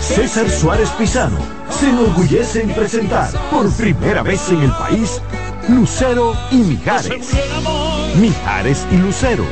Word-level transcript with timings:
César 0.00 0.48
Suárez 0.50 0.90
Pisano 0.90 1.38
se 1.70 1.88
enorgullece 1.88 2.62
en 2.62 2.74
presentar 2.74 3.30
por 3.50 3.72
primera 3.72 4.22
vez 4.22 4.50
en 4.50 4.62
el 4.62 4.70
país 4.72 5.22
Lucero 5.68 6.34
y 6.50 6.56
Mijares. 6.56 7.30
Mijares 8.16 8.84
y 8.90 8.96
Lucero. 8.96 9.44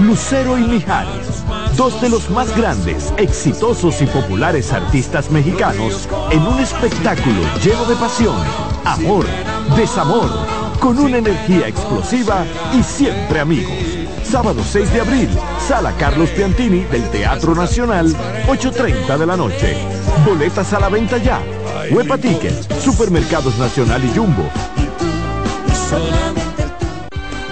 Lucero 0.00 0.56
y 0.56 0.62
Mijares. 0.62 1.37
Dos 1.78 2.00
de 2.00 2.08
los 2.08 2.28
más 2.30 2.56
grandes, 2.56 3.14
exitosos 3.18 4.02
y 4.02 4.06
populares 4.06 4.72
artistas 4.72 5.30
mexicanos 5.30 6.08
en 6.32 6.42
un 6.42 6.58
espectáculo 6.58 7.40
lleno 7.62 7.84
de 7.84 7.94
pasión, 7.94 8.34
amor, 8.84 9.24
desamor, 9.76 10.28
con 10.80 10.98
una 10.98 11.18
energía 11.18 11.68
explosiva 11.68 12.44
y 12.76 12.82
siempre 12.82 13.38
amigos. 13.38 13.72
Sábado 14.24 14.60
6 14.68 14.92
de 14.92 15.00
abril, 15.00 15.28
Sala 15.68 15.92
Carlos 15.96 16.30
Piantini 16.30 16.80
del 16.80 17.08
Teatro 17.10 17.54
Nacional, 17.54 18.08
8.30 18.48 19.16
de 19.16 19.26
la 19.26 19.36
noche. 19.36 19.76
Boletas 20.26 20.72
a 20.72 20.80
la 20.80 20.88
venta 20.88 21.18
ya. 21.18 21.40
Huepa 21.92 22.18
Tickets, 22.18 22.66
Supermercados 22.82 23.56
Nacional 23.56 24.02
y 24.04 24.18
Jumbo. 24.18 24.50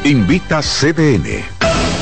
Invita 0.02 0.60
CDN. 0.62 1.55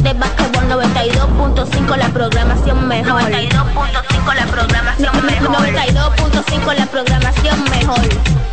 De 0.00 0.12
básquetbol 0.14 0.64
92.5 0.68 1.96
la 1.96 2.08
programación 2.08 2.88
mejor. 2.88 3.22
92.5 3.22 4.34
la 4.34 4.46
programación 4.46 5.26
mejor. 5.26 5.56
92.5 5.56 6.74
la 6.78 6.86
programación 6.86 7.64
mejor. 7.70 8.00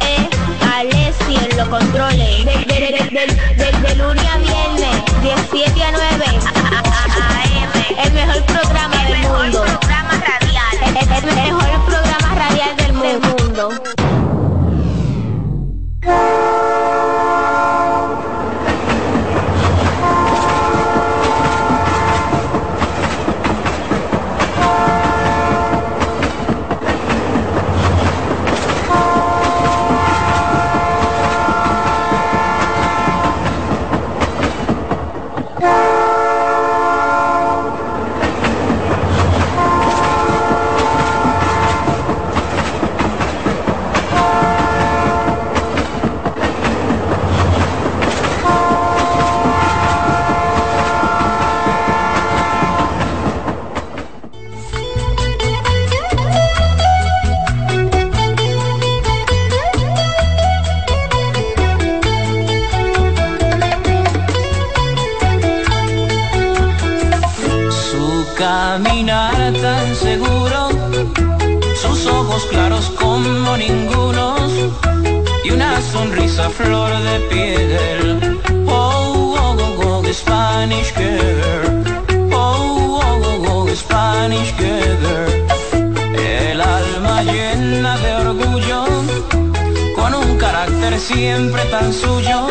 Eh, 0.01 0.29
Alessi 0.75 1.35
en 1.35 1.57
los 1.57 1.67
controles. 1.69 2.45
De, 2.45 2.51
de, 2.51 2.63
de, 2.65 2.91
de, 3.11 3.27
de- 3.55 3.79
de 3.87 3.95
lunes 3.95 4.25
a 4.25 4.37
viernes, 4.37 5.03
17 5.21 5.83
a 5.83 5.91
9. 5.91 6.25
AM. 6.25 8.05
El 8.05 8.13
mejor 8.13 8.43
programa 8.45 8.95
del 9.05 9.19
mundo. 9.27 9.63
programa 9.63 10.11
radial. 10.11 10.77
El, 10.85 10.97
el 10.97 11.35
mejor 11.35 11.85
programa 11.85 12.35
radial 12.35 12.75
del 12.77 12.93
mundo. 12.93 13.73
Siempre 90.99 91.63
tan 91.65 91.93
suyo 91.93 92.47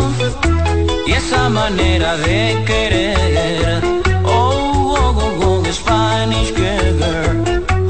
y 1.06 1.12
esa 1.12 1.48
manera 1.48 2.16
de 2.16 2.62
querer. 2.66 3.82
Oh, 4.24 4.94
oh, 4.98 5.14
oh, 5.22 5.46
oh, 5.46 5.72
Spanish 5.72 6.54
girl. 6.54 7.02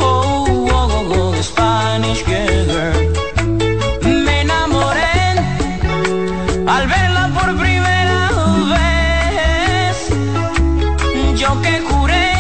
Oh, 0.01 0.47
oh, 0.49 0.89
oh, 0.97 1.15
oh, 1.17 1.43
Spanish 1.43 2.25
girl. 2.25 2.71
Me 4.03 4.41
enamoré 4.41 5.19
al 6.67 6.87
verla 6.89 7.31
por 7.37 7.57
primera 7.57 8.31
vez. 8.75 9.97
Yo 11.37 11.51
que 11.63 11.81
juré 11.89 12.31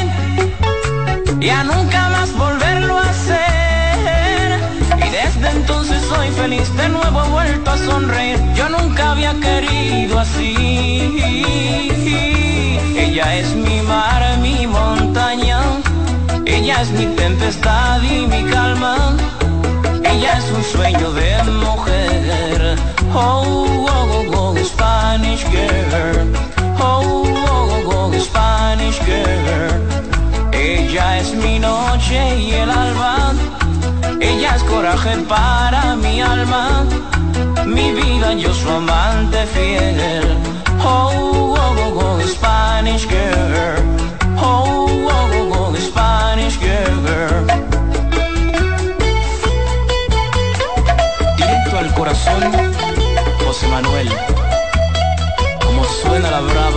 ya 1.41 1.62
nunca 1.65 2.09
más 2.09 2.32
volverlo 2.37 2.99
a 2.99 3.09
hacer. 3.11 4.61
Y 5.06 5.09
soy 6.09 6.29
feliz, 6.31 6.76
de 6.76 6.88
nuevo 6.88 7.20
sonreír. 7.86 8.38
Yo 8.54 8.69
nunca 8.69 9.12
había 9.12 9.34
querido 9.34 10.19
así. 10.19 10.54
Ella 12.96 13.36
es 13.36 13.54
mi 13.54 13.80
mar, 13.82 14.22
mi 14.40 14.66
montaña. 14.66 15.60
Ella 16.46 16.82
es 16.82 16.90
mi 16.90 17.06
tempestad 17.06 18.02
y 18.02 18.26
mi 18.26 18.42
calma. 18.50 19.16
Ella 20.04 20.38
es 20.38 20.44
un 20.50 20.64
sueño 20.64 21.12
de 21.12 21.42
mujer. 21.44 22.76
Oh, 23.14 23.66
oh, 23.88 24.24
oh, 24.34 24.54
oh 24.54 24.56
Spanish 24.64 25.44
girl. 25.50 26.32
Oh, 26.81 27.24
oh, 27.46 27.82
oh, 27.86 28.10
oh, 28.12 28.20
Spanish 28.20 28.98
girl. 29.04 29.81
Ella 30.52 31.19
es 31.19 31.34
mi 31.34 31.58
noche 31.58 32.38
y 32.38 32.52
el 32.52 32.70
alba. 32.70 33.32
Ella 34.20 34.56
es 34.56 34.62
coraje 34.64 35.16
para 35.28 35.96
mi 35.96 36.20
alma. 36.20 36.84
Mi 37.75 37.93
vida, 37.93 38.32
yo 38.35 38.53
su 38.55 38.69
amante 38.70 39.47
fiel. 39.47 40.25
Oh, 40.82 41.55
oh, 41.56 41.75
oh, 41.85 42.00
oh 42.00 42.20
Spanish 42.26 43.06
girl. 43.06 43.82
Oh, 44.41 44.87
oh, 44.88 45.31
oh, 45.35 45.70
oh 45.70 45.76
Spanish 45.76 46.59
girl. 46.59 47.47
Directo 51.37 51.79
al 51.79 51.94
corazón, 51.94 52.43
José 53.44 53.69
Manuel. 53.69 54.09
Como 55.65 55.85
suena 55.85 56.31
la 56.31 56.41
brava, 56.41 56.68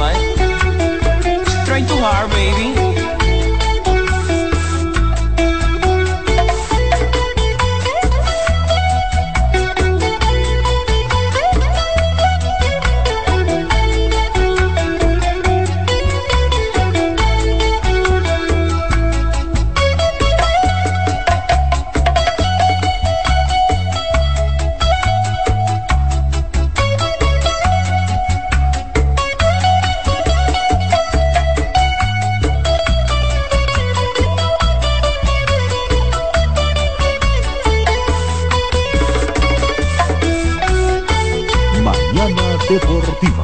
Deportiva. 42.72 43.44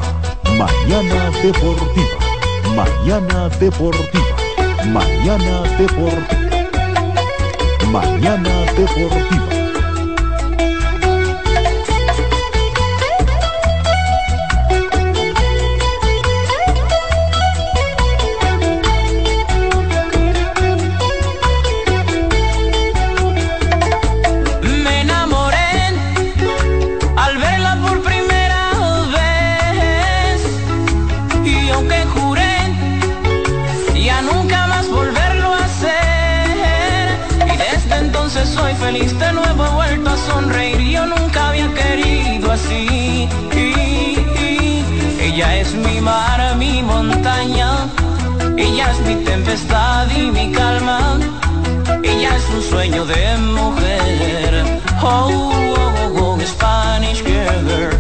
Mañana 0.58 1.30
Deportiva. 1.44 2.18
Mañana 2.74 3.50
Deportiva. 3.60 4.36
Mañana 4.86 5.64
Deportiva. 5.78 6.70
Mañana 7.92 8.64
Deportiva. 8.78 9.67
Es 45.68 45.74
mi 45.76 46.00
mar 46.02 46.56
mi 46.58 46.82
montaña 46.82 47.70
ella 48.58 48.92
es 48.92 49.00
mi 49.08 49.16
tempestad 49.24 50.08
y 50.16 50.32
mi 50.32 50.52
calma 50.52 51.20
ella 52.04 52.36
es 52.36 52.50
un 52.56 52.62
sueño 52.62 53.06
de 53.06 53.38
mujer. 53.38 54.82
Oh, 55.02 55.30
oh, 55.30 56.16
oh, 56.16 56.36
oh, 56.36 56.40
Spanish 56.46 57.22
girl. 57.24 57.92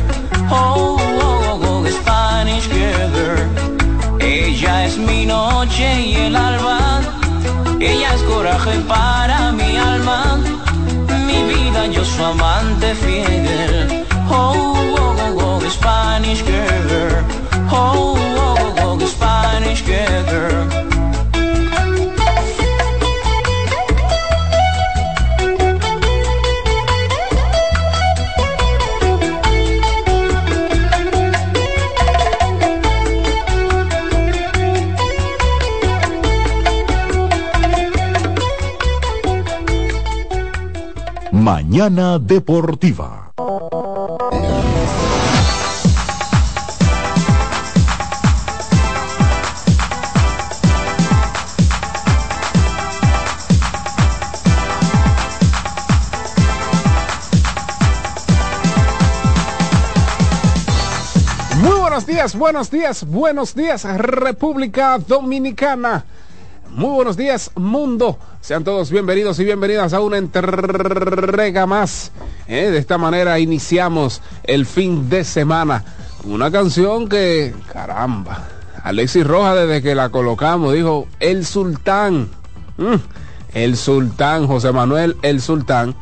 Oh, 0.49 0.97
oh, 0.99 1.59
oh, 1.61 1.83
oh, 1.83 1.85
Spanish 1.99 2.67
girl. 2.69 4.19
Ella 4.19 4.85
es 4.85 4.97
mi 4.97 5.25
noche 5.25 5.87
y 6.01 6.15
el 6.15 6.35
alba. 6.35 7.01
Ella 7.79 8.13
es 8.15 8.21
coraje 8.23 8.79
para 8.87 9.51
mi 9.51 9.77
alma. 9.77 10.39
Mi 11.27 11.39
vida, 11.51 11.87
yo 11.87 12.03
su 12.03 12.23
amante 12.23 12.95
fiel. 12.95 14.05
Oh, 14.29 14.73
oh, 14.99 15.15
oh, 15.19 15.59
oh, 15.59 15.69
Spanish 15.69 16.43
girl. 16.43 17.36
Mañana 41.77 42.17
Deportiva. 42.19 43.26
Buenos 62.37 62.69
días, 62.69 63.03
buenos 63.05 63.55
días, 63.55 63.83
República 63.83 64.99
Dominicana. 64.99 66.05
Muy 66.69 66.91
buenos 66.91 67.17
días, 67.17 67.49
mundo. 67.55 68.19
Sean 68.41 68.63
todos 68.63 68.91
bienvenidos 68.91 69.39
y 69.39 69.43
bienvenidas 69.43 69.93
a 69.93 70.01
una 70.01 70.17
entrega 70.17 71.65
más. 71.65 72.11
¿eh? 72.47 72.69
De 72.69 72.77
esta 72.77 72.99
manera 72.99 73.39
iniciamos 73.39 74.21
el 74.43 74.67
fin 74.67 75.09
de 75.09 75.23
semana. 75.23 75.83
Una 76.25 76.51
canción 76.51 77.09
que, 77.09 77.55
caramba, 77.73 78.47
Alexis 78.83 79.25
Roja 79.25 79.55
desde 79.55 79.81
que 79.81 79.95
la 79.95 80.09
colocamos 80.09 80.73
dijo, 80.73 81.07
El 81.19 81.43
Sultán. 81.43 82.29
El 83.53 83.77
Sultán, 83.77 84.45
José 84.45 84.71
Manuel 84.71 85.17
El 85.23 85.41
Sultán, 85.41 85.95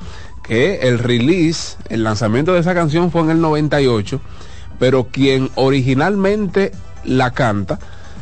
que 0.43 0.81
el 0.81 0.99
release, 0.99 1.77
el 1.87 2.03
lanzamiento 2.03 2.53
de 2.53 2.59
esa 2.59 2.73
canción 2.73 3.09
fue 3.09 3.21
en 3.21 3.31
el 3.31 3.41
98, 3.41 4.19
pero 4.79 5.07
quien 5.11 5.49
originalmente 5.55 6.71
la 7.03 7.31
canta 7.31 7.79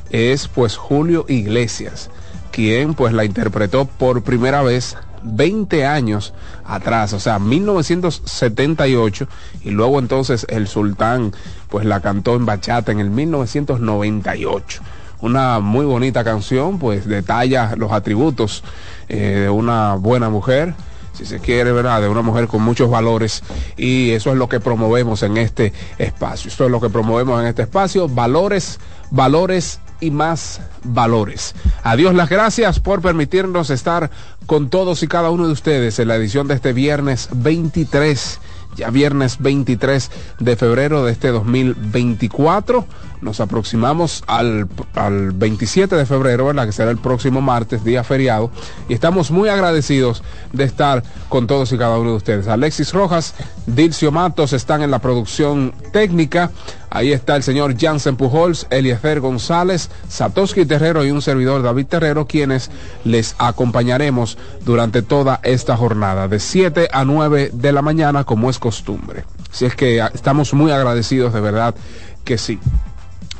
es 0.09 0.47
pues 0.47 0.77
Julio 0.77 1.25
Iglesias, 1.27 2.09
quien 2.51 2.93
pues 2.93 3.13
la 3.13 3.25
interpretó 3.25 3.85
por 3.85 4.23
primera 4.23 4.61
vez 4.61 4.95
20 5.23 5.85
años 5.85 6.33
atrás, 6.65 7.13
o 7.13 7.19
sea, 7.19 7.39
1978, 7.39 9.27
y 9.63 9.71
luego 9.71 9.99
entonces 9.99 10.45
el 10.49 10.67
sultán 10.67 11.31
pues 11.69 11.85
la 11.85 12.01
cantó 12.01 12.35
en 12.35 12.45
bachata 12.45 12.91
en 12.91 12.99
el 12.99 13.09
1998. 13.09 14.81
Una 15.21 15.59
muy 15.59 15.85
bonita 15.85 16.23
canción, 16.23 16.79
pues 16.79 17.07
detalla 17.07 17.75
los 17.77 17.91
atributos 17.93 18.63
eh, 19.07 19.41
de 19.43 19.49
una 19.49 19.95
buena 19.95 20.29
mujer, 20.29 20.75
si 21.13 21.25
se 21.25 21.39
quiere, 21.39 21.71
¿verdad? 21.71 22.01
De 22.01 22.09
una 22.09 22.21
mujer 22.21 22.47
con 22.47 22.61
muchos 22.61 22.89
valores 22.89 23.43
y 23.77 24.11
eso 24.11 24.31
es 24.31 24.37
lo 24.37 24.49
que 24.49 24.59
promovemos 24.59 25.23
en 25.23 25.37
este 25.37 25.73
espacio. 25.97 26.49
Eso 26.49 26.65
es 26.65 26.71
lo 26.71 26.81
que 26.81 26.89
promovemos 26.89 27.39
en 27.41 27.47
este 27.47 27.63
espacio, 27.63 28.07
valores, 28.09 28.79
valores 29.11 29.79
y 29.99 30.11
más 30.11 30.61
valores. 30.83 31.55
A 31.83 31.95
Dios 31.95 32.13
las 32.13 32.29
gracias 32.29 32.79
por 32.79 33.01
permitirnos 33.01 33.69
estar 33.69 34.09
con 34.45 34.69
todos 34.69 35.03
y 35.03 35.07
cada 35.07 35.29
uno 35.29 35.47
de 35.47 35.53
ustedes 35.53 35.99
en 35.99 36.09
la 36.09 36.15
edición 36.15 36.47
de 36.47 36.55
este 36.55 36.73
viernes 36.73 37.29
23 37.31 38.39
ya 38.75 38.89
viernes 38.89 39.37
23 39.39 40.11
de 40.39 40.55
febrero 40.55 41.03
de 41.05 41.11
este 41.11 41.29
2024. 41.29 42.85
Nos 43.21 43.39
aproximamos 43.39 44.23
al, 44.27 44.67
al 44.95 45.31
27 45.31 45.95
de 45.95 46.05
febrero, 46.05 46.47
¿verdad? 46.47 46.65
Que 46.65 46.73
será 46.73 46.91
el 46.91 46.97
próximo 46.97 47.41
martes, 47.41 47.83
día 47.83 48.03
feriado. 48.03 48.51
Y 48.89 48.93
estamos 48.93 49.31
muy 49.31 49.49
agradecidos 49.49 50.23
de 50.51 50.65
estar 50.65 51.03
con 51.29 51.47
todos 51.47 51.71
y 51.71 51.77
cada 51.77 51.97
uno 51.97 52.11
de 52.11 52.17
ustedes. 52.17 52.47
Alexis 52.47 52.91
Rojas, 52.93 53.33
Dilcio 53.65 54.11
Matos 54.11 54.53
están 54.53 54.81
en 54.81 54.91
la 54.91 54.99
producción 54.99 55.73
técnica. 55.91 56.51
Ahí 56.95 57.11
está 57.11 57.35
el 57.35 57.41
señor 57.41 57.75
Jansen 57.75 58.15
Pujols, 58.17 58.67
Eliezer 58.69 59.19
González, 59.19 59.89
Satoshi 60.07 60.63
Terrero 60.63 61.03
y 61.03 61.09
un 61.09 61.23
servidor 61.23 61.63
David 61.63 61.87
Terrero, 61.87 62.27
quienes 62.27 62.69
les 63.03 63.35
acompañaremos 63.39 64.37
durante 64.63 65.01
toda 65.01 65.39
esta 65.41 65.75
jornada, 65.75 66.27
de 66.27 66.39
7 66.39 66.89
a 66.93 67.03
9 67.03 67.49
de 67.51 67.71
la 67.71 67.81
mañana, 67.81 68.25
como 68.25 68.47
es 68.51 68.59
costumbre. 68.59 69.25
Si 69.49 69.65
es 69.65 69.75
que 69.75 70.07
estamos 70.13 70.53
muy 70.53 70.71
agradecidos, 70.71 71.33
de 71.33 71.41
verdad 71.41 71.73
que 72.23 72.37
sí. 72.37 72.59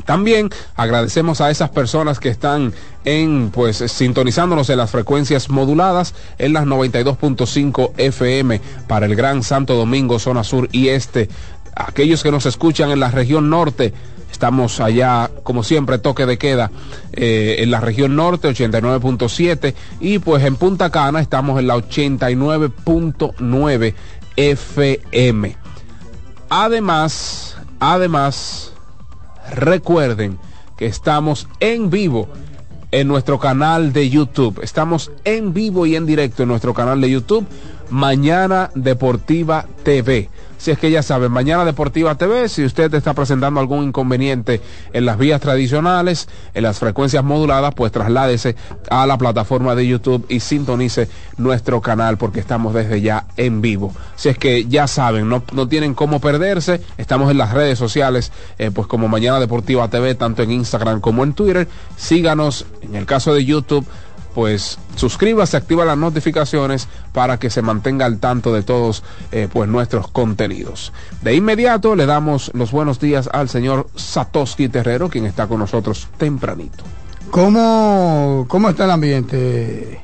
También 0.05 0.49
agradecemos 0.75 1.39
a 1.39 1.51
esas 1.51 1.69
personas 1.69 2.19
que 2.19 2.29
están 2.29 2.73
en 3.05 3.51
pues 3.51 3.77
sintonizándonos 3.77 4.69
en 4.71 4.77
las 4.77 4.89
frecuencias 4.89 5.49
moduladas 5.49 6.15
en 6.39 6.53
las 6.53 6.65
92.5 6.65 7.91
FM 7.97 8.61
para 8.87 9.05
el 9.05 9.15
Gran 9.15 9.43
Santo 9.43 9.75
Domingo, 9.75 10.17
zona 10.17 10.43
sur 10.43 10.69
y 10.71 10.87
este. 10.87 11.29
Aquellos 11.75 12.23
que 12.23 12.31
nos 12.31 12.45
escuchan 12.45 12.91
en 12.91 12.99
la 12.99 13.11
región 13.11 13.49
norte, 13.49 13.93
estamos 14.31 14.79
allá 14.79 15.29
como 15.43 15.63
siempre 15.63 15.97
toque 15.97 16.25
de 16.25 16.37
queda 16.37 16.71
eh, 17.13 17.57
en 17.59 17.71
la 17.71 17.79
región 17.79 18.15
norte 18.15 18.49
89.7 18.49 19.73
y 19.99 20.19
pues 20.19 20.43
en 20.43 20.55
Punta 20.55 20.89
Cana 20.89 21.19
estamos 21.19 21.59
en 21.59 21.67
la 21.67 21.75
89.9 21.75 23.95
FM. 24.35 25.57
Además, 26.49 27.57
además 27.79 28.73
recuerden 29.51 30.37
que 30.77 30.85
estamos 30.85 31.47
en 31.59 31.89
vivo 31.89 32.27
en 32.91 33.07
nuestro 33.07 33.39
canal 33.39 33.91
de 33.91 34.09
YouTube. 34.09 34.59
Estamos 34.61 35.11
en 35.23 35.53
vivo 35.53 35.87
y 35.87 35.95
en 35.95 36.05
directo 36.05 36.43
en 36.43 36.49
nuestro 36.49 36.75
canal 36.75 37.01
de 37.01 37.09
YouTube, 37.09 37.47
Mañana 37.89 38.69
Deportiva 38.75 39.65
TV. 39.83 40.29
Si 40.63 40.71
es 40.71 40.79
que 40.79 40.89
ya 40.89 41.03
saben, 41.03 41.29
Mañana 41.29 41.65
Deportiva 41.65 42.15
TV, 42.15 42.47
si 42.47 42.63
usted 42.63 42.93
está 42.93 43.13
presentando 43.13 43.59
algún 43.59 43.83
inconveniente 43.83 44.61
en 44.93 45.05
las 45.05 45.17
vías 45.17 45.41
tradicionales, 45.41 46.29
en 46.53 46.63
las 46.63 46.79
frecuencias 46.79 47.21
moduladas, 47.21 47.73
pues 47.75 47.91
trasládese 47.91 48.55
a 48.89 49.05
la 49.05 49.17
plataforma 49.17 49.75
de 49.75 49.85
YouTube 49.85 50.25
y 50.29 50.39
sintonice 50.39 51.09
nuestro 51.35 51.81
canal 51.81 52.17
porque 52.17 52.39
estamos 52.39 52.73
desde 52.73 53.01
ya 53.01 53.25
en 53.35 53.59
vivo. 53.59 53.93
Si 54.15 54.29
es 54.29 54.37
que 54.37 54.63
ya 54.63 54.87
saben, 54.87 55.27
no, 55.27 55.43
no 55.51 55.67
tienen 55.67 55.95
cómo 55.95 56.21
perderse, 56.21 56.79
estamos 56.97 57.29
en 57.29 57.39
las 57.39 57.51
redes 57.51 57.77
sociales, 57.77 58.31
eh, 58.57 58.71
pues 58.73 58.87
como 58.87 59.09
Mañana 59.09 59.41
Deportiva 59.41 59.89
TV, 59.89 60.15
tanto 60.15 60.43
en 60.43 60.51
Instagram 60.51 61.01
como 61.01 61.25
en 61.25 61.33
Twitter. 61.33 61.67
Síganos, 61.97 62.65
en 62.81 62.95
el 62.95 63.05
caso 63.05 63.33
de 63.33 63.43
YouTube, 63.43 63.85
pues 64.33 64.79
suscríbase, 64.95 65.57
activa 65.57 65.85
las 65.85 65.97
notificaciones 65.97 66.87
para 67.11 67.37
que 67.39 67.49
se 67.49 67.61
mantenga 67.61 68.05
al 68.05 68.19
tanto 68.19 68.53
de 68.53 68.63
todos 68.63 69.03
eh, 69.31 69.47
pues 69.51 69.69
nuestros 69.69 70.07
contenidos. 70.07 70.93
De 71.21 71.35
inmediato 71.35 71.95
le 71.95 72.05
damos 72.05 72.51
los 72.53 72.71
buenos 72.71 72.99
días 72.99 73.29
al 73.31 73.49
señor 73.49 73.87
Satoshi 73.95 74.69
Terrero, 74.69 75.09
quien 75.09 75.25
está 75.25 75.47
con 75.47 75.59
nosotros 75.59 76.07
tempranito. 76.17 76.83
¿Cómo, 77.31 78.45
cómo 78.47 78.69
está 78.69 78.85
el 78.85 78.91
ambiente 78.91 80.01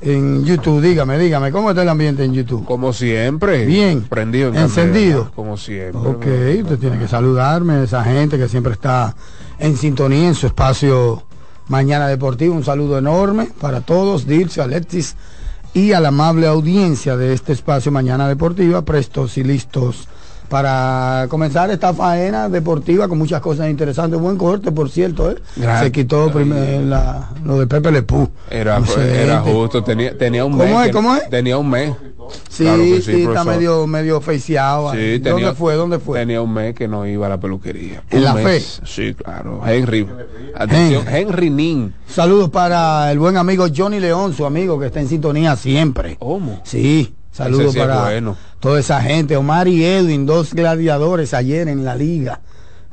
en 0.00 0.44
YouTube? 0.44 0.80
Dígame, 0.80 1.18
dígame, 1.18 1.52
¿cómo 1.52 1.70
está 1.70 1.82
el 1.82 1.88
ambiente 1.90 2.24
en 2.24 2.32
YouTube? 2.32 2.64
Como 2.64 2.92
siempre. 2.92 3.66
Bien. 3.66 4.02
Prendido. 4.02 4.48
en 4.48 4.56
Encendido. 4.56 5.30
Como 5.34 5.56
siempre. 5.56 6.00
Ok, 6.00 6.62
usted 6.62 6.78
tiene 6.78 6.98
que 6.98 7.06
saludarme, 7.08 7.82
esa 7.82 8.02
gente 8.02 8.38
que 8.38 8.48
siempre 8.48 8.72
está 8.72 9.14
en 9.58 9.76
sintonía 9.76 10.28
en 10.28 10.34
su 10.34 10.46
espacio 10.46 11.27
Mañana 11.68 12.08
Deportivo. 12.08 12.54
Un 12.54 12.64
saludo 12.64 12.98
enorme 12.98 13.48
para 13.60 13.80
todos, 13.80 14.26
Dirce, 14.26 14.60
Alexis 14.60 15.14
y 15.74 15.92
a 15.92 16.00
la 16.00 16.08
amable 16.08 16.46
audiencia 16.46 17.16
de 17.16 17.32
este 17.32 17.52
espacio 17.52 17.92
Mañana 17.92 18.26
Deportiva, 18.26 18.82
prestos 18.82 19.38
y 19.38 19.44
listos 19.44 20.08
para 20.48 21.26
comenzar 21.28 21.70
esta 21.70 21.92
faena 21.92 22.48
deportiva 22.48 23.08
con 23.08 23.18
muchas 23.18 23.40
cosas 23.40 23.68
interesantes. 23.70 24.18
Buen 24.18 24.36
corte, 24.36 24.72
por 24.72 24.90
cierto, 24.90 25.30
¿eh? 25.30 25.36
Se 25.80 25.92
quitó 25.92 26.30
primer- 26.32 26.82
la- 26.82 27.28
lo 27.44 27.58
de 27.60 27.66
Pepe 27.66 27.90
Lepú. 27.90 28.28
Era, 28.50 28.80
era 28.98 29.40
justo, 29.40 29.82
tenía, 29.84 30.16
tenía 30.16 30.44
un 30.44 30.52
¿Cómo 30.52 30.64
mes. 30.64 30.74
es? 30.80 30.86
que- 30.86 30.92
¿Cómo 30.92 31.14
es? 31.16 31.28
Tenía 31.30 31.58
un 31.58 31.68
mes. 31.70 31.92
Sí, 32.50 32.64
Claro 32.64 32.82
que 32.82 33.00
sí, 33.00 33.22
está 33.22 33.42
medio, 33.42 33.86
medio 33.86 34.20
feiciado. 34.20 34.90
Sí, 34.92 35.18
tenía- 35.18 35.30
¿Dónde 35.32 35.52
fue? 35.54 35.74
¿Dónde 35.76 35.98
fue? 35.98 36.18
Tenía 36.18 36.42
un 36.42 36.52
mes 36.52 36.74
que 36.74 36.86
no 36.86 37.06
iba 37.06 37.24
a 37.24 37.30
la 37.30 37.40
peluquería. 37.40 38.02
¿En 38.10 38.18
Un 38.18 38.24
la 38.24 38.34
mes. 38.34 38.82
Sí, 38.84 39.14
claro. 39.14 39.62
Henry. 39.66 40.06
Atención, 40.54 41.04
Henry 41.08 41.48
Nin. 41.48 41.94
Saludos 42.06 42.50
para 42.50 43.10
el 43.12 43.18
buen 43.18 43.38
amigo 43.38 43.66
Johnny 43.74 43.98
León, 43.98 44.34
su 44.34 44.44
amigo 44.44 44.78
que 44.78 44.86
está 44.86 45.00
en 45.00 45.08
sintonía 45.08 45.56
siempre. 45.56 46.16
¿Cómo? 46.18 46.60
Sí, 46.64 47.14
saludos 47.38 47.72
sí 47.72 47.78
para 47.78 48.02
bueno. 48.02 48.36
toda 48.60 48.80
esa 48.80 49.00
gente. 49.00 49.36
Omar 49.36 49.68
y 49.68 49.84
Edwin, 49.84 50.26
dos 50.26 50.52
gladiadores 50.54 51.34
ayer 51.34 51.68
en 51.68 51.84
la 51.84 51.94
liga, 51.94 52.40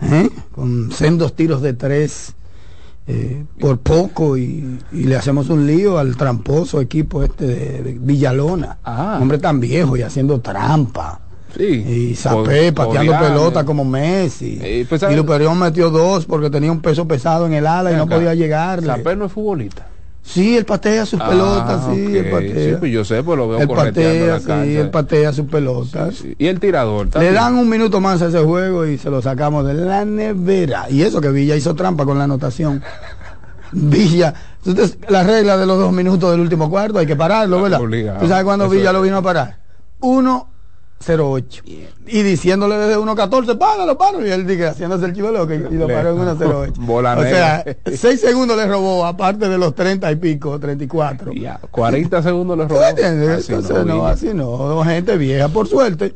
¿eh? 0.02 0.30
con 0.54 0.92
sendos 0.92 1.36
tiros 1.36 1.62
de 1.62 1.74
tres 1.74 2.34
eh, 3.08 3.44
por 3.60 3.80
poco 3.80 4.38
y, 4.38 4.80
y 4.92 5.04
le 5.04 5.16
hacemos 5.16 5.50
un 5.50 5.68
lío 5.68 6.00
al 6.00 6.16
tramposo 6.18 6.82
equipo 6.82 7.24
este 7.24 7.46
de, 7.46 7.84
de 7.84 7.98
Villalona. 8.00 8.78
Ah. 8.84 9.20
Hombre 9.22 9.38
tan 9.38 9.60
viejo 9.60 9.96
y 9.98 10.02
haciendo 10.02 10.40
trampa. 10.40 11.20
Sí. 11.56 11.64
Y 11.64 12.16
Zapé 12.16 12.74
pateando 12.74 13.18
pelota 13.18 13.64
como 13.64 13.86
Messi. 13.86 14.60
Eh, 14.62 14.86
pues, 14.90 15.02
y. 15.10 15.16
Luperión 15.16 15.58
metió 15.58 15.90
dos 15.90 16.26
porque 16.26 16.50
tenía 16.50 16.72
un 16.72 16.82
peso 16.82 17.08
pesado 17.08 17.46
en 17.46 17.54
el 17.54 17.66
ala 17.66 17.92
y 17.92 17.96
no 17.96 18.04
Acá. 18.04 18.16
podía 18.16 18.34
llegarle. 18.34 18.88
Zapé 18.88 19.16
no 19.16 19.26
es 19.26 19.32
futbolista. 19.32 19.88
Sí, 20.28 20.58
él 20.58 20.66
patea 20.66 21.06
sus 21.06 21.22
Ah, 21.22 21.30
pelotas, 21.30 21.86
sí, 21.86 22.04
ok. 22.08 22.14
él 22.16 22.30
patea. 22.32 22.70
Sí, 22.72 22.76
pues 22.80 22.92
yo 22.92 23.06
sé, 23.06 23.22
pues 23.24 23.38
lo 23.38 23.48
veo 23.48 23.60
él 23.60 23.68
correteando 23.68 24.20
patea, 24.20 24.34
la 24.34 24.40
sí, 24.40 24.46
cancha. 24.48 24.80
él 24.82 24.90
patea 24.90 25.34
sus 25.34 25.46
pelotas. 25.46 26.16
Sí. 26.16 26.36
Y 26.40 26.48
el 26.48 26.60
tirador. 26.60 27.06
Le 27.06 27.12
también. 27.12 27.34
dan 27.36 27.56
un 27.56 27.70
minuto 27.70 28.02
más 28.02 28.22
a 28.24 28.28
ese 28.28 28.40
juego 28.40 28.86
y 28.88 28.98
se 28.98 29.10
lo 29.12 29.22
sacamos 29.22 29.66
de 29.68 29.76
la 29.76 30.04
nevera. 30.04 30.90
Y 30.90 31.04
eso 31.04 31.22
que 31.22 31.30
Villa 31.30 31.56
hizo 31.56 31.76
trampa 31.76 32.06
con 32.06 32.18
la 32.18 32.24
anotación. 32.24 32.82
Villa, 33.72 34.34
entonces 34.66 34.98
la 35.10 35.24
regla 35.24 35.58
de 35.58 35.66
los 35.66 35.78
dos 35.78 35.92
minutos 35.94 36.32
del 36.32 36.40
último 36.40 36.70
cuarto 36.70 36.98
hay 37.00 37.06
que 37.06 37.16
pararlo, 37.16 37.62
¿verdad? 37.62 37.82
Obligado. 37.82 38.20
¿Tú 38.20 38.28
sabes 38.28 38.44
cuándo 38.46 38.66
Eso 38.66 38.74
Villa 38.74 38.90
es. 38.90 38.94
lo 38.94 39.02
vino 39.04 39.18
a 39.18 39.22
parar? 39.22 39.58
1-0-8. 41.06 41.62
Y 42.08 42.24
diciéndole 42.24 42.76
desde 42.78 42.98
1-14, 42.98 43.58
páralo, 43.58 43.98
páralo. 43.98 44.26
Y 44.26 44.32
él 44.32 44.46
dije, 44.46 44.68
haciéndose 44.68 45.06
el 45.06 45.14
chivo 45.14 45.32
loco 45.32 45.54
y, 45.54 45.58
y 45.58 45.78
lo 45.78 45.88
paró 45.88 46.12
en 46.12 46.38
1-0-8. 46.38 46.74
Bola 46.78 47.14
o 47.18 47.24
sea, 47.24 47.64
negra. 47.66 47.98
6 47.98 48.20
segundos 48.20 48.58
le 48.58 48.68
robó, 48.68 49.06
aparte 49.06 49.50
de 49.50 49.58
los 49.58 49.76
30 49.76 50.12
y 50.12 50.16
pico, 50.16 50.60
34. 50.60 51.34
Ya, 51.34 51.60
40 51.72 52.24
segundos 52.24 52.58
le 52.58 52.66
¿Tú 52.66 52.76
robó. 52.76 52.86
Así 52.86 53.02
Entonces, 53.02 53.86
no, 53.86 54.06
así 54.08 54.34
no. 54.34 54.84
Gente 54.84 55.18
vieja, 55.18 55.48
por 55.50 55.68
suerte. 55.68 56.14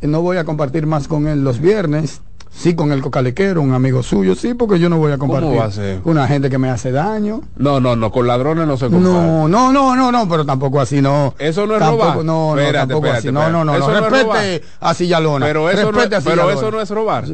No 0.00 0.20
voy 0.20 0.36
a 0.36 0.44
compartir 0.44 0.86
más 0.86 1.06
con 1.06 1.28
él 1.28 1.44
los 1.44 1.60
viernes. 1.60 2.20
Sí, 2.54 2.74
con 2.74 2.92
el 2.92 3.00
cocalequero, 3.00 3.62
un 3.62 3.72
amigo 3.72 4.02
suyo. 4.02 4.34
Sí, 4.34 4.54
porque 4.54 4.78
yo 4.78 4.88
no 4.88 4.98
voy 4.98 5.10
a 5.10 5.18
compartir 5.18 5.58
va 5.58 5.64
a 5.64 5.70
ser? 5.70 6.00
una 6.04 6.28
gente 6.28 6.50
que 6.50 6.58
me 6.58 6.68
hace 6.68 6.92
daño. 6.92 7.40
No, 7.56 7.80
no, 7.80 7.96
no, 7.96 8.12
con 8.12 8.26
ladrones 8.26 8.66
no 8.66 8.76
se 8.76 8.86
compara. 8.86 9.02
No, 9.02 9.48
no, 9.48 9.72
no, 9.72 9.96
no, 9.96 10.12
no, 10.12 10.28
pero 10.28 10.44
tampoco 10.44 10.80
así, 10.80 11.00
no. 11.00 11.34
Eso 11.38 11.66
no 11.66 11.74
es 11.74 11.80
tampoco, 11.80 12.04
robar. 12.04 12.24
No, 12.24 12.54
no, 12.54 12.72
tampoco 12.72 13.06
espérate, 13.06 13.18
así. 13.18 13.32
No, 13.32 13.50
no, 13.50 13.64
no. 13.64 13.74
Eso 13.74 13.90
no 13.90 14.08
Respete 14.08 14.64
a 14.80 14.94
Sillalona. 14.94 15.46
Pero 15.46 15.70
eso, 15.70 15.90
no, 15.90 16.00
a 16.00 16.08
pero 16.08 16.50
eso 16.50 16.70
no 16.70 16.80
es 16.80 16.90
robar. 16.90 17.24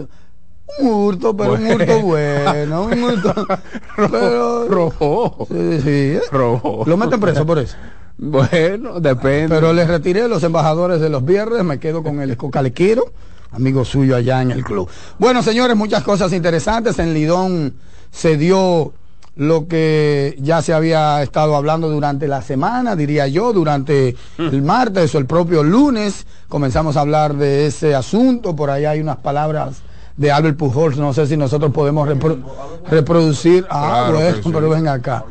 Un 0.78 0.86
hurto, 0.86 1.36
pero 1.36 1.54
un 1.54 1.66
hurto 1.66 2.00
bueno, 2.02 2.82
un 2.84 3.02
hurto. 3.02 3.34
pero, 3.96 4.68
Robó. 4.68 5.46
sí, 5.50 5.80
sí. 5.82 6.18
Robó. 6.30 6.84
Lo 6.86 6.96
meten 6.96 7.18
preso 7.18 7.44
por 7.44 7.58
eso. 7.58 7.76
Bueno, 8.18 9.00
depende. 9.00 9.48
Pero 9.48 9.72
les 9.72 9.88
retiré 9.88 10.28
los 10.28 10.42
embajadores 10.42 11.00
de 11.00 11.08
los 11.08 11.24
viernes, 11.24 11.64
me 11.64 11.78
quedo 11.78 12.02
con 12.02 12.20
el 12.20 12.36
cocalequero, 12.36 13.04
amigo 13.52 13.84
suyo 13.84 14.16
allá 14.16 14.42
en 14.42 14.50
el 14.50 14.64
club. 14.64 14.88
Bueno, 15.18 15.42
señores, 15.42 15.76
muchas 15.76 16.02
cosas 16.02 16.32
interesantes. 16.32 16.98
En 16.98 17.14
Lidón 17.14 17.74
se 18.10 18.36
dio 18.36 18.92
lo 19.36 19.68
que 19.68 20.36
ya 20.40 20.62
se 20.62 20.72
había 20.72 21.22
estado 21.22 21.54
hablando 21.54 21.88
durante 21.88 22.26
la 22.26 22.42
semana, 22.42 22.96
diría 22.96 23.28
yo, 23.28 23.52
durante 23.52 24.16
el 24.36 24.62
martes 24.62 25.14
o 25.14 25.18
el 25.18 25.26
propio 25.26 25.62
lunes. 25.62 26.26
Comenzamos 26.48 26.96
a 26.96 27.02
hablar 27.02 27.34
de 27.36 27.66
ese 27.66 27.94
asunto. 27.94 28.56
Por 28.56 28.70
ahí 28.70 28.84
hay 28.84 29.00
unas 29.00 29.18
palabras 29.18 29.76
de 30.16 30.32
Albert 30.32 30.56
Pujols. 30.56 30.96
No 30.98 31.12
sé 31.14 31.26
si 31.28 31.36
nosotros 31.36 31.70
podemos 31.72 32.08
repro- 32.08 32.42
reproducir. 32.90 33.64
Ah, 33.70 34.06
Claro 34.08 34.18
bueno, 34.18 34.36
sí. 34.42 34.50
pero 34.52 34.70
ven 34.70 34.88
acá. 34.88 35.24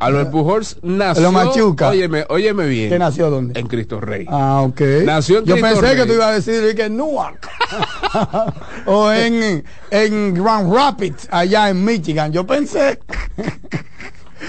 Albert 0.00 0.30
Pujols 0.30 0.76
nació. 0.82 1.22
Lo 1.24 1.32
machuca. 1.32 1.88
Óyeme, 1.88 2.24
óyeme 2.28 2.66
bien. 2.66 2.90
¿Qué 2.90 2.98
nació 2.98 3.30
dónde? 3.30 3.58
En 3.58 3.66
Cristo 3.66 4.00
Rey. 4.00 4.26
Ah, 4.28 4.62
ok. 4.62 4.80
Nació 5.04 5.38
en 5.38 5.44
Yo 5.44 5.54
Cristo 5.56 5.80
pensé 5.80 5.96
que 5.96 6.06
tú 6.06 6.12
ibas 6.14 6.28
a 6.28 6.32
decir 6.32 6.74
que 6.74 6.84
en 6.84 6.96
Newark. 6.96 7.48
o 8.86 9.10
en, 9.12 9.64
en 9.90 10.34
Grand 10.34 10.72
Rapids, 10.72 11.28
allá 11.30 11.68
en 11.70 11.84
Michigan. 11.84 12.32
Yo 12.32 12.46
pensé. 12.46 12.98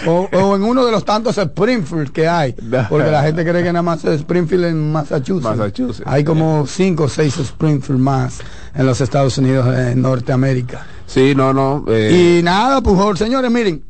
O, 0.05 0.29
o 0.31 0.55
en 0.55 0.61
uno 0.63 0.85
de 0.85 0.91
los 0.91 1.03
tantos 1.03 1.35
Springfield 1.39 2.11
que 2.11 2.27
hay. 2.27 2.53
Porque 2.89 3.09
la 3.09 3.23
gente 3.23 3.43
cree 3.43 3.63
que 3.63 3.73
nada 3.73 3.81
más 3.81 4.05
es 4.05 4.19
Springfield 4.19 4.65
en 4.65 4.91
Massachusetts. 4.91 5.43
Massachusetts. 5.57 6.03
Hay 6.07 6.23
como 6.23 6.67
cinco 6.67 7.05
o 7.05 7.09
seis 7.09 7.35
Springfield 7.39 7.99
más 7.99 8.37
en 8.75 8.85
los 8.85 9.01
Estados 9.01 9.35
Unidos 9.39 9.65
de 9.75 9.95
Norteamérica. 9.95 10.85
Sí, 11.07 11.33
no, 11.35 11.53
no. 11.53 11.85
eh, 11.89 12.37
Y 12.39 12.43
nada, 12.43 12.81
Pujols, 12.81 13.17
señores, 13.17 13.49
miren, 13.49 13.83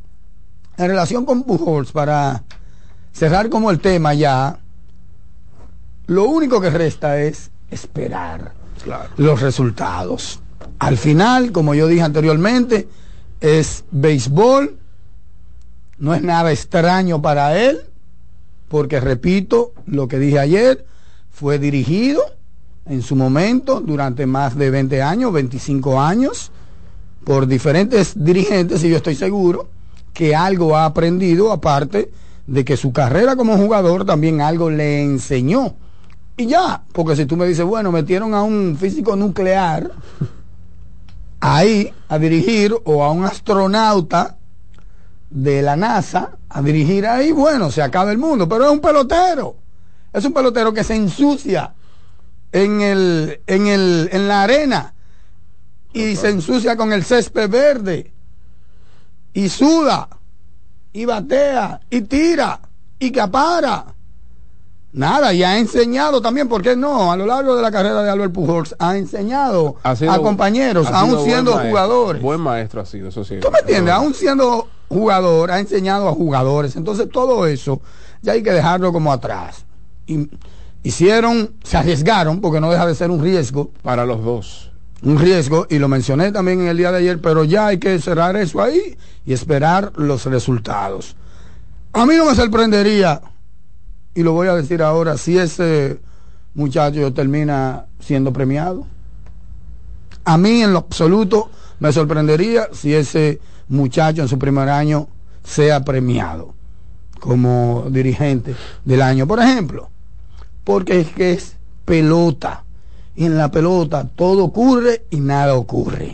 en 0.80 0.88
relación 0.88 1.26
con 1.26 1.44
Pujols, 1.44 1.92
para 1.92 2.44
cerrar 3.12 3.50
como 3.50 3.70
el 3.70 3.82
tema 3.82 4.14
ya, 4.14 4.60
lo 6.08 6.24
único 6.24 6.62
que 6.62 6.70
resta 6.70 7.20
es 7.20 7.52
esperar 7.70 8.54
claro. 8.82 9.10
los 9.18 9.42
resultados. 9.42 10.40
Al 10.80 10.98
final, 10.98 11.52
como 11.52 11.76
yo 11.76 11.86
dije 11.86 12.02
anteriormente, 12.02 12.88
es 13.42 13.84
béisbol, 13.92 14.78
no 15.98 16.16
es 16.16 16.22
nada 16.22 16.54
extraño 16.54 17.22
para 17.22 17.60
él, 17.60 17.82
porque 18.70 19.02
repito 19.02 19.74
lo 19.86 20.08
que 20.08 20.18
dije 20.18 20.40
ayer, 20.40 20.86
fue 21.30 21.60
dirigido 21.60 22.22
en 22.86 23.02
su 23.02 23.18
momento 23.18 23.82
durante 23.82 24.26
más 24.26 24.56
de 24.56 24.70
20 24.70 25.02
años, 25.02 25.34
25 25.34 26.00
años, 26.00 26.54
por 27.26 27.48
diferentes 27.48 28.14
dirigentes 28.16 28.82
y 28.86 28.90
yo 28.90 28.96
estoy 28.96 29.16
seguro 29.16 29.68
que 30.14 30.36
algo 30.36 30.76
ha 30.76 30.86
aprendido, 30.86 31.52
aparte 31.52 32.12
de 32.48 32.66
que 32.66 32.78
su 32.78 32.92
carrera 32.92 33.36
como 33.36 33.58
jugador 33.58 34.06
también 34.06 34.42
algo 34.42 34.70
le 34.70 35.04
enseñó. 35.04 35.76
Y 36.36 36.48
ya, 36.48 36.84
porque 36.94 37.16
si 37.16 37.26
tú 37.26 37.36
me 37.36 37.46
dices, 37.46 37.66
bueno, 37.66 37.92
metieron 37.92 38.34
a 38.34 38.44
un 38.44 38.78
físico 38.80 39.16
nuclear 39.16 39.92
ahí 41.42 41.94
a 42.08 42.18
dirigir 42.18 42.74
o 42.86 43.04
a 43.04 43.12
un 43.12 43.26
astronauta 43.26 44.38
de 45.30 45.62
la 45.62 45.76
NASA 45.76 46.38
a 46.50 46.62
dirigir 46.62 47.06
ahí, 47.06 47.32
bueno, 47.32 47.72
se 47.72 47.82
acaba 47.82 48.12
el 48.12 48.18
mundo, 48.18 48.50
pero 48.50 48.66
es 48.66 48.72
un 48.72 48.80
pelotero. 48.80 49.58
Es 50.12 50.26
un 50.26 50.34
pelotero 50.34 50.74
que 50.74 50.84
se 50.84 50.96
ensucia 50.96 51.74
en 52.52 52.82
el 52.82 53.42
en 53.46 53.68
el 53.68 54.10
en 54.12 54.28
la 54.28 54.42
arena 54.42 54.96
y 55.94 56.16
se 56.16 56.30
ensucia 56.30 56.76
con 56.76 56.94
el 56.94 57.04
césped 57.04 57.48
verde 57.50 58.12
y 59.34 59.50
suda 59.50 60.08
y 60.94 61.06
batea 61.06 61.82
y 61.90 62.02
tira 62.02 62.60
y 63.00 63.12
capara. 63.12 63.86
Nada, 64.92 65.32
y 65.34 65.44
ha 65.44 65.60
enseñado 65.60 66.20
también, 66.20 66.50
¿por 66.50 66.64
qué 66.64 66.76
no? 66.76 67.12
A 67.12 67.16
lo 67.16 67.28
largo 67.28 67.56
de 67.56 67.62
la 67.62 67.72
carrera 67.72 68.02
de 68.02 68.10
Albert 68.10 68.34
Pujols 68.34 68.76
ha 68.80 68.98
enseñado 68.98 69.76
ha 69.84 69.96
sido- 69.96 70.12
a 70.12 70.18
compañeros, 70.20 70.88
aún 70.88 71.12
buen 71.12 71.26
siendo 71.26 71.52
jugadores. 71.58 72.22
Buen 72.24 72.42
maestro 72.42 72.82
ha 72.82 72.86
sido, 72.88 73.10
eso 73.10 73.24
sí. 73.24 73.36
¿Tú 73.40 73.52
me 73.52 73.60
entiendes? 73.60 73.94
Aún 73.94 74.16
siendo 74.16 74.68
jugador, 74.88 75.52
ha 75.52 75.60
enseñado 75.60 76.08
a 76.10 76.14
jugadores. 76.14 76.76
Entonces 76.76 77.08
todo 77.12 77.46
eso 77.46 77.82
ya 78.24 78.32
hay 78.32 78.42
que 78.42 78.52
dejarlo 78.52 78.92
como 78.92 79.14
atrás. 79.14 79.64
Y 80.08 80.28
hicieron, 80.82 81.52
se 81.64 81.78
arriesgaron, 81.78 82.42
porque 82.42 82.60
no 82.60 82.72
deja 82.72 82.88
de 82.88 82.96
ser 82.96 83.12
un 83.12 83.22
riesgo. 83.22 83.70
Para 83.84 84.08
los 84.08 84.24
dos. 84.24 84.72
Un 85.02 85.18
riesgo, 85.18 85.66
y 85.70 85.80
lo 85.80 85.88
mencioné 85.88 86.32
también 86.32 86.62
en 86.62 86.68
el 86.68 86.78
día 86.78 86.92
de 86.92 86.98
ayer, 86.98 87.22
pero 87.22 87.46
ya 87.46 87.68
hay 87.68 87.78
que 87.78 88.00
cerrar 88.00 88.36
eso 88.36 88.62
ahí 88.62 88.98
y 89.26 89.34
esperar 89.34 89.94
los 89.96 90.26
resultados. 90.26 91.16
A 91.94 92.06
mí 92.06 92.16
no 92.16 92.26
me 92.26 92.36
sorprendería, 92.36 93.22
y 94.14 94.24
lo 94.24 94.34
voy 94.34 94.48
a 94.50 94.56
decir 94.56 94.84
ahora, 94.84 95.18
si 95.18 95.38
ese 95.38 96.00
muchacho 96.54 97.14
termina 97.14 97.86
siendo 98.00 98.34
premiado. 98.34 98.86
A 100.26 100.38
mí 100.38 100.62
en 100.62 100.74
lo 100.74 100.80
absoluto 100.80 101.50
me 101.80 101.92
sorprendería 101.94 102.68
si 102.74 102.94
ese 102.94 103.40
muchacho 103.70 104.22
en 104.22 104.28
su 104.28 104.38
primer 104.38 104.70
año 104.70 105.08
sea 105.44 105.84
premiado 105.84 106.54
como 107.20 107.86
dirigente 107.90 108.56
del 108.86 109.02
año, 109.02 109.28
por 109.28 109.40
ejemplo. 109.40 109.90
Porque 110.64 111.00
es 111.02 111.10
que 111.10 111.34
es 111.34 111.56
pelota. 111.86 112.64
Y 113.16 113.26
en 113.26 113.38
la 113.38 113.52
pelota 113.52 114.08
todo 114.16 114.46
ocurre 114.46 115.04
y 115.10 115.20
nada 115.20 115.56
ocurre. 115.56 116.14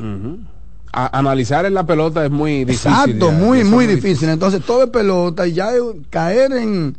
A- 0.92 1.18
analizar 1.20 1.66
en 1.66 1.74
la 1.74 1.86
pelota 1.86 2.24
es 2.26 2.32
muy 2.32 2.64
difícil. 2.66 2.92
Exacto, 2.92 3.28
ya, 3.32 3.38
muy, 3.38 3.64
muy 3.64 3.86
difícil. 3.86 4.30
Entonces 4.30 4.64
todo 4.66 4.84
es 4.84 4.90
pelota 4.90 5.46
y 5.46 5.54
ya 5.54 5.72
caer 6.10 6.54
en, 6.54 6.96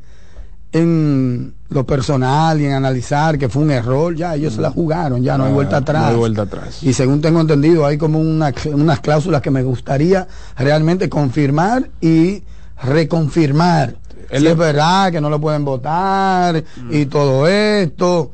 en 0.73 1.55
lo 1.71 1.85
personal 1.87 2.61
y 2.61 2.67
en 2.67 2.73
analizar 2.75 3.38
que 3.38 3.49
fue 3.49 3.62
un 3.62 3.71
error, 3.71 4.15
ya 4.15 4.35
ellos 4.35 4.55
se 4.55 4.61
la 4.61 4.71
jugaron, 4.71 5.23
ya 5.23 5.37
no 5.38 5.45
hay 5.45 5.50
Ah, 5.50 5.55
vuelta 5.55 5.76
atrás. 5.79 6.03
no 6.03 6.09
hay 6.11 6.17
vuelta 6.17 6.43
atrás. 6.43 6.83
Y 6.83 6.93
según 6.93 7.21
tengo 7.21 7.41
entendido, 7.41 7.87
hay 7.87 7.97
como 7.99 8.21
una- 8.21 8.52
unas 8.73 9.00
cláusulas 9.00 9.41
que 9.43 9.50
me 9.50 9.63
gustaría 9.63 10.28
realmente 10.56 11.09
confirmar 11.09 11.89
y 12.00 12.43
reconfirmar. 12.82 13.97
Si 14.30 14.37
es- 14.37 14.43
es 14.43 14.56
verdad 14.56 15.11
que 15.13 15.21
no 15.21 15.30
lo 15.30 15.41
pueden 15.41 15.65
votar 15.65 16.63
y 16.91 17.06
todo 17.06 17.49
esto. 17.49 18.32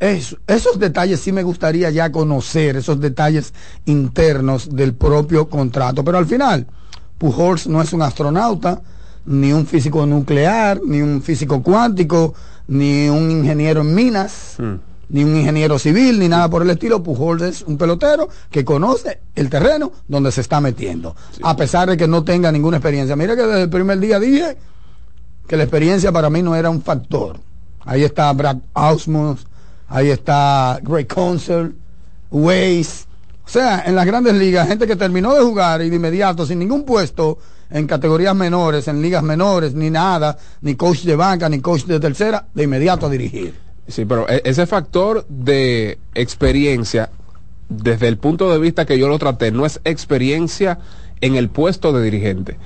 Eso- 0.00 0.36
esos 0.46 0.78
detalles 0.78 1.20
sí 1.20 1.32
me 1.32 1.42
gustaría 1.42 1.90
ya 1.90 2.10
conocer, 2.12 2.76
esos 2.76 3.00
detalles 3.00 3.54
internos 3.86 4.74
del 4.74 4.94
propio 4.94 5.48
contrato. 5.48 6.04
Pero 6.04 6.18
al 6.18 6.26
final, 6.26 6.66
Pujols 7.18 7.66
no 7.68 7.80
es 7.80 7.92
un 7.92 8.02
astronauta, 8.02 8.82
ni 9.26 9.52
un 9.52 9.66
físico 9.66 10.04
nuclear, 10.04 10.80
ni 10.84 11.00
un 11.00 11.22
físico 11.22 11.62
cuántico, 11.62 12.34
ni 12.68 13.08
un 13.08 13.30
ingeniero 13.30 13.80
en 13.82 13.94
minas, 13.94 14.56
ni 15.08 15.22
un 15.24 15.36
ingeniero 15.36 15.78
civil, 15.78 16.18
ni 16.18 16.28
nada 16.28 16.50
por 16.50 16.62
el 16.62 16.70
estilo. 16.70 17.02
Pujols 17.02 17.42
es 17.42 17.62
un 17.62 17.78
pelotero 17.78 18.28
que 18.50 18.64
conoce 18.64 19.20
el 19.34 19.48
terreno 19.48 19.92
donde 20.08 20.32
se 20.32 20.40
está 20.42 20.60
metiendo, 20.60 21.14
a 21.42 21.56
pesar 21.56 21.88
de 21.88 21.96
que 21.96 22.08
no 22.08 22.24
tenga 22.24 22.50
ninguna 22.52 22.78
experiencia. 22.78 23.16
Mira 23.16 23.36
que 23.36 23.42
desde 23.42 23.62
el 23.62 23.70
primer 23.70 23.98
día 24.00 24.18
dije 24.18 24.56
que 25.46 25.56
la 25.56 25.62
experiencia 25.62 26.10
para 26.12 26.28
mí 26.30 26.42
no 26.42 26.54
era 26.56 26.68
un 26.68 26.82
factor. 26.82 27.38
Ahí 27.86 28.02
está 28.02 28.32
Brad 28.32 28.56
Ausmus, 28.74 29.46
ahí 29.88 30.10
está 30.10 30.78
Greg 30.82 31.06
Concert, 31.06 31.72
Weiss. 32.30 33.06
O 33.46 33.48
sea, 33.48 33.84
en 33.86 33.94
las 33.94 34.06
grandes 34.06 34.34
ligas, 34.34 34.66
gente 34.68 34.86
que 34.86 34.96
terminó 34.96 35.34
de 35.34 35.42
jugar 35.42 35.82
y 35.82 35.90
de 35.90 35.96
inmediato, 35.96 36.46
sin 36.46 36.58
ningún 36.58 36.84
puesto 36.84 37.38
en 37.70 37.86
categorías 37.86 38.34
menores, 38.34 38.88
en 38.88 39.02
ligas 39.02 39.22
menores, 39.22 39.74
ni 39.74 39.90
nada, 39.90 40.36
ni 40.62 40.74
coach 40.76 41.02
de 41.02 41.16
banca, 41.16 41.48
ni 41.48 41.60
coach 41.60 41.84
de 41.84 42.00
tercera, 42.00 42.46
de 42.54 42.64
inmediato 42.64 43.06
a 43.06 43.10
dirigir. 43.10 43.54
Sí, 43.86 44.04
pero 44.04 44.28
e- 44.28 44.42
ese 44.44 44.66
factor 44.66 45.26
de 45.28 45.98
experiencia, 46.14 47.10
desde 47.68 48.08
el 48.08 48.16
punto 48.16 48.50
de 48.50 48.58
vista 48.58 48.86
que 48.86 48.98
yo 48.98 49.08
lo 49.08 49.18
traté, 49.18 49.50
no 49.50 49.66
es 49.66 49.80
experiencia 49.84 50.78
en 51.20 51.36
el 51.36 51.48
puesto 51.48 51.92
de 51.92 52.02
dirigente. 52.02 52.56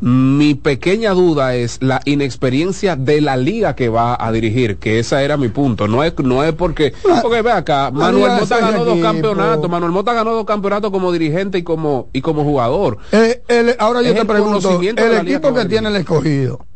Mi 0.00 0.54
pequeña 0.54 1.12
duda 1.12 1.54
es 1.54 1.78
la 1.80 2.00
inexperiencia 2.04 2.96
de 2.96 3.20
la 3.22 3.36
liga 3.38 3.74
que 3.74 3.88
va 3.88 4.16
a 4.20 4.30
dirigir, 4.30 4.76
que 4.76 4.98
esa 4.98 5.22
era 5.22 5.36
mi 5.38 5.48
punto. 5.48 5.88
No 5.88 6.04
es, 6.04 6.12
no 6.18 6.44
es 6.44 6.52
porque, 6.52 6.92
porque 7.22 7.40
ve 7.42 7.50
acá, 7.50 7.84
la 7.84 7.90
Manuel 7.92 8.32
Mota 8.40 8.56
es 8.56 8.60
ganó 8.60 8.84
dos 8.84 8.98
campeonatos, 9.00 9.70
Manuel 9.70 9.92
Mota 9.92 10.12
ganó 10.12 10.32
dos 10.34 10.44
campeonatos 10.44 10.90
como 10.90 11.12
dirigente 11.12 11.56
y 11.58 11.62
como, 11.62 12.08
y 12.12 12.20
como 12.20 12.44
jugador. 12.44 12.98
Eh, 13.12 13.42
el- 13.48 13.74
ahora 13.78 14.02
yo 14.02 14.08
Es 14.08 14.14
te 14.16 14.20
el 14.20 14.26
pregunto, 14.26 14.80
el 14.80 14.86
equipo 15.28 15.54
que 15.54 15.62
que 15.62 15.68
tiene 15.68 15.88
el 15.88 15.96
escogido 15.96 16.66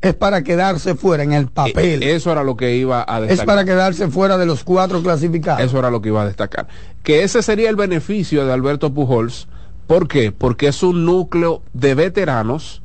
es 0.00 0.14
para 0.14 0.42
quedarse 0.42 0.94
fuera 0.94 1.22
en 1.22 1.32
el 1.32 1.48
papel. 1.48 2.02
E- 2.02 2.14
Eso 2.14 2.30
era 2.32 2.44
lo 2.44 2.56
que 2.56 2.76
iba 2.76 3.04
a 3.06 3.16
es 3.20 3.28
destacar. 3.28 3.46
para 3.46 3.64
quedarse 3.64 4.08
fuera 4.08 4.38
de 4.38 4.46
los 4.46 4.62
cuatro 4.64 5.02
clasificados. 5.02 5.62
Eso 5.62 5.78
era 5.78 5.90
lo 5.90 6.00
que 6.00 6.08
iba 6.10 6.22
a 6.22 6.26
destacar. 6.26 6.68
Que 7.02 7.24
ese 7.24 7.42
sería 7.42 7.68
el 7.70 7.76
beneficio 7.76 8.46
de 8.46 8.52
Alberto 8.52 8.92
Pujols. 8.94 9.48
¿Por 9.86 10.08
qué? 10.08 10.32
Porque 10.32 10.68
es 10.68 10.82
un 10.82 11.04
núcleo 11.04 11.62
de 11.72 11.94
veteranos 11.94 12.82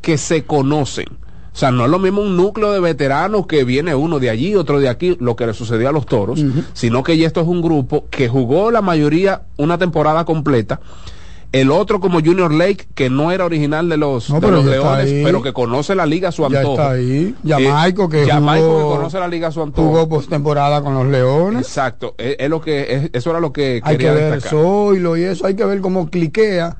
que 0.00 0.18
se 0.18 0.44
conocen. 0.44 1.06
O 1.52 1.58
sea, 1.58 1.70
no 1.70 1.86
es 1.86 1.90
lo 1.90 1.98
mismo 1.98 2.20
un 2.20 2.36
núcleo 2.36 2.70
de 2.70 2.80
veteranos 2.80 3.46
que 3.46 3.64
viene 3.64 3.94
uno 3.94 4.18
de 4.18 4.28
allí, 4.28 4.54
otro 4.54 4.78
de 4.78 4.90
aquí, 4.90 5.16
lo 5.20 5.36
que 5.36 5.46
le 5.46 5.54
sucedió 5.54 5.88
a 5.88 5.92
los 5.92 6.04
toros, 6.04 6.44
sino 6.74 7.02
que 7.02 7.16
ya 7.16 7.26
esto 7.26 7.40
es 7.40 7.46
un 7.46 7.62
grupo 7.62 8.04
que 8.10 8.28
jugó 8.28 8.70
la 8.70 8.82
mayoría 8.82 9.42
una 9.56 9.78
temporada 9.78 10.26
completa. 10.26 10.80
El 11.60 11.70
otro 11.70 12.00
como 12.00 12.20
Junior 12.20 12.52
Lake, 12.52 12.86
que 12.94 13.08
no 13.10 13.32
era 13.32 13.44
original 13.44 13.88
de 13.88 13.96
los, 13.96 14.28
No, 14.30 14.40
de 14.40 14.50
los 14.50 14.64
ya 14.64 14.70
Leones, 14.72 15.06
ahí. 15.06 15.22
pero 15.24 15.42
que 15.42 15.52
conoce 15.52 15.94
la 15.94 16.06
liga 16.06 16.28
a 16.28 16.32
su 16.32 16.42
Ya 16.48 16.58
antojo. 16.58 16.72
está 16.74 16.90
ahí. 16.92 17.34
Eh, 17.44 17.48
Jamaico 17.48 18.08
que 18.08 18.24
jugó- 18.30 18.90
que 18.90 18.96
conoce 18.96 19.18
la 19.20 19.28
liga 19.28 19.48
a 19.48 19.52
su 19.52 19.62
antojo. 19.62 19.88
Jugó 19.88 20.08
postemporada 20.08 20.82
con 20.82 20.94
los 20.94 21.06
Leones. 21.06 21.62
Exacto, 21.62 22.14
es, 22.18 22.36
es 22.38 22.50
lo 22.50 22.60
que 22.60 22.94
es- 22.94 23.10
eso 23.12 23.30
era 23.30 23.40
lo 23.40 23.52
que 23.52 23.80
Hay 23.84 23.96
que 23.96 24.04
quería 24.04 24.12
ver 24.12 24.32
destacar. 24.34 24.58
Zoilo 24.60 25.16
y 25.16 25.22
eso, 25.22 25.46
hay 25.46 25.54
que 25.54 25.64
ver 25.64 25.80
cómo 25.80 26.10
cliquea 26.10 26.76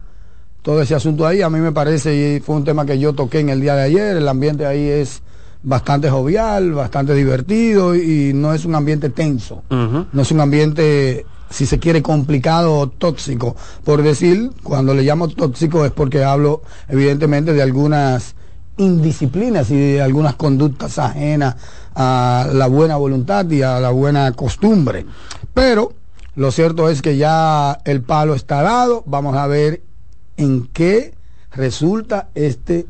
todo 0.63 0.83
ese 0.83 0.95
asunto 0.95 1.27
ahí. 1.27 1.43
A 1.43 1.49
mí 1.51 1.59
me 1.61 1.73
parece, 1.73 2.15
y 2.37 2.41
fue 2.41 2.57
un 2.57 2.65
tema 2.65 2.85
que 2.85 2.99
yo 2.99 3.13
toqué 3.13 3.41
en 3.41 3.49
el 3.51 3.61
día 3.61 3.75
de 3.77 3.83
ayer, 3.85 4.17
el 4.17 4.29
ambiente 4.29 4.67
ahí 4.67 4.89
es 4.89 5.23
bastante 5.63 6.11
jovial, 6.11 6.73
bastante 6.73 7.15
divertido 7.15 7.95
y 7.97 8.33
no 8.35 8.53
es 8.53 8.65
un 8.65 8.75
ambiente 8.75 9.11
tenso. 9.11 9.63
No 9.71 10.23
es 10.23 10.31
un 10.31 10.41
ambiente, 10.41 11.25
si 11.51 11.67
se 11.67 11.79
quiere, 11.79 12.03
complicado 12.03 12.75
o 12.79 12.89
tóxico. 12.89 13.57
Por 13.85 14.03
decir, 14.03 14.51
cuando 14.63 14.95
le 14.95 15.03
llamo 15.03 15.29
tóxico 15.29 15.85
es 15.85 15.93
porque 15.93 16.25
hablo 16.25 16.63
evidentemente 16.89 17.53
de 17.53 17.63
algunas 17.63 18.35
indisciplinas 18.79 19.71
y 19.71 19.77
de 19.77 20.03
algunas 20.03 20.35
conductas 20.35 20.99
ajenas 20.99 21.57
a 21.95 22.47
la 22.53 22.67
buena 22.67 22.97
voluntad 22.97 23.49
y 23.51 23.63
a 23.63 23.81
la 23.81 23.91
buena 23.91 24.33
costumbre. 24.33 25.07
Pero 25.55 25.93
lo 26.35 26.51
cierto 26.51 26.89
es 26.91 27.01
que 27.01 27.17
ya 27.17 27.79
el 27.85 28.03
palo 28.03 28.35
está 28.35 28.63
dado. 28.63 29.03
Vamos 29.07 29.35
a 29.37 29.47
ver 29.47 29.83
en 30.37 30.67
qué 30.73 31.15
resulta 31.53 32.29
este 32.35 32.87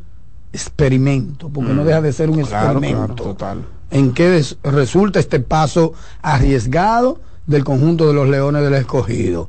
experimento, 0.53 1.49
porque 1.51 1.73
no 1.73 1.83
Mm. 1.83 1.87
deja 1.87 2.01
de 2.01 2.13
ser 2.13 2.31
un 2.31 2.43
Claro, 2.43 2.71
experimento. 2.79 3.07
claro, 3.15 3.15
total. 3.31 3.65
En 3.91 4.13
qué 4.15 4.43
resulta 4.65 5.21
este 5.21 5.39
paso 5.39 5.93
arriesgado 6.23 7.21
del 7.47 7.65
conjunto 7.65 8.09
de 8.09 8.15
los 8.15 8.29
Leones 8.29 8.63
del 8.63 8.75
Escogido. 8.75 9.49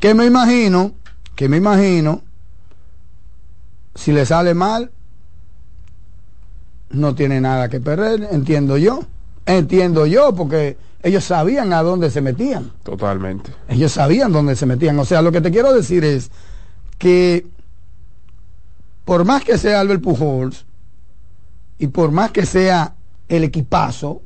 Que 0.00 0.14
me 0.14 0.26
imagino, 0.26 0.92
que 1.34 1.48
me 1.48 1.56
imagino, 1.56 2.22
si 3.94 4.12
le 4.12 4.26
sale 4.26 4.54
mal, 4.54 4.90
no 6.90 7.14
tiene 7.14 7.40
nada 7.40 7.68
que 7.68 7.80
perder, 7.80 8.28
entiendo 8.30 8.76
yo. 8.76 9.00
Entiendo 9.44 10.06
yo, 10.06 10.34
porque 10.34 10.76
ellos 11.02 11.24
sabían 11.24 11.72
a 11.72 11.82
dónde 11.82 12.10
se 12.10 12.20
metían. 12.20 12.72
Totalmente. 12.84 13.50
Ellos 13.68 13.92
sabían 13.92 14.32
dónde 14.32 14.54
se 14.54 14.66
metían. 14.66 14.98
O 14.98 15.04
sea, 15.04 15.20
lo 15.20 15.32
que 15.32 15.40
te 15.40 15.50
quiero 15.50 15.72
decir 15.72 16.04
es 16.04 16.30
que 16.98 17.46
por 19.04 19.24
más 19.24 19.42
que 19.42 19.58
sea 19.58 19.80
Albert 19.80 20.02
Pujols 20.02 20.64
y 21.78 21.88
por 21.88 22.12
más 22.12 22.30
que 22.30 22.46
sea 22.46 22.94
el 23.28 23.42
equipazo 23.42 24.22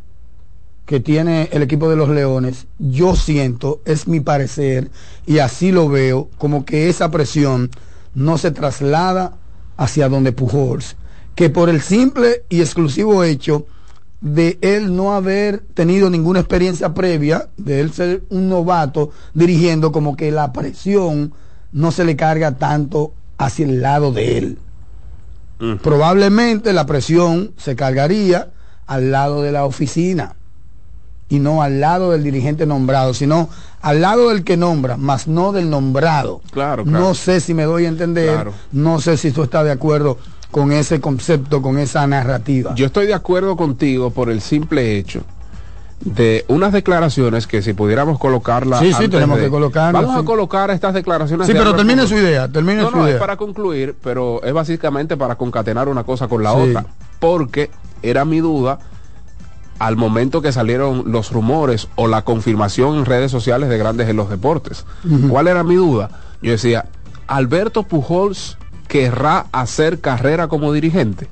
que 0.87 1.01
tiene 1.01 1.49
el 1.53 1.62
equipo 1.62 1.90
de 1.90 1.96
los 1.96 2.09
Leones, 2.09 2.68
yo 2.79 3.16
siento, 3.16 3.83
es 3.85 4.07
mi 4.07 4.20
parecer, 4.20 4.88
y 5.27 5.40
así 5.40 5.72
lo 5.72 5.88
veo, 5.88 6.31
como 6.38 6.64
que 6.64 6.88
esa 6.88 7.11
presión 7.11 7.70
no 8.14 8.38
se 8.38 8.53
traslada 8.53 9.37
hacia 9.77 10.09
donde 10.09 10.33
Pujols, 10.33 10.96
que 11.35 11.51
por 11.51 11.68
el 11.68 11.81
simple 11.81 12.44
y 12.49 12.61
exclusivo 12.61 13.25
hecho 13.25 13.66
de 14.20 14.59
él 14.62 14.94
no 14.94 15.12
haber 15.12 15.59
tenido 15.59 16.09
ninguna 16.09 16.38
experiencia 16.38 16.94
previa, 16.94 17.49
de 17.57 17.81
él 17.81 17.92
ser 17.92 18.22
un 18.31 18.49
novato 18.49 19.11
dirigiendo, 19.35 19.90
como 19.90 20.16
que 20.16 20.31
la 20.31 20.53
presión 20.53 21.35
no 21.72 21.90
se 21.90 22.05
le 22.05 22.16
carga 22.16 22.59
tanto 22.59 23.12
hacia 23.38 23.66
el 23.66 23.83
lado 23.83 24.12
de 24.12 24.38
él. 24.38 24.59
Probablemente 25.83 26.72
la 26.72 26.87
presión 26.87 27.53
se 27.57 27.77
cargaría 27.77 28.51
al 28.87 29.11
lado 29.11 29.42
de 29.42 29.53
la 29.53 29.64
oficina 29.64 30.36
y 31.29 31.39
no 31.41 31.62
al 31.62 31.81
lado 31.81 32.12
del 32.12 32.23
dirigente 32.23 32.67
nombrado, 32.67 33.12
sino 33.15 33.49
al 33.83 34.01
lado 34.01 34.29
del 34.29 34.45
que 34.45 34.57
nombra, 34.57 34.97
más 34.97 35.27
no 35.29 35.53
del 35.53 35.69
nombrado. 35.71 36.41
Claro, 36.53 36.85
claro. 36.85 36.99
No 36.99 37.15
sé 37.15 37.41
si 37.41 37.53
me 37.55 37.65
doy 37.65 37.85
a 37.85 37.89
entender, 37.89 38.33
Claro. 38.33 38.53
no 38.73 39.01
sé 39.01 39.17
si 39.17 39.33
tú 39.33 39.43
estás 39.43 39.65
de 39.65 39.73
acuerdo 39.73 40.19
con 40.51 40.71
ese 40.73 41.01
concepto, 41.01 41.61
con 41.62 41.79
esa 41.79 42.07
narrativa. 42.07 42.75
Yo 42.77 42.87
estoy 42.87 43.07
de 43.07 43.15
acuerdo 43.15 43.57
contigo 43.57 44.11
por 44.11 44.31
el 44.31 44.41
simple 44.41 44.97
hecho 44.97 45.23
de 46.01 46.45
unas 46.49 46.73
declaraciones 46.73 47.47
que 47.47 47.62
si 47.62 47.73
pudiéramos 47.73 48.19
colocarlas. 48.19 48.81
Sí, 48.81 48.93
sí, 48.93 49.09
tenemos 49.09 49.39
de- 49.39 49.45
que 49.45 49.51
colocarlas, 49.51 50.03
Vamos 50.03 50.21
a 50.23 50.25
colocar 50.25 50.71
estas 50.71 50.93
declaraciones. 50.95 51.47
Sí, 51.47 51.53
de 51.55 51.59
pero 51.59 51.75
termine 51.75 52.07
su 52.07 52.15
idea, 52.15 52.49
termine 52.49 52.83
no, 52.83 52.91
su 52.91 52.97
no, 52.97 53.05
idea. 53.05 53.15
es 53.15 53.21
para 53.21 53.37
concluir, 53.37 53.97
pero 54.03 54.43
es 54.45 54.53
básicamente 54.53 55.17
para 55.17 55.37
concatenar 55.37 55.89
una 55.89 56.05
cosa 56.05 56.29
con 56.29 56.43
la 56.43 56.53
Sí. 56.53 56.59
otra. 56.61 56.87
Porque 57.19 57.71
era 58.03 58.25
mi 58.27 58.41
duda 58.41 58.79
al 59.79 59.97
momento 59.97 60.43
que 60.43 60.53
salieron 60.53 61.05
los 61.07 61.33
rumores 61.33 61.89
o 61.97 62.09
la 62.09 62.23
confirmación 62.23 62.97
en 62.97 63.05
redes 63.05 63.31
sociales 63.31 63.69
de 63.69 63.79
grandes 63.79 64.09
en 64.09 64.17
los 64.17 64.31
deportes. 64.31 64.85
¿Cuál 65.29 65.49
era 65.49 65.62
mi 65.65 65.75
duda? 65.75 66.11
Yo 66.43 66.53
decía, 66.53 66.87
Alberto 67.27 67.83
Pujols 67.83 68.59
querrá 68.89 69.47
hacer 69.53 70.01
carrera 70.01 70.49
como 70.49 70.73
dirigente. 70.73 71.29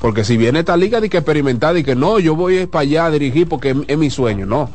Porque 0.00 0.24
si 0.24 0.36
viene 0.36 0.60
esta 0.60 0.76
liga 0.76 1.00
de 1.00 1.10
que 1.10 1.18
experimentar 1.18 1.76
y 1.76 1.84
que 1.84 1.94
no, 1.94 2.18
yo 2.18 2.34
voy 2.34 2.66
para 2.66 2.82
allá 2.82 3.06
a 3.06 3.10
dirigir 3.10 3.48
porque 3.48 3.70
es, 3.70 3.76
es 3.86 3.98
mi 3.98 4.10
sueño, 4.10 4.46
no. 4.46 4.70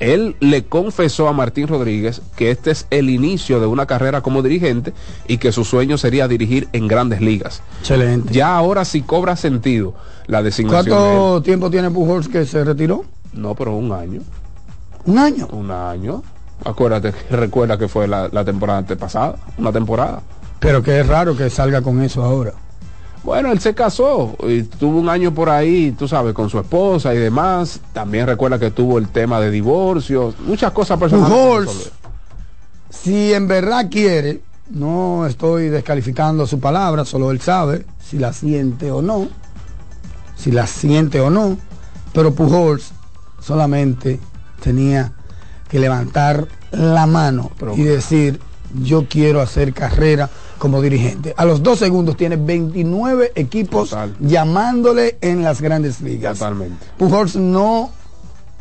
Él 0.00 0.36
le 0.40 0.64
confesó 0.66 1.28
a 1.28 1.32
Martín 1.32 1.68
Rodríguez 1.68 2.20
que 2.36 2.50
este 2.50 2.70
es 2.70 2.86
el 2.90 3.08
inicio 3.08 3.60
de 3.60 3.66
una 3.66 3.86
carrera 3.86 4.20
como 4.20 4.42
dirigente 4.42 4.92
y 5.26 5.38
que 5.38 5.52
su 5.52 5.64
sueño 5.64 5.96
sería 5.96 6.28
dirigir 6.28 6.68
en 6.72 6.86
grandes 6.86 7.20
ligas. 7.20 7.62
Excelente. 7.80 8.32
Ya 8.32 8.54
ahora 8.56 8.84
sí 8.84 9.02
cobra 9.02 9.36
sentido 9.36 9.94
la 10.26 10.42
designación. 10.42 10.84
de 10.84 10.90
¿Cuánto 10.90 11.42
tiempo 11.42 11.70
tiene 11.70 11.90
Pujols 11.90 12.28
que 12.28 12.44
se 12.44 12.64
retiró? 12.64 13.04
No, 13.32 13.54
pero 13.54 13.74
un 13.74 13.92
año. 13.92 14.20
Un 15.06 15.18
año. 15.18 15.46
Un 15.52 15.70
año. 15.70 16.22
Acuérdate, 16.64 17.12
recuerda 17.30 17.78
que 17.78 17.88
fue 17.88 18.08
la, 18.08 18.28
la 18.32 18.44
temporada 18.44 18.78
antepasada, 18.80 19.36
una 19.58 19.72
temporada. 19.72 20.22
Pero 20.58 20.82
que 20.82 21.00
es 21.00 21.06
raro 21.06 21.36
que 21.36 21.50
salga 21.50 21.82
con 21.82 22.02
eso 22.02 22.22
ahora. 22.22 22.52
Bueno, 23.26 23.50
él 23.50 23.58
se 23.58 23.74
casó 23.74 24.36
y 24.48 24.62
tuvo 24.62 25.00
un 25.00 25.08
año 25.08 25.34
por 25.34 25.50
ahí, 25.50 25.90
tú 25.98 26.06
sabes, 26.06 26.32
con 26.32 26.48
su 26.48 26.60
esposa 26.60 27.12
y 27.12 27.18
demás. 27.18 27.80
También 27.92 28.24
recuerda 28.24 28.56
que 28.56 28.70
tuvo 28.70 28.98
el 28.98 29.08
tema 29.08 29.40
de 29.40 29.50
divorcio, 29.50 30.32
muchas 30.46 30.70
cosas 30.70 30.96
personales. 30.96 31.28
Pujols, 31.28 31.90
si 32.88 33.34
en 33.34 33.48
verdad 33.48 33.88
quiere, 33.90 34.42
no 34.70 35.26
estoy 35.26 35.70
descalificando 35.70 36.46
su 36.46 36.60
palabra, 36.60 37.04
solo 37.04 37.32
él 37.32 37.40
sabe 37.40 37.84
si 37.98 38.16
la 38.16 38.32
siente 38.32 38.92
o 38.92 39.02
no, 39.02 39.26
si 40.36 40.52
la 40.52 40.68
siente 40.68 41.20
o 41.20 41.28
no, 41.28 41.58
pero 42.12 42.32
Pujols 42.32 42.92
solamente 43.40 44.20
tenía 44.62 45.14
que 45.68 45.80
levantar 45.80 46.46
la 46.70 47.06
mano 47.06 47.50
y 47.74 47.82
decir, 47.82 48.38
yo 48.84 49.08
quiero 49.08 49.40
hacer 49.40 49.72
carrera 49.72 50.30
como 50.58 50.80
dirigente. 50.80 51.34
A 51.36 51.44
los 51.44 51.62
dos 51.62 51.78
segundos 51.78 52.16
tiene 52.16 52.36
29 52.36 53.32
equipos 53.34 53.94
llamándole 54.20 55.18
en 55.20 55.42
las 55.42 55.60
grandes 55.60 56.00
ligas. 56.00 56.38
Totalmente. 56.38 56.86
Pujols 56.96 57.36
no 57.36 57.90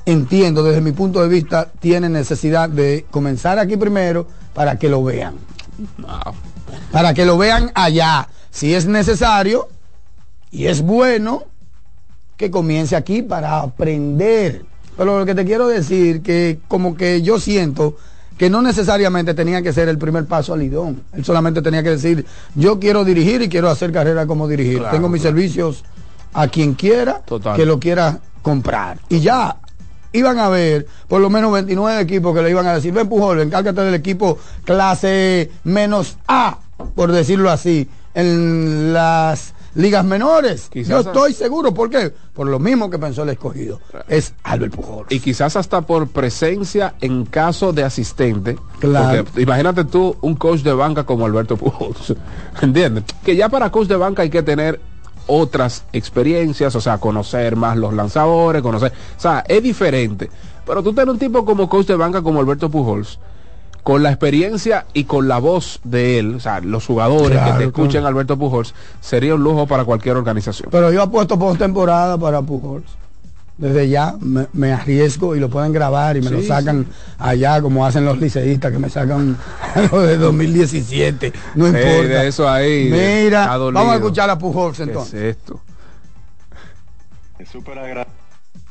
entiendo 0.05 0.63
desde 0.63 0.81
mi 0.81 0.91
punto 0.91 1.21
de 1.21 1.27
vista 1.27 1.71
tiene 1.79 2.09
necesidad 2.09 2.69
de 2.69 3.05
comenzar 3.09 3.57
aquí 3.59 3.77
primero 3.77 4.27
para 4.53 4.77
que 4.77 4.89
lo 4.89 5.03
vean. 5.03 5.35
Para 6.91 7.13
que 7.13 7.25
lo 7.25 7.37
vean 7.37 7.71
allá. 7.73 8.27
Si 8.51 8.73
es 8.73 8.85
necesario 8.85 9.67
y 10.51 10.67
es 10.67 10.81
bueno 10.81 11.43
que 12.37 12.51
comience 12.51 12.95
aquí 12.95 13.21
para 13.21 13.59
aprender. 13.59 14.65
Pero 14.97 15.19
lo 15.19 15.25
que 15.25 15.35
te 15.35 15.45
quiero 15.45 15.67
decir 15.67 16.21
que 16.21 16.59
como 16.67 16.95
que 16.95 17.21
yo 17.21 17.39
siento 17.39 17.97
que 18.37 18.49
no 18.49 18.61
necesariamente 18.61 19.33
tenía 19.33 19.61
que 19.61 19.71
ser 19.73 19.87
el 19.89 19.97
primer 19.97 20.25
paso 20.25 20.53
al 20.53 20.59
Lidón. 20.59 21.01
Él 21.13 21.23
solamente 21.23 21.61
tenía 21.61 21.81
que 21.83 21.91
decir, 21.91 22.25
yo 22.55 22.79
quiero 22.79 23.05
dirigir 23.05 23.41
y 23.41 23.49
quiero 23.49 23.69
hacer 23.69 23.91
carrera 23.91 24.25
como 24.27 24.47
dirigir. 24.47 24.79
Claro, 24.79 24.93
Tengo 24.95 25.09
mis 25.09 25.21
claro. 25.21 25.35
servicios 25.37 25.83
a 26.33 26.47
quien 26.47 26.73
quiera 26.73 27.21
Total. 27.25 27.55
que 27.55 27.65
lo 27.65 27.79
quiera 27.79 28.19
comprar. 28.41 28.99
Y 29.09 29.21
ya 29.21 29.57
iban 30.11 30.37
a 30.39 30.49
ver 30.49 30.85
por 31.07 31.21
lo 31.21 31.29
menos 31.29 31.51
29 31.53 32.01
equipos 32.01 32.35
que 32.35 32.41
le 32.41 32.49
iban 32.49 32.67
a 32.67 32.75
decir, 32.75 32.93
ven 32.93 33.07
Pujol, 33.07 33.39
encárgate 33.41 33.81
del 33.81 33.95
equipo 33.95 34.37
clase 34.63 35.51
menos 35.63 36.17
A, 36.27 36.59
por 36.93 37.11
decirlo 37.11 37.49
así, 37.49 37.87
en 38.13 38.93
las 38.93 39.53
ligas 39.75 40.03
menores. 40.03 40.69
Quizás 40.69 40.89
Yo 40.89 40.99
estoy 41.11 41.33
seguro, 41.33 41.73
¿por 41.73 41.89
qué? 41.89 42.11
Por 42.33 42.47
lo 42.47 42.59
mismo 42.59 42.89
que 42.89 42.97
pensó 42.97 43.23
el 43.23 43.29
escogido. 43.29 43.79
Es 44.07 44.33
Albert 44.43 44.75
Pujol. 44.75 45.05
Y 45.09 45.19
quizás 45.19 45.55
hasta 45.55 45.81
por 45.81 46.07
presencia 46.07 46.95
en 47.01 47.25
caso 47.25 47.71
de 47.71 47.83
asistente. 47.83 48.57
Claro. 48.79 49.25
Porque 49.25 49.41
imagínate 49.41 49.85
tú 49.85 50.15
un 50.21 50.35
coach 50.35 50.61
de 50.61 50.73
banca 50.73 51.03
como 51.03 51.25
Alberto 51.25 51.57
Pujols. 51.57 52.15
¿Entiendes? 52.61 53.03
Que 53.23 53.35
ya 53.35 53.49
para 53.49 53.71
coach 53.71 53.87
de 53.87 53.97
banca 53.97 54.23
hay 54.23 54.29
que 54.29 54.43
tener 54.43 54.79
otras 55.27 55.85
experiencias, 55.91 56.75
o 56.75 56.81
sea, 56.81 56.97
conocer 56.99 57.55
más 57.55 57.77
los 57.77 57.93
lanzadores, 57.93 58.61
conocer, 58.61 58.91
o 59.17 59.19
sea, 59.19 59.43
es 59.47 59.61
diferente. 59.63 60.29
Pero 60.65 60.83
tú 60.83 60.93
tener 60.93 61.09
un 61.09 61.19
tipo 61.19 61.45
como 61.45 61.67
coach 61.69 61.87
de 61.87 61.95
banca 61.95 62.21
como 62.21 62.39
Alberto 62.39 62.69
Pujols, 62.69 63.19
con 63.85 64.01
la 64.01 64.09
experiencia 64.09 64.87
y 64.93 65.03
con 65.03 65.27
la 65.27 65.37
voz 65.37 65.79
de 65.83 66.17
él, 66.17 66.33
o 66.33 66.39
sea, 66.39 66.59
los 66.59 66.87
jugadores 66.87 67.37
Claro, 67.37 67.51
que 67.51 67.57
te 67.59 67.63
escuchen 67.65 67.91
claro. 68.01 68.07
Alberto 68.07 68.35
Pujols, 68.35 68.73
sería 68.99 69.35
un 69.35 69.43
lujo 69.43 69.67
para 69.67 69.85
cualquier 69.85 70.17
organización. 70.17 70.69
Pero 70.71 70.91
yo 70.91 71.03
apuesto 71.03 71.37
postemporada 71.37 72.17
para 72.17 72.41
Pujols. 72.41 72.83
Desde 73.59 73.87
ya 73.87 74.15
me, 74.19 74.47
me 74.53 74.73
arriesgo 74.73 75.35
y 75.35 75.39
lo 75.39 75.51
pueden 75.51 75.71
grabar 75.71 76.17
y 76.17 76.21
me 76.21 76.29
Sí, 76.29 76.33
lo 76.33 76.41
sacan 76.41 76.87
allá 77.19 77.61
como 77.61 77.85
hacen 77.85 78.05
los 78.05 78.17
liceístas 78.19 78.71
que 78.71 78.79
me 78.79 78.89
sacan 78.89 79.37
lo 79.91 80.01
de 80.01 80.17
2017. 80.17 81.31
No 81.53 81.67
importa. 81.67 81.87
de 81.91 82.27
eso 82.27 82.49
ahí, 82.49 82.89
Mira, 82.91 83.55
vamos 83.55 83.93
a 83.93 83.95
escuchar 83.97 84.31
a 84.31 84.37
Pujols 84.39 84.77
¿Qué 84.77 84.83
entonces. 84.83 85.13
es 85.13 85.37
esto? 85.37 85.61
Súper 87.51 87.77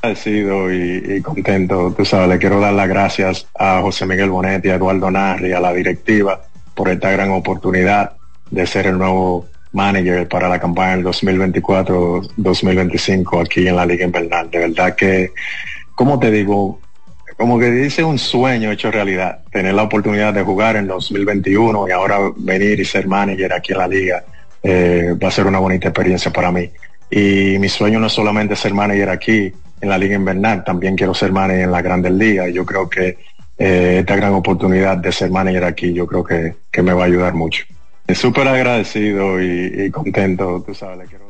agradecido 0.05 0.71
y, 0.71 1.19
contento. 1.21 1.93
Tú 1.97 2.05
sabes, 2.05 2.29
le 2.29 2.37
quiero 2.37 2.59
dar 2.59 2.73
las 2.73 2.87
gracias 2.87 3.47
a 3.57 3.81
José 3.81 4.05
Miguel 4.05 4.29
Bonetti, 4.29 4.69
a 4.69 4.75
Eduardo 4.75 5.09
Narri, 5.09 5.51
a 5.53 5.59
la 5.59 5.73
directiva 5.73 6.43
por 6.75 6.89
esta 6.89 7.09
gran 7.11 7.31
oportunidad 7.31 8.11
de 8.51 8.67
ser 8.67 8.85
el 8.87 8.99
nuevo 8.99 9.47
manager 9.71 10.27
para 10.27 10.47
la 10.47 10.59
campaña 10.59 10.97
del 10.97 11.05
2024-2025 11.05 13.43
aquí 13.43 13.67
en 13.67 13.75
la 13.75 13.85
Liga 13.85 14.05
Invernal. 14.05 14.51
De 14.51 14.59
verdad 14.59 14.95
que, 14.95 15.31
como 15.95 16.19
te 16.19 16.29
digo, 16.29 16.79
como 17.35 17.57
que 17.57 17.71
dice 17.71 18.03
un 18.03 18.19
sueño 18.19 18.71
hecho 18.71 18.91
realidad, 18.91 19.39
tener 19.51 19.73
la 19.73 19.81
oportunidad 19.83 20.33
de 20.33 20.43
jugar 20.43 20.75
en 20.75 20.87
2021 20.87 21.87
y 21.87 21.91
ahora 21.91 22.19
venir 22.37 22.79
y 22.79 22.85
ser 22.85 23.07
manager 23.07 23.53
aquí 23.53 23.73
en 23.73 23.79
la 23.79 23.87
liga 23.87 24.23
eh, 24.61 25.15
va 25.21 25.29
a 25.29 25.31
ser 25.31 25.47
una 25.47 25.59
bonita 25.59 25.87
experiencia 25.89 26.31
para 26.31 26.51
mí. 26.51 26.69
Y 27.09 27.57
mi 27.59 27.69
sueño 27.69 27.99
no 27.99 28.07
es 28.07 28.13
solamente 28.13 28.55
ser 28.55 28.73
manager 28.73 29.09
aquí 29.09 29.53
en 29.85 29.89
la 29.89 29.97
liga 29.97 30.15
invernal, 30.15 30.63
también 30.63 30.95
quiero 30.95 31.13
ser 31.13 31.31
manager 31.31 31.63
en 31.63 31.71
la 31.71 31.81
grandes 31.81 32.11
ligas. 32.11 32.53
Yo 32.53 32.65
creo 32.65 32.89
que 32.89 33.17
eh, 33.57 33.97
esta 33.99 34.15
gran 34.15 34.33
oportunidad 34.33 34.97
de 34.97 35.11
ser 35.11 35.31
manager 35.31 35.63
aquí, 35.63 35.93
yo 35.93 36.05
creo 36.05 36.23
que, 36.23 36.55
que 36.71 36.81
me 36.81 36.93
va 36.93 37.03
a 37.03 37.05
ayudar 37.05 37.33
mucho. 37.33 37.65
súper 38.13 38.47
agradecido 38.47 39.41
y, 39.41 39.85
y, 39.85 39.91
contento, 39.91 40.63
tú 40.65 40.73
sabes, 40.73 40.99
le 40.99 41.05
quiero 41.05 41.25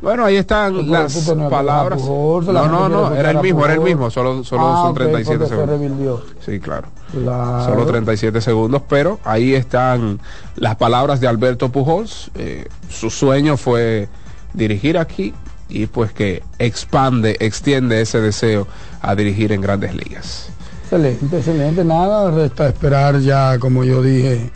bueno, 0.00 0.26
ahí 0.26 0.36
están 0.36 0.90
las 0.90 1.16
palabras. 1.50 2.02
no, 2.04 2.42
no, 2.42 2.88
no, 2.88 3.14
era 3.14 3.30
el 3.30 3.40
mismo, 3.40 3.64
era 3.64 3.74
el 3.74 3.80
mismo, 3.80 4.10
solo, 4.10 4.44
solo 4.44 4.62
ah, 4.66 4.82
son 4.84 4.94
37 4.94 5.46
segundos. 5.46 6.22
Sí, 6.44 6.60
claro. 6.60 6.88
Solo 7.12 7.86
37 7.86 8.40
segundos, 8.42 8.82
pero 8.88 9.18
ahí 9.24 9.54
están 9.54 10.20
las 10.56 10.76
palabras 10.76 11.20
de 11.20 11.28
Alberto 11.28 11.70
Pujols. 11.70 12.30
Eh, 12.34 12.68
su 12.90 13.08
sueño 13.08 13.56
fue 13.56 14.08
dirigir 14.52 14.98
aquí 14.98 15.32
y 15.68 15.86
pues 15.86 16.12
que 16.12 16.42
expande, 16.58 17.36
extiende 17.40 18.00
ese 18.00 18.20
deseo 18.20 18.66
a 19.02 19.14
dirigir 19.14 19.52
en 19.52 19.60
grandes 19.60 19.94
ligas. 19.94 20.48
Excelente, 20.82 21.36
excelente. 21.38 21.84
Nada, 21.84 22.30
resta 22.30 22.68
esperar 22.68 23.18
ya, 23.20 23.58
como 23.58 23.82
yo 23.84 24.02
dije, 24.02 24.50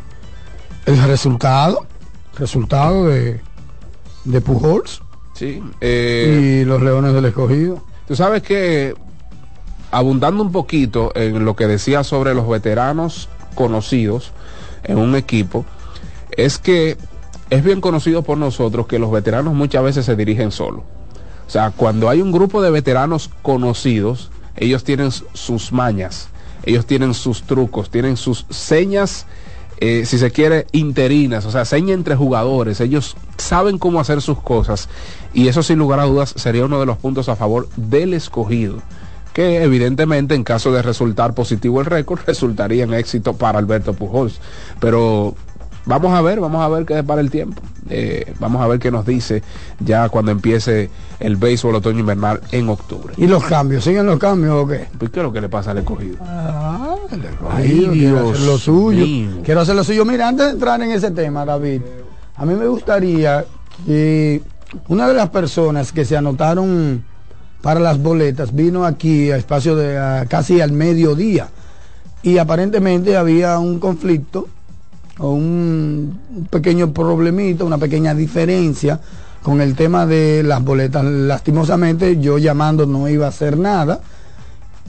el 0.87 1.03
resultado, 1.05 1.87
resultado 2.39 3.09
de, 3.09 3.41
de 4.25 4.41
Pujols 4.41 5.03
eh, 5.41 6.61
y 6.63 6.65
los 6.65 6.83
Leones 6.83 7.15
del 7.15 7.25
Escogido. 7.25 7.83
Tú 8.07 8.15
sabes 8.15 8.43
que, 8.43 8.95
abundando 9.91 10.43
un 10.43 10.53
poquito 10.53 11.13
en 11.15 11.45
lo 11.45 11.57
que 11.57 11.67
decía 11.67 12.05
sobre 12.05 12.35
los 12.35 12.49
veteranos 12.49 13.29
conocidos 13.55 14.33
en 14.85 14.99
un 14.99 15.17
equipo, 15.17 15.65
es 16.31 16.59
que 16.59 16.97
es 17.51 17.65
bien 17.65 17.81
conocido 17.81 18.23
por 18.23 18.39
nosotros 18.39 18.87
que 18.87 18.99
los 18.99 19.11
veteranos 19.11 19.55
muchas 19.55 19.83
veces 19.83 20.07
se 20.07 20.15
dirigen 20.15 20.53
solos. 20.53 20.85
O 21.51 21.53
sea, 21.53 21.73
cuando 21.73 22.09
hay 22.09 22.23
un 22.23 22.31
grupo 22.31 22.63
de 22.63 22.71
veteranos 22.71 23.29
conocidos, 23.43 24.31
ellos 24.57 24.85
tienen 24.85 25.11
sus 25.11 25.73
mañas, 25.73 26.29
ellos 26.65 26.87
tienen 26.87 27.13
sus 27.13 27.43
trucos, 27.43 27.91
tienen 27.91 28.17
sus 28.17 28.47
señas 28.51 29.27
eh, 29.79 30.05
si 30.07 30.17
se 30.19 30.31
quiere, 30.31 30.69
interinas, 30.71 31.47
o 31.47 31.51
sea, 31.51 31.65
seña 31.65 31.93
entre 31.93 32.15
jugadores, 32.15 32.81
ellos 32.81 33.17
saben 33.37 33.79
cómo 33.79 33.99
hacer 33.99 34.23
sus 34.23 34.41
cosas 34.41 34.89
y 35.35 35.49
eso 35.49 35.65
sin 35.65 35.81
lugar 35.81 35.99
a 35.99 36.05
dudas 36.05 36.35
sería 36.37 36.67
uno 36.67 36.79
de 36.79 36.87
los 36.87 36.99
puntos 36.99 37.29
a 37.29 37.35
favor 37.35 37.69
del 37.77 38.15
escogido 38.15 38.81
que 39.33 39.65
evidentemente 39.65 40.37
en 40.37 40.45
caso 40.45 40.71
de 40.71 40.83
resultar 40.83 41.35
positivo 41.35 41.81
el 41.81 41.87
récord 41.87 42.21
resultaría 42.27 42.85
en 42.85 42.95
éxito 42.95 43.33
para 43.35 43.59
Alberto 43.59 43.95
Pujols. 43.95 44.41
Pero 44.81 45.35
vamos 45.87 46.13
a 46.13 46.21
ver, 46.23 46.41
vamos 46.41 46.63
a 46.63 46.69
ver 46.69 46.85
qué 46.85 47.03
para 47.03 47.21
el 47.21 47.31
tiempo. 47.31 47.63
Eh, 47.89 48.35
vamos 48.39 48.63
a 48.63 48.69
ver 48.69 48.79
qué 48.79 48.91
nos 48.91 49.05
dice 49.05 49.43
ya 49.81 50.09
cuando 50.09 50.31
empiece 50.31 50.91
el 51.19 51.37
béisbol 51.37 51.75
otoño 51.75 52.01
invernal 52.01 52.41
en 52.53 52.69
octubre. 52.69 53.15
¿Y 53.17 53.27
los 53.27 53.45
cambios? 53.45 53.85
¿Siguen 53.85 54.07
los 54.07 54.19
cambios 54.19 54.55
o 54.55 54.67
qué? 54.67 54.87
Pues, 54.99 55.11
¿Qué 55.11 55.21
es 55.21 55.25
lo 55.25 55.33
que 55.33 55.41
le 55.41 55.49
pasa 55.49 55.73
al 55.73 55.79
escogido? 55.79 56.17
Ah, 56.21 56.95
el 57.11 57.25
escogido 57.25 57.93
quiero 57.93 58.31
hacer 58.31 58.47
lo 58.47 58.59
suyo. 58.59 59.43
Quiero 59.45 59.61
hacer 59.61 59.75
lo 59.75 59.85
suyo. 59.85 60.05
Mira, 60.05 60.29
antes 60.29 60.47
de 60.47 60.53
entrar 60.53 60.81
en 60.83 60.91
ese 60.91 61.11
tema, 61.11 61.45
David, 61.45 61.83
a 62.37 62.45
mí 62.45 62.55
me 62.55 62.67
gustaría 62.67 63.45
que 63.87 64.43
una 64.89 65.09
de 65.09 65.15
las 65.15 65.31
personas 65.31 65.93
que 65.93 66.05
se 66.05 66.17
anotaron 66.17 67.05
para 67.63 67.81
las 67.81 67.99
boletas 67.99 68.55
vino 68.55 68.85
aquí 68.85 69.31
a 69.31 69.37
espacio 69.37 69.77
de 69.77 70.27
casi 70.29 70.61
al 70.61 70.73
mediodía 70.73 71.49
y 72.23 72.39
aparentemente 72.39 73.17
había 73.17 73.59
un 73.59 73.79
conflicto 73.79 74.49
un 75.29 76.47
pequeño 76.51 76.93
problemita, 76.93 77.65
una 77.65 77.79
pequeña 77.79 78.15
diferencia 78.15 79.01
con 79.43 79.61
el 79.61 79.75
tema 79.75 80.07
de 80.07 80.43
las 80.43 80.63
boletas. 80.63 81.05
Lastimosamente 81.05 82.19
yo 82.21 82.39
llamando 82.39 82.87
no 82.87 83.09
iba 83.09 83.27
a 83.27 83.31
hacer 83.31 83.59
nada 83.59 84.01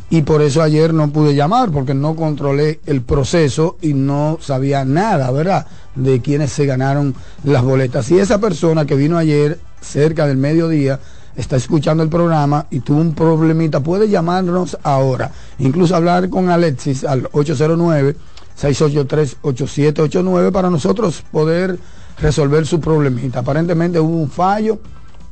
y 0.10 0.24
por 0.24 0.42
eso 0.42 0.62
ayer 0.62 0.94
no 0.94 1.10
pude 1.10 1.36
llamar 1.36 1.72
porque 1.72 1.94
no 1.94 2.16
controlé 2.16 2.82
el 2.86 3.02
proceso 3.02 3.78
y 3.82 3.94
no 3.94 4.38
sabía 4.42 4.84
nada, 4.84 5.32
¿verdad? 5.32 5.68
De 5.96 6.22
quienes 6.22 6.52
se 6.52 6.66
ganaron 6.66 7.16
las 7.44 7.64
boletas. 7.64 8.12
Y 8.12 8.20
esa 8.20 8.40
persona 8.40 8.86
que 8.86 8.96
vino 8.96 9.18
ayer 9.18 9.60
cerca 9.80 10.28
del 10.28 10.38
mediodía 10.38 11.00
está 11.36 11.56
escuchando 11.56 12.04
el 12.04 12.10
programa 12.10 12.68
y 12.72 12.82
tuvo 12.82 13.00
un 13.00 13.14
problemita, 13.14 13.80
puede 13.80 14.10
llamarnos 14.10 14.78
ahora, 14.84 15.32
incluso 15.60 15.96
hablar 15.96 16.30
con 16.30 16.50
Alexis 16.50 17.06
al 17.06 17.30
809 17.32 18.16
683-8789 18.60 20.52
para 20.52 20.70
nosotros 20.70 21.24
poder 21.32 21.78
resolver 22.20 22.66
su 22.66 22.80
problemita. 22.80 23.40
Aparentemente 23.40 24.00
hubo 24.00 24.16
un 24.18 24.30
fallo 24.30 24.80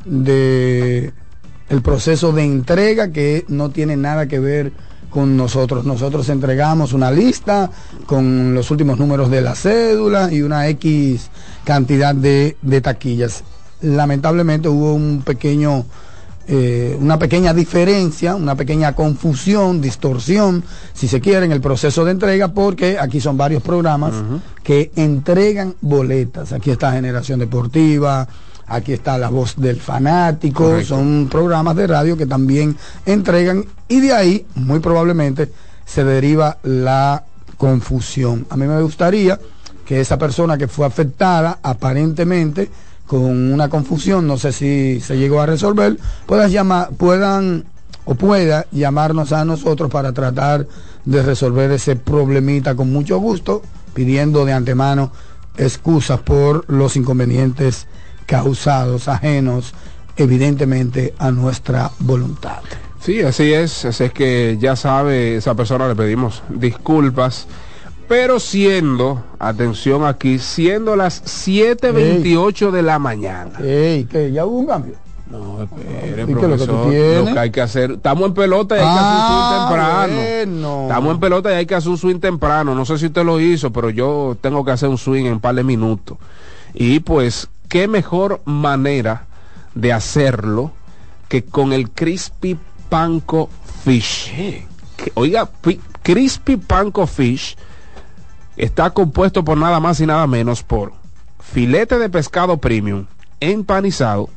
de 0.05 1.13
el 1.69 1.81
proceso 1.81 2.31
de 2.31 2.43
entrega 2.43 3.11
que 3.11 3.45
no 3.47 3.69
tiene 3.69 3.95
nada 3.95 4.27
que 4.27 4.39
ver 4.39 4.73
con 5.09 5.37
nosotros. 5.37 5.85
Nosotros 5.85 6.29
entregamos 6.29 6.93
una 6.93 7.11
lista 7.11 7.69
con 8.05 8.53
los 8.53 8.71
últimos 8.71 8.97
números 8.99 9.29
de 9.29 9.41
la 9.41 9.55
cédula 9.55 10.31
y 10.31 10.41
una 10.41 10.67
X 10.69 11.29
cantidad 11.63 12.15
de, 12.15 12.57
de 12.61 12.81
taquillas. 12.81 13.43
Lamentablemente 13.81 14.67
hubo 14.67 14.93
un 14.93 15.21
pequeño 15.23 15.85
eh, 16.51 16.97
una 16.99 17.19
pequeña 17.19 17.53
diferencia, 17.53 18.33
una 18.33 18.55
pequeña 18.55 18.95
confusión, 18.95 19.79
distorsión, 19.81 20.63
si 20.93 21.07
se 21.07 21.21
quiere, 21.21 21.45
en 21.45 21.51
el 21.51 21.61
proceso 21.61 22.03
de 22.03 22.11
entrega, 22.11 22.47
porque 22.47 22.97
aquí 22.97 23.21
son 23.21 23.37
varios 23.37 23.61
programas 23.61 24.15
que 24.63 24.91
entregan 24.95 25.75
boletas. 25.79 26.51
Aquí 26.51 26.71
está 26.71 26.91
Generación 26.91 27.39
Deportiva, 27.39 28.27
aquí 28.65 28.93
está 28.93 29.19
La 29.19 29.29
Voz 29.29 29.57
del 29.57 29.79
Fanático, 29.79 30.83
son 30.83 31.27
programas 31.29 31.75
de 31.75 31.85
radio 31.85 32.17
que 32.17 32.25
también 32.25 32.75
entregan 33.05 33.63
y 33.87 33.99
de 33.99 34.13
ahí, 34.13 34.47
muy 34.55 34.79
probablemente, 34.79 35.51
se 35.85 36.03
deriva 36.03 36.57
la 36.63 37.25
confusión. 37.57 38.47
A 38.49 38.57
mí 38.57 38.65
me 38.65 38.81
gustaría 38.81 39.39
que 39.85 39.99
esa 39.99 40.17
persona 40.17 40.57
que 40.57 40.67
fue 40.67 40.87
afectada, 40.87 41.59
aparentemente, 41.61 42.71
con 43.09 43.51
una 43.51 43.69
confusión, 43.69 44.27
no 44.27 44.37
sé 44.37 44.51
si 44.51 45.01
se 45.01 45.17
llegó 45.17 45.41
a 45.41 45.47
resolver, 45.47 45.97
puedan 46.27 46.51
llamar, 46.51 46.89
puedan 46.91 47.65
o 48.05 48.13
pueda 48.13 48.67
llamarnos 48.71 49.31
a 49.31 49.43
nosotros 49.45 49.89
para 49.89 50.13
tratar 50.13 50.67
de 51.05 51.23
resolver 51.23 51.71
ese 51.71 51.95
problemita 51.95 52.75
con 52.75 52.93
mucho 52.93 53.17
gusto, 53.17 53.63
pidiendo 53.95 54.45
de 54.45 54.53
antemano 54.53 55.11
excusas 55.57 56.19
por 56.19 56.69
los 56.69 56.95
inconvenientes 56.95 57.87
causados, 58.27 59.07
ajenos 59.07 59.73
evidentemente 60.15 61.15
a 61.17 61.31
nuestra 61.31 61.89
voluntad. 61.97 62.59
Sí, 63.01 63.23
así 63.23 63.51
es, 63.53 63.85
así 63.85 64.03
es 64.03 64.13
que 64.13 64.59
ya 64.61 64.75
sabe, 64.75 65.37
esa 65.37 65.55
persona 65.55 65.87
le 65.87 65.95
pedimos 65.95 66.43
disculpas 66.47 67.47
pero 68.09 68.39
siendo, 68.39 69.23
atención 69.37 70.03
aquí, 70.03 70.39
siendo 70.39 70.95
las 70.95 71.23
7.28 71.23 72.71
de 72.71 72.81
la 72.81 72.97
mañana. 72.97 73.59
Ey, 73.61 74.05
que 74.05 74.31
ya 74.31 74.45
hubo 74.47 74.57
un 74.57 74.65
cambio. 74.65 74.95
No, 75.29 75.61
espere, 75.61 76.25
profesor, 76.25 76.87
lo 76.87 76.89
que, 76.89 77.39
hay 77.39 77.51
que 77.51 77.61
hacer, 77.61 77.91
estamos 77.91 78.29
en 78.29 78.33
pelota 78.33 78.75
y 78.75 78.79
hay 78.79 78.85
que 78.85 78.99
hacer 78.99 79.13
un 79.13 79.27
swing 79.27 79.43
ah, 79.43 80.07
temprano. 80.07 80.81
Estamos 80.81 81.13
en 81.13 81.19
pelota 81.19 81.51
y 81.51 81.53
hay 81.53 81.65
que 81.67 81.75
hacer 81.75 81.91
un 81.91 81.97
swing 81.99 82.19
temprano. 82.19 82.73
No 82.73 82.83
sé 82.83 82.97
si 82.97 83.05
usted 83.05 83.23
lo 83.23 83.39
hizo, 83.39 83.71
pero 83.71 83.91
yo 83.91 84.35
tengo 84.41 84.65
que 84.65 84.71
hacer 84.71 84.89
un 84.89 84.97
swing 84.97 85.25
en 85.25 85.33
un 85.33 85.39
par 85.39 85.53
de 85.53 85.63
minutos. 85.63 86.17
Y 86.73 87.01
pues, 87.01 87.47
qué 87.67 87.87
mejor 87.87 88.41
manera 88.45 89.27
de 89.75 89.93
hacerlo 89.93 90.71
que 91.27 91.43
con 91.43 91.73
el 91.73 91.91
Crispy 91.91 92.57
Panko 92.89 93.51
Fish. 93.83 94.33
oiga, 95.13 95.47
Crispy 96.01 96.57
Panko 96.57 97.05
Fish 97.05 97.55
está 98.59 98.89
compuesto 98.91 99.43
por 99.43 99.57
nada 99.57 99.79
más 99.79 99.99
y 100.01 100.05
nada 100.05 100.27
menos 100.27 100.63
por 100.63 100.91
filete 101.39 101.97
de 101.97 102.09
pescado 102.09 102.57
premium 102.57 103.05
empanizado 103.39 104.29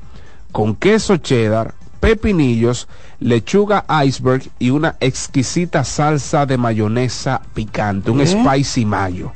con 0.52 0.76
queso 0.76 1.16
cheddar, 1.16 1.74
pepinillos, 1.98 2.87
lechuga 3.18 3.85
iceberg 4.04 4.44
y 4.58 4.70
una 4.70 4.96
exquisita 5.00 5.82
salsa 5.82 6.46
de 6.46 6.56
mayonesa 6.56 7.42
picante, 7.52 8.11
un 8.11 8.20
¿Eh? 8.20 8.26
spicy 8.26 8.85
mayo. 8.85 9.32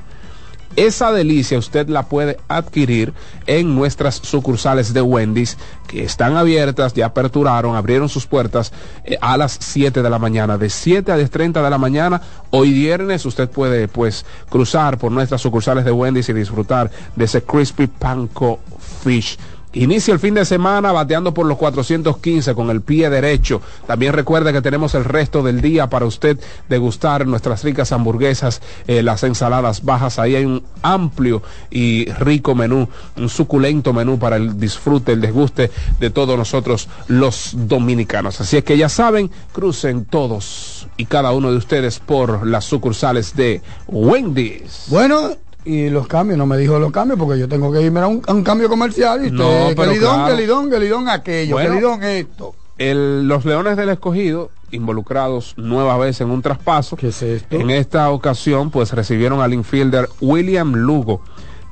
Esa 0.76 1.10
delicia 1.10 1.58
usted 1.58 1.88
la 1.88 2.04
puede 2.04 2.38
adquirir 2.48 3.14
en 3.46 3.74
nuestras 3.74 4.16
sucursales 4.16 4.92
de 4.92 5.00
Wendy's 5.00 5.56
que 5.86 6.04
están 6.04 6.36
abiertas, 6.36 6.92
ya 6.92 7.06
aperturaron, 7.06 7.76
abrieron 7.76 8.10
sus 8.10 8.26
puertas 8.26 8.72
eh, 9.04 9.16
a 9.20 9.38
las 9.38 9.56
7 9.58 10.02
de 10.02 10.10
la 10.10 10.18
mañana. 10.18 10.58
De 10.58 10.68
7 10.68 11.10
a 11.12 11.16
10.30 11.18 11.62
de 11.62 11.70
la 11.70 11.78
mañana, 11.78 12.20
hoy 12.50 12.72
viernes, 12.72 13.24
usted 13.24 13.48
puede 13.48 13.88
pues 13.88 14.26
cruzar 14.50 14.98
por 14.98 15.10
nuestras 15.12 15.40
sucursales 15.40 15.84
de 15.86 15.92
Wendy's 15.92 16.28
y 16.28 16.34
disfrutar 16.34 16.90
de 17.14 17.24
ese 17.24 17.42
crispy 17.42 17.86
panko 17.86 18.60
fish 19.02 19.38
Inicia 19.76 20.14
el 20.14 20.20
fin 20.20 20.32
de 20.32 20.46
semana 20.46 20.90
bateando 20.90 21.34
por 21.34 21.44
los 21.44 21.58
415 21.58 22.54
con 22.54 22.70
el 22.70 22.80
pie 22.80 23.10
derecho. 23.10 23.60
También 23.86 24.14
recuerda 24.14 24.50
que 24.50 24.62
tenemos 24.62 24.94
el 24.94 25.04
resto 25.04 25.42
del 25.42 25.60
día 25.60 25.90
para 25.90 26.06
usted 26.06 26.38
degustar 26.66 27.26
nuestras 27.26 27.62
ricas 27.62 27.92
hamburguesas, 27.92 28.62
eh, 28.86 29.02
las 29.02 29.22
ensaladas 29.22 29.84
bajas. 29.84 30.18
Ahí 30.18 30.34
hay 30.34 30.46
un 30.46 30.64
amplio 30.80 31.42
y 31.70 32.10
rico 32.12 32.54
menú, 32.54 32.88
un 33.18 33.28
suculento 33.28 33.92
menú 33.92 34.18
para 34.18 34.36
el 34.36 34.58
disfrute, 34.58 35.12
el 35.12 35.20
desguste 35.20 35.70
de 36.00 36.08
todos 36.08 36.38
nosotros 36.38 36.88
los 37.08 37.50
dominicanos. 37.54 38.40
Así 38.40 38.56
es 38.56 38.64
que 38.64 38.78
ya 38.78 38.88
saben, 38.88 39.30
crucen 39.52 40.06
todos 40.06 40.88
y 40.96 41.04
cada 41.04 41.32
uno 41.32 41.50
de 41.50 41.58
ustedes 41.58 41.98
por 41.98 42.46
las 42.46 42.64
sucursales 42.64 43.36
de 43.36 43.60
Wendy's. 43.88 44.84
Bueno, 44.86 45.36
y 45.66 45.90
los 45.90 46.06
cambios, 46.06 46.38
no 46.38 46.46
me 46.46 46.56
dijo 46.56 46.78
los 46.78 46.92
cambios 46.92 47.18
porque 47.18 47.38
yo 47.38 47.48
tengo 47.48 47.72
que 47.72 47.82
irme 47.82 48.00
a 48.00 48.06
un, 48.06 48.22
a 48.26 48.32
un 48.32 48.42
cambio 48.44 48.68
comercial 48.68 49.26
y 49.26 49.30
No, 49.32 49.44
usted, 49.64 49.76
pero 49.76 49.90
que 49.90 49.98
lidón, 49.98 50.14
claro. 50.14 50.36
que 50.36 50.40
lidón, 50.42 50.70
que 50.70 50.78
lidón 50.80 51.08
aquello, 51.08 51.54
Bueno. 51.56 51.70
que 51.70 51.76
lidón 51.76 52.02
esto. 52.04 52.54
El- 52.78 53.26
los 53.26 53.44
Leones 53.44 53.76
del 53.76 53.88
Escogido, 53.88 54.50
involucrados 54.70 55.54
nueva 55.56 55.96
vez 55.98 56.20
en 56.20 56.30
un 56.30 56.42
traspaso, 56.42 56.96
¿Qué 56.96 57.08
es 57.08 57.22
esto? 57.22 57.56
en 57.56 57.70
esta 57.70 58.10
ocasión 58.10 58.70
pues 58.70 58.92
recibieron 58.92 59.40
al 59.40 59.54
infielder 59.54 60.08
William 60.20 60.72
Lugo, 60.74 61.20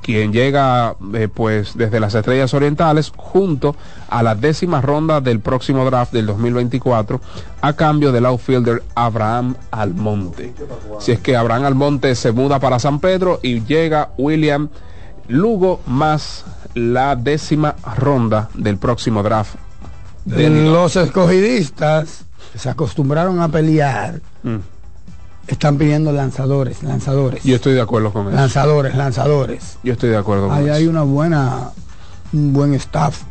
quien 0.05 0.31
llega 0.31 0.95
eh, 1.15 1.27
pues 1.33 1.75
desde 1.75 1.99
las 1.99 2.13
Estrellas 2.13 2.53
Orientales 2.53 3.11
junto 3.17 3.75
a 4.07 4.21
la 4.21 4.35
décima 4.35 4.79
ronda 4.79 5.19
del 5.19 5.39
próximo 5.39 5.83
draft 5.83 6.13
del 6.13 6.27
2024 6.27 7.19
a 7.61 7.73
cambio 7.73 8.11
del 8.11 8.27
outfielder 8.27 8.83
Abraham 8.93 9.55
Almonte. 9.71 10.53
Si 10.99 11.11
es 11.11 11.19
que 11.21 11.35
Abraham 11.35 11.65
Almonte 11.65 12.13
se 12.13 12.31
muda 12.31 12.59
para 12.59 12.77
San 12.77 12.99
Pedro 12.99 13.39
y 13.41 13.63
llega 13.63 14.11
William 14.19 14.69
Lugo 15.27 15.81
más 15.87 16.45
la 16.75 17.15
décima 17.15 17.73
ronda 17.97 18.49
del 18.53 18.77
próximo 18.77 19.23
draft. 19.23 19.55
del- 20.23 20.71
Los 20.71 20.95
escogidistas 20.97 22.25
se 22.55 22.69
acostumbraron 22.69 23.39
a 23.41 23.47
pelear 23.49 24.21
Mm. 24.43 24.57
Están 25.47 25.77
pidiendo 25.77 26.11
lanzadores, 26.11 26.83
lanzadores. 26.83 27.43
Yo 27.43 27.55
estoy 27.55 27.73
de 27.73 27.81
acuerdo 27.81 28.11
con 28.11 28.27
eso. 28.27 28.35
Lanzadores, 28.35 28.95
lanzadores. 28.95 29.77
Yo 29.83 29.93
estoy 29.93 30.09
de 30.09 30.17
acuerdo 30.17 30.47
con 30.47 30.57
Ahí 30.57 30.65
eso. 30.65 30.73
hay 30.73 30.87
una 30.87 31.03
buena, 31.03 31.71
un 32.33 32.53
buen 32.53 32.73
staff. 32.75 33.21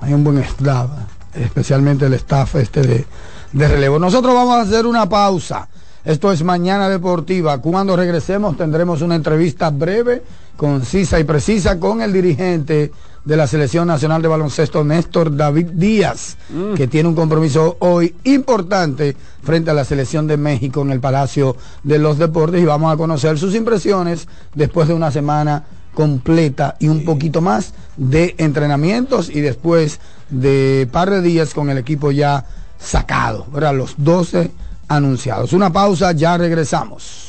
Hay 0.00 0.12
un 0.14 0.24
buen 0.24 0.38
staff, 0.38 0.90
especialmente 1.34 2.06
el 2.06 2.14
staff 2.14 2.56
este 2.56 2.82
de, 2.82 3.06
de 3.52 3.68
relevo. 3.68 3.98
Nosotros 3.98 4.34
vamos 4.34 4.56
a 4.56 4.62
hacer 4.62 4.86
una 4.86 5.08
pausa. 5.08 5.68
Esto 6.04 6.32
es 6.32 6.42
Mañana 6.42 6.88
Deportiva. 6.88 7.58
Cuando 7.58 7.94
regresemos 7.94 8.56
tendremos 8.56 9.02
una 9.02 9.14
entrevista 9.14 9.70
breve, 9.70 10.22
concisa 10.56 11.20
y 11.20 11.24
precisa 11.24 11.78
con 11.78 12.00
el 12.02 12.12
dirigente 12.12 12.90
de 13.24 13.36
la 13.36 13.46
Selección 13.46 13.86
Nacional 13.86 14.20
de 14.20 14.28
Baloncesto, 14.28 14.82
Néstor 14.84 15.36
David 15.36 15.68
Díaz, 15.74 16.36
que 16.76 16.88
tiene 16.88 17.08
un 17.08 17.14
compromiso 17.14 17.76
hoy 17.80 18.14
importante 18.24 19.16
frente 19.42 19.70
a 19.70 19.74
la 19.74 19.84
Selección 19.84 20.26
de 20.26 20.36
México 20.36 20.82
en 20.82 20.90
el 20.90 21.00
Palacio 21.00 21.56
de 21.84 21.98
los 21.98 22.18
Deportes 22.18 22.60
y 22.60 22.64
vamos 22.64 22.92
a 22.92 22.96
conocer 22.96 23.38
sus 23.38 23.54
impresiones 23.54 24.26
después 24.54 24.88
de 24.88 24.94
una 24.94 25.10
semana 25.10 25.64
completa 25.94 26.76
y 26.80 26.88
un 26.88 27.04
poquito 27.04 27.40
más 27.40 27.74
de 27.96 28.34
entrenamientos 28.38 29.28
y 29.28 29.40
después 29.40 30.00
de 30.30 30.88
par 30.90 31.10
de 31.10 31.20
días 31.20 31.54
con 31.54 31.70
el 31.70 31.78
equipo 31.78 32.10
ya 32.10 32.44
sacado, 32.78 33.46
¿verdad? 33.52 33.74
Los 33.74 33.94
12 33.98 34.50
anunciados. 34.88 35.52
Una 35.52 35.72
pausa, 35.72 36.12
ya 36.12 36.36
regresamos. 36.36 37.28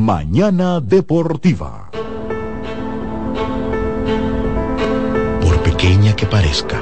Mañana 0.00 0.80
Deportiva. 0.80 1.90
Por 5.42 5.60
pequeña 5.64 6.14
que 6.14 6.24
parezca, 6.24 6.80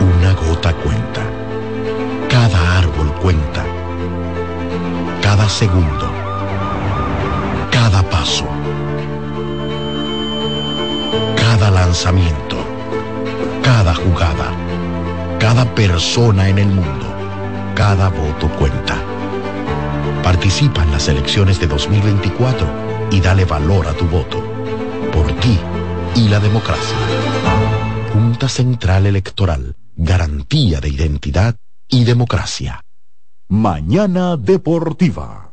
una 0.00 0.32
gota 0.34 0.72
cuenta. 0.74 1.22
Cada 2.30 2.78
árbol 2.78 3.12
cuenta. 3.20 3.64
Cada 5.20 5.48
segundo. 5.48 6.08
Cada 7.72 8.08
paso. 8.08 8.46
Cada 11.34 11.72
lanzamiento. 11.72 12.56
Cada 13.64 13.92
jugada. 13.96 14.52
Cada 15.40 15.64
persona 15.74 16.48
en 16.48 16.58
el 16.58 16.68
mundo. 16.68 17.06
Cada 17.74 18.10
voto 18.10 18.48
cuenta. 18.60 19.15
Participa 20.26 20.82
en 20.82 20.90
las 20.90 21.06
elecciones 21.06 21.60
de 21.60 21.68
2024 21.68 22.66
y 23.12 23.20
dale 23.20 23.44
valor 23.44 23.86
a 23.86 23.92
tu 23.92 24.06
voto. 24.06 24.42
Por 25.12 25.32
ti 25.38 25.56
y 26.16 26.28
la 26.28 26.40
democracia. 26.40 26.96
Junta 28.12 28.48
Central 28.48 29.06
Electoral. 29.06 29.76
Garantía 29.94 30.80
de 30.80 30.88
identidad 30.88 31.54
y 31.86 32.02
democracia. 32.02 32.80
Mañana 33.48 34.36
Deportiva. 34.36 35.52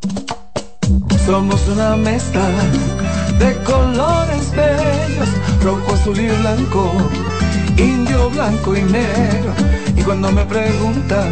Somos 1.24 1.68
una 1.68 1.96
mezcla 1.96 2.50
de 3.38 3.56
colores 3.58 4.52
bellos, 4.56 5.30
rojo, 5.62 5.94
azul 5.94 6.20
y 6.20 6.30
blanco, 6.30 6.92
indio, 7.78 8.32
blanco 8.32 8.76
y 8.76 8.82
negro. 8.82 9.54
Y 9.96 10.02
cuando 10.02 10.32
me 10.32 10.44
preguntan 10.46 11.32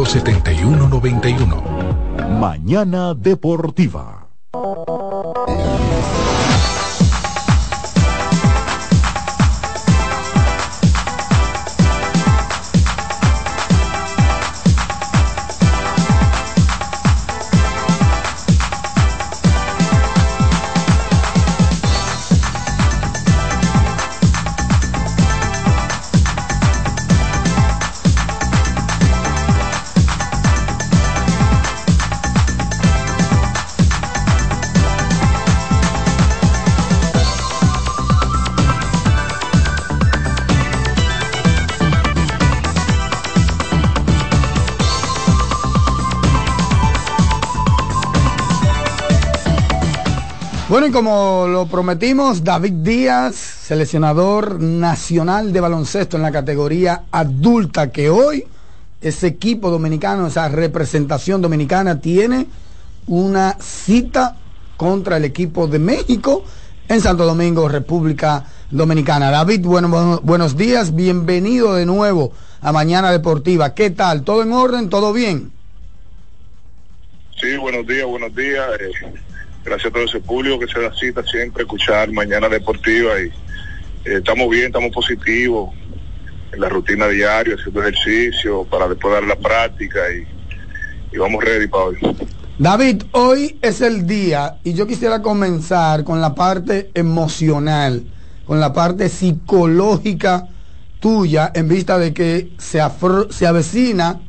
809-535-7191. 0.05 2.39
Mañana 2.39 3.13
Deportiva. 3.13 4.27
Bueno, 50.71 50.87
y 50.87 50.91
como 50.91 51.47
lo 51.49 51.65
prometimos, 51.65 52.45
David 52.45 52.71
Díaz, 52.75 53.35
seleccionador 53.35 54.61
nacional 54.61 55.51
de 55.51 55.59
baloncesto 55.59 56.15
en 56.15 56.23
la 56.23 56.31
categoría 56.31 57.03
adulta, 57.11 57.91
que 57.91 58.09
hoy 58.09 58.45
ese 59.01 59.27
equipo 59.27 59.69
dominicano, 59.69 60.27
esa 60.27 60.47
representación 60.47 61.41
dominicana 61.41 61.99
tiene 61.99 62.47
una 63.07 63.57
cita 63.59 64.37
contra 64.77 65.17
el 65.17 65.25
equipo 65.25 65.67
de 65.67 65.79
México 65.79 66.45
en 66.87 67.01
Santo 67.01 67.25
Domingo, 67.25 67.67
República 67.67 68.45
Dominicana. 68.69 69.29
David, 69.29 69.65
bueno, 69.65 70.21
buenos 70.23 70.55
días, 70.55 70.95
bienvenido 70.95 71.75
de 71.75 71.85
nuevo 71.85 72.31
a 72.61 72.71
Mañana 72.71 73.11
Deportiva. 73.11 73.73
¿Qué 73.73 73.89
tal? 73.89 74.23
¿Todo 74.23 74.41
en 74.41 74.53
orden? 74.53 74.87
¿Todo 74.87 75.11
bien? 75.11 75.51
Sí, 77.41 77.57
buenos 77.57 77.85
días, 77.85 78.05
buenos 78.05 78.33
días. 78.33 78.65
Eh, 78.79 79.30
gracias 79.63 79.89
a 79.89 79.93
todo 79.93 80.03
ese 80.03 80.19
público 80.19 80.59
que 80.59 80.67
se 80.67 80.79
da 80.81 80.93
cita 80.93 81.23
siempre 81.23 81.61
a 81.61 81.65
escuchar 81.65 82.11
Mañana 82.11 82.49
Deportiva 82.49 83.19
y 83.21 83.27
eh, 84.05 84.17
estamos 84.17 84.49
bien, 84.49 84.67
estamos 84.67 84.91
positivos 84.91 85.71
en 86.51 86.59
la 86.59 86.69
rutina 86.69 87.07
diaria, 87.07 87.55
haciendo 87.55 87.81
ejercicio 87.81 88.65
para 88.65 88.87
después 88.87 89.13
dar 89.13 89.23
la 89.23 89.35
práctica 89.35 89.99
y, 90.13 91.15
y 91.15 91.17
vamos 91.17 91.43
ready 91.43 91.67
para 91.67 91.85
hoy. 91.85 91.97
David, 92.57 93.03
hoy 93.13 93.57
es 93.61 93.81
el 93.81 94.05
día 94.05 94.57
y 94.63 94.73
yo 94.73 94.85
quisiera 94.85 95.21
comenzar 95.21 96.03
con 96.03 96.21
la 96.21 96.35
parte 96.35 96.91
emocional, 96.93 98.03
con 98.45 98.59
la 98.59 98.73
parte 98.73 99.09
psicológica 99.09 100.47
tuya 100.99 101.51
en 101.55 101.67
vista 101.67 101.97
de 101.97 102.13
que 102.13 102.51
se, 102.59 102.79
se 103.29 103.47
avecina 103.47 104.21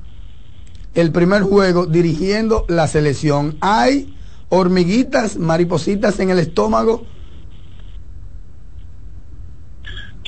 el 0.95 1.13
primer 1.13 1.43
juego 1.43 1.87
dirigiendo 1.87 2.65
la 2.69 2.87
selección. 2.87 3.57
¿Hay 3.61 4.15
hormiguitas, 4.55 5.39
maripositas 5.39 6.21
en 6.21 6.29
el 6.29 6.39
estómago? 6.39 7.07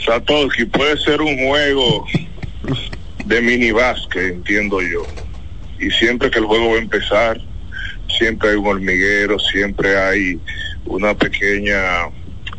Satoshi, 0.03 0.64
puede 0.64 0.97
ser 0.97 1.20
un 1.20 1.37
juego 1.47 2.07
de 3.27 3.43
mini 3.43 3.70
entiendo 4.14 4.81
yo. 4.81 5.03
Y 5.79 5.91
siempre 5.91 6.31
que 6.31 6.39
el 6.39 6.47
juego 6.47 6.70
va 6.70 6.77
a 6.77 6.79
empezar, 6.79 7.39
siempre 8.16 8.49
hay 8.49 8.57
un 8.57 8.66
hormiguero, 8.66 9.39
siempre 9.39 9.95
hay 9.95 10.41
una 10.87 11.12
pequeña 11.12 12.09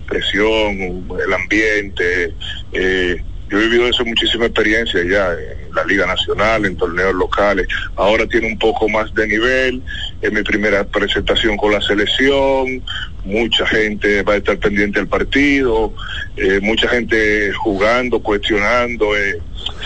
presión, 0.06 0.78
el 1.20 1.34
ambiente. 1.34 2.32
Eh, 2.74 3.24
yo 3.50 3.60
he 3.60 3.64
vivido 3.64 3.88
eso 3.88 4.06
muchísima 4.06 4.46
experiencia 4.46 5.04
ya 5.04 5.34
en 5.34 5.65
la 5.76 5.84
Liga 5.84 6.06
Nacional, 6.06 6.66
en 6.66 6.76
torneos 6.76 7.14
locales. 7.14 7.68
Ahora 7.96 8.26
tiene 8.28 8.48
un 8.48 8.58
poco 8.58 8.88
más 8.90 9.14
de 9.14 9.28
nivel. 9.28 9.82
Es 10.22 10.32
mi 10.32 10.42
primera 10.44 10.84
presentación 10.84 11.58
con 11.58 11.72
la 11.72 11.82
selección. 11.82 12.82
Mucha 13.24 13.66
gente 13.68 14.24
va 14.24 14.34
a 14.34 14.38
estar 14.38 14.58
pendiente 14.58 15.00
del 15.00 15.08
partido. 15.08 15.94
Eh, 16.38 16.60
mucha 16.62 16.88
gente 16.88 17.52
jugando, 17.54 18.20
cuestionando. 18.22 19.16
Eh. 19.16 19.40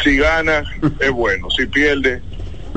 Si 0.03 0.17
gana, 0.17 0.63
es 0.99 1.11
bueno. 1.11 1.49
Si 1.49 1.65
pierde, 1.65 2.21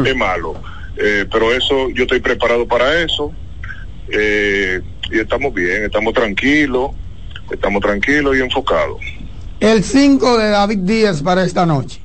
es 0.04 0.16
malo. 0.16 0.54
Eh, 0.96 1.26
pero 1.30 1.52
eso, 1.52 1.90
yo 1.90 2.04
estoy 2.04 2.20
preparado 2.20 2.66
para 2.66 3.02
eso. 3.02 3.32
y 4.10 5.18
estamos 5.18 5.54
bien, 5.54 5.84
estamos 5.84 6.14
tranquilos. 6.14 6.90
Estamos 7.50 7.82
tranquilos 7.82 8.36
y 8.36 8.40
enfocados. 8.40 8.98
El 9.60 9.84
5 9.84 10.38
de 10.38 10.48
David 10.48 10.78
Díaz 10.78 11.22
para 11.22 11.44
esta 11.44 11.66
noche. 11.66 12.00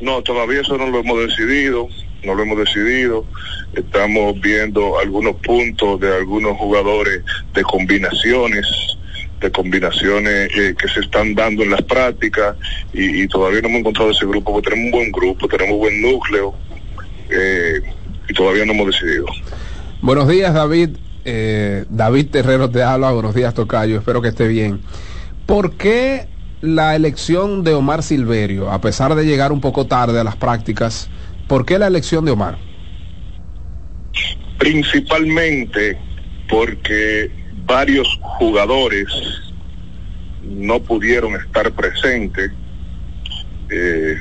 No, 0.00 0.22
todavía 0.22 0.60
eso 0.60 0.76
no 0.78 0.86
lo 0.88 1.00
hemos 1.00 1.18
decidido, 1.26 1.88
no 2.24 2.34
lo 2.34 2.42
hemos 2.42 2.58
decidido. 2.58 3.24
Estamos 3.74 4.40
viendo 4.40 4.98
algunos 4.98 5.36
puntos 5.36 6.00
de 6.00 6.14
algunos 6.14 6.56
jugadores 6.56 7.22
de 7.54 7.62
combinaciones, 7.62 8.66
de 9.40 9.50
combinaciones 9.50 10.50
eh, 10.56 10.74
que 10.80 10.88
se 10.88 11.00
están 11.00 11.34
dando 11.34 11.62
en 11.62 11.70
las 11.70 11.82
prácticas 11.82 12.56
y, 12.92 13.26
todavía 13.28 13.60
no 13.60 13.68
hemos 13.68 13.80
encontrado 13.80 14.10
ese 14.10 14.26
grupo, 14.26 14.52
porque 14.52 14.70
tenemos 14.70 14.86
un 14.86 14.90
buen 14.92 15.12
grupo, 15.12 15.48
tenemos 15.48 15.74
un 15.74 15.80
buen 15.80 16.02
núcleo 16.02 16.54
eh, 17.30 17.80
y 18.28 18.34
todavía 18.34 18.64
no 18.64 18.72
hemos 18.72 18.86
decidido. 18.88 19.26
Buenos 20.00 20.28
días, 20.28 20.54
David. 20.54 20.90
Eh, 21.24 21.84
David 21.90 22.28
Terrero 22.30 22.70
te 22.70 22.82
habla. 22.82 23.10
Buenos 23.10 23.34
días, 23.34 23.52
Tocayo. 23.52 23.98
Espero 23.98 24.22
que 24.22 24.28
esté 24.28 24.46
bien. 24.46 24.80
¿Por 25.44 25.72
qué 25.72 26.26
la 26.60 26.96
elección 26.96 27.62
de 27.62 27.74
Omar 27.74 28.02
Silverio, 28.02 28.70
a 28.70 28.80
pesar 28.80 29.14
de 29.14 29.24
llegar 29.24 29.52
un 29.52 29.60
poco 29.60 29.86
tarde 29.86 30.18
a 30.18 30.24
las 30.24 30.36
prácticas, 30.36 31.10
¿por 31.46 31.64
qué 31.64 31.78
la 31.78 31.86
elección 31.86 32.24
de 32.24 32.32
Omar? 32.32 32.58
Principalmente 34.58 35.98
porque 36.48 37.30
varios 37.66 38.08
jugadores 38.38 39.06
no 40.42 40.82
pudieron 40.82 41.36
estar 41.36 41.70
presentes, 41.72 42.50
eh, 43.70 44.16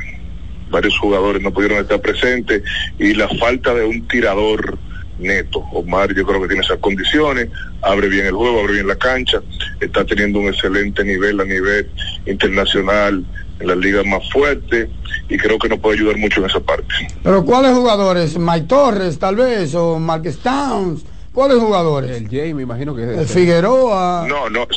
varios 0.69 0.97
jugadores 0.99 1.41
no 1.41 1.51
pudieron 1.51 1.79
estar 1.79 2.01
presentes 2.01 2.61
y 2.99 3.13
la 3.13 3.29
falta 3.29 3.73
de 3.73 3.85
un 3.85 4.07
tirador 4.07 4.77
neto. 5.19 5.65
Omar 5.71 6.13
yo 6.13 6.25
creo 6.25 6.41
que 6.41 6.47
tiene 6.47 6.63
esas 6.63 6.79
condiciones, 6.79 7.49
abre 7.81 8.07
bien 8.07 8.25
el 8.25 8.33
juego, 8.33 8.59
abre 8.61 8.73
bien 8.73 8.87
la 8.87 8.95
cancha, 8.95 9.41
está 9.79 10.05
teniendo 10.05 10.39
un 10.39 10.47
excelente 10.47 11.03
nivel 11.03 11.39
a 11.39 11.45
nivel 11.45 11.91
internacional 12.25 13.25
en 13.59 13.67
las 13.67 13.77
ligas 13.77 14.05
más 14.05 14.29
fuertes 14.31 14.89
y 15.29 15.37
creo 15.37 15.57
que 15.57 15.69
nos 15.69 15.79
puede 15.79 15.97
ayudar 15.97 16.17
mucho 16.17 16.39
en 16.41 16.47
esa 16.47 16.59
parte. 16.59 16.93
Pero 17.23 17.43
¿cuáles 17.43 17.71
jugadores? 17.71 18.37
Mike 18.37 18.67
Torres 18.67 19.19
tal 19.19 19.35
vez 19.35 19.73
o 19.75 19.99
Mark 19.99 20.23
Towns. 20.41 21.05
¿Cuáles 21.33 21.57
jugadores? 21.59 22.11
El 22.11 22.29
Jay, 22.29 22.53
me 22.53 22.63
imagino 22.63 22.95
que 22.95 23.03
es. 23.03 23.17
El 23.19 23.27
Figueroa. 23.27 24.25
No, 24.27 24.49
no, 24.49 24.67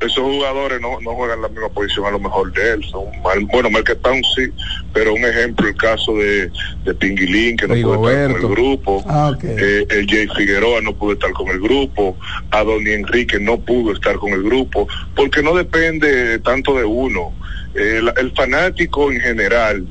esos 0.00 0.18
jugadores 0.18 0.80
no, 0.80 1.00
no 1.00 1.14
juegan 1.14 1.42
la 1.42 1.48
misma 1.48 1.68
posición 1.68 2.06
a 2.06 2.10
lo 2.10 2.18
mejor 2.18 2.52
de 2.52 2.72
él. 2.72 2.84
Son 2.84 3.04
bueno, 3.52 3.70
Marquetán 3.70 4.20
sí, 4.34 4.48
pero 4.92 5.14
un 5.14 5.24
ejemplo, 5.24 5.68
el 5.68 5.76
caso 5.76 6.14
de, 6.14 6.50
de 6.84 6.94
Pinguilín, 6.94 7.56
que 7.56 7.68
no 7.68 7.74
pudo 7.74 8.10
estar 8.10 8.32
con 8.32 8.50
el 8.50 8.56
grupo. 8.56 9.04
Ah, 9.06 9.32
eh, 9.42 9.86
el 9.90 10.06
Jay 10.06 10.26
Figueroa 10.36 10.80
no 10.80 10.94
pudo 10.94 11.12
estar 11.12 11.32
con 11.32 11.48
el 11.48 11.60
grupo. 11.60 12.16
Adoni 12.50 12.90
Enrique 12.90 13.38
no 13.38 13.58
pudo 13.58 13.92
estar 13.92 14.16
con 14.16 14.32
el 14.32 14.42
grupo. 14.42 14.88
Porque 15.14 15.42
no 15.42 15.54
depende 15.54 16.38
tanto 16.40 16.74
de 16.76 16.84
uno. 16.84 17.32
el 17.74 18.32
fanático 18.34 19.12
en 19.12 19.20
general, 19.20 19.86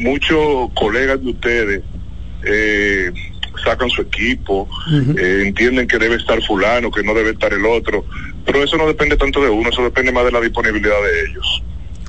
muchos 0.00 0.70
colegas 0.74 1.22
de 1.22 1.30
ustedes, 1.30 1.82
eh, 2.44 3.12
sacan 3.64 3.90
su 3.90 4.02
equipo, 4.02 4.68
eh, 5.18 5.42
entienden 5.46 5.86
que 5.86 5.98
debe 5.98 6.16
estar 6.16 6.42
fulano, 6.42 6.90
que 6.90 7.02
no 7.02 7.14
debe 7.14 7.30
estar 7.30 7.52
el 7.52 7.64
otro, 7.66 8.04
pero 8.44 8.62
eso 8.62 8.76
no 8.76 8.86
depende 8.86 9.16
tanto 9.16 9.40
de 9.40 9.48
uno, 9.48 9.68
eso 9.68 9.82
depende 9.82 10.12
más 10.12 10.24
de 10.24 10.32
la 10.32 10.40
disponibilidad 10.40 10.96
de 11.02 11.30
ellos. 11.30 11.62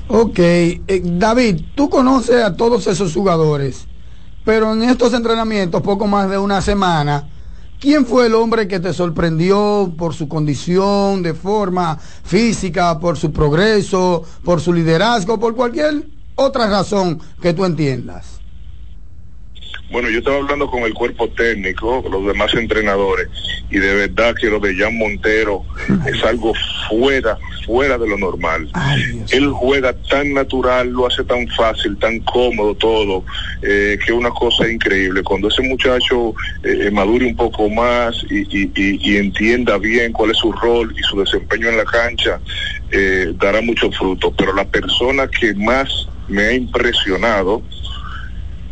Ok, 0.08 0.38
eh, 0.38 1.00
David, 1.04 1.62
tú 1.74 1.88
conoces 1.88 2.42
a 2.42 2.56
todos 2.56 2.86
esos 2.86 3.14
jugadores, 3.14 3.88
pero 4.44 4.72
en 4.72 4.82
estos 4.82 5.14
entrenamientos, 5.14 5.80
poco 5.82 6.06
más 6.06 6.28
de 6.28 6.38
una 6.38 6.60
semana, 6.60 7.28
¿quién 7.78 8.04
fue 8.04 8.26
el 8.26 8.34
hombre 8.34 8.68
que 8.68 8.80
te 8.80 8.92
sorprendió 8.92 9.94
por 9.96 10.14
su 10.14 10.28
condición 10.28 11.22
de 11.22 11.34
forma 11.34 11.98
física, 11.98 12.98
por 12.98 13.16
su 13.16 13.32
progreso, 13.32 14.22
por 14.44 14.60
su 14.60 14.72
liderazgo, 14.72 15.38
por 15.38 15.54
cualquier 15.54 16.06
otra 16.34 16.68
razón 16.68 17.20
que 17.40 17.54
tú 17.54 17.64
entiendas? 17.64 18.41
Bueno, 19.92 20.08
yo 20.08 20.20
estaba 20.20 20.38
hablando 20.38 20.70
con 20.70 20.84
el 20.84 20.94
cuerpo 20.94 21.28
técnico, 21.28 22.02
los 22.10 22.26
demás 22.26 22.54
entrenadores, 22.54 23.28
y 23.70 23.78
de 23.78 23.94
verdad 23.94 24.34
que 24.34 24.48
lo 24.48 24.58
de 24.58 24.74
Jan 24.74 24.96
Montero 24.96 25.64
es 26.06 26.24
algo 26.24 26.54
fuera, 26.88 27.36
fuera 27.66 27.98
de 27.98 28.08
lo 28.08 28.16
normal. 28.16 28.70
Él 29.30 29.50
juega 29.50 29.92
tan 29.92 30.32
natural, 30.32 30.88
lo 30.88 31.06
hace 31.06 31.24
tan 31.24 31.46
fácil, 31.48 31.98
tan 31.98 32.20
cómodo 32.20 32.74
todo, 32.74 33.22
eh, 33.60 33.98
que 33.98 34.12
es 34.12 34.18
una 34.18 34.30
cosa 34.30 34.66
increíble. 34.66 35.22
Cuando 35.22 35.48
ese 35.48 35.60
muchacho 35.60 36.34
eh, 36.62 36.90
madure 36.90 37.26
un 37.26 37.36
poco 37.36 37.68
más 37.68 38.24
y, 38.30 39.16
entienda 39.16 39.76
bien 39.76 40.12
cuál 40.12 40.30
es 40.30 40.38
su 40.38 40.52
rol 40.52 40.94
y 40.98 41.02
su 41.02 41.20
desempeño 41.20 41.68
en 41.68 41.76
la 41.76 41.84
cancha, 41.84 42.40
eh, 42.90 43.34
dará 43.36 43.60
mucho 43.60 43.92
fruto. 43.92 44.32
Pero 44.36 44.54
la 44.54 44.64
persona 44.64 45.28
que 45.28 45.52
más 45.54 46.08
me 46.28 46.44
ha 46.44 46.52
impresionado, 46.54 47.62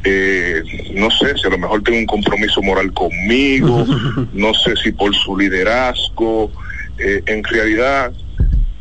eh, 0.04 0.62
no 0.94 1.10
sé 1.10 1.36
si 1.36 1.46
a 1.46 1.50
lo 1.50 1.58
mejor 1.58 1.82
tiene 1.82 2.00
un 2.00 2.06
compromiso 2.06 2.62
moral 2.62 2.92
conmigo, 2.92 3.84
no 4.32 4.54
sé 4.54 4.74
si 4.82 4.92
por 4.92 5.14
su 5.14 5.36
liderazgo, 5.36 6.50
eh, 6.98 7.22
en 7.26 7.44
realidad 7.44 8.12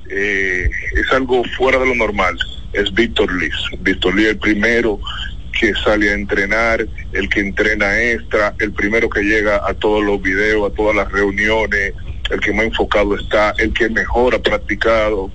eh, 0.10 0.70
es 0.96 1.12
algo 1.12 1.44
fuera 1.58 1.78
de 1.78 1.86
lo 1.88 1.96
normal, 1.96 2.38
es 2.74 2.94
Víctor 2.94 3.32
Liz. 3.42 3.54
Víctor 3.82 4.16
Liz 4.16 4.30
el 4.30 4.38
primero 4.38 5.00
que 5.60 5.74
sale 5.84 6.10
a 6.10 6.14
entrenar, 6.14 6.88
el 7.12 7.30
que 7.30 7.42
entrena 7.42 8.02
extra, 8.02 8.56
el 8.60 8.72
primero 8.72 9.10
que 9.10 9.22
llega 9.22 9.62
a 9.68 9.74
todos 9.74 10.04
los 10.04 10.22
videos, 10.22 10.72
a 10.72 10.74
todas 10.74 10.96
las 10.96 11.12
reuniones, 11.12 11.94
el 12.30 12.40
que 12.40 12.54
más 12.54 12.66
enfocado 12.66 13.16
está, 13.16 13.54
el 13.58 13.74
que 13.74 13.90
mejor 13.90 14.36
ha 14.36 14.40
practicado 14.40 15.32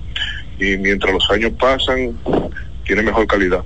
y 0.57 0.77
mientras 0.77 1.13
los 1.13 1.29
años 1.29 1.51
pasan, 1.59 2.17
tiene 2.85 3.03
mejor 3.03 3.27
calidad. 3.27 3.63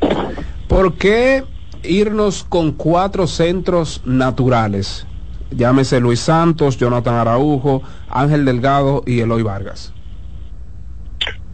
¿Por 0.67 0.97
qué 0.97 1.43
irnos 1.83 2.43
con 2.43 2.71
cuatro 2.73 3.27
centros 3.27 4.01
naturales. 4.05 5.05
llámese 5.51 5.99
Luis 5.99 6.19
Santos, 6.19 6.77
Jonathan 6.77 7.15
Araujo, 7.15 7.81
Ángel 8.07 8.45
Delgado 8.45 9.03
y 9.07 9.21
Eloy 9.21 9.41
Vargas? 9.41 9.93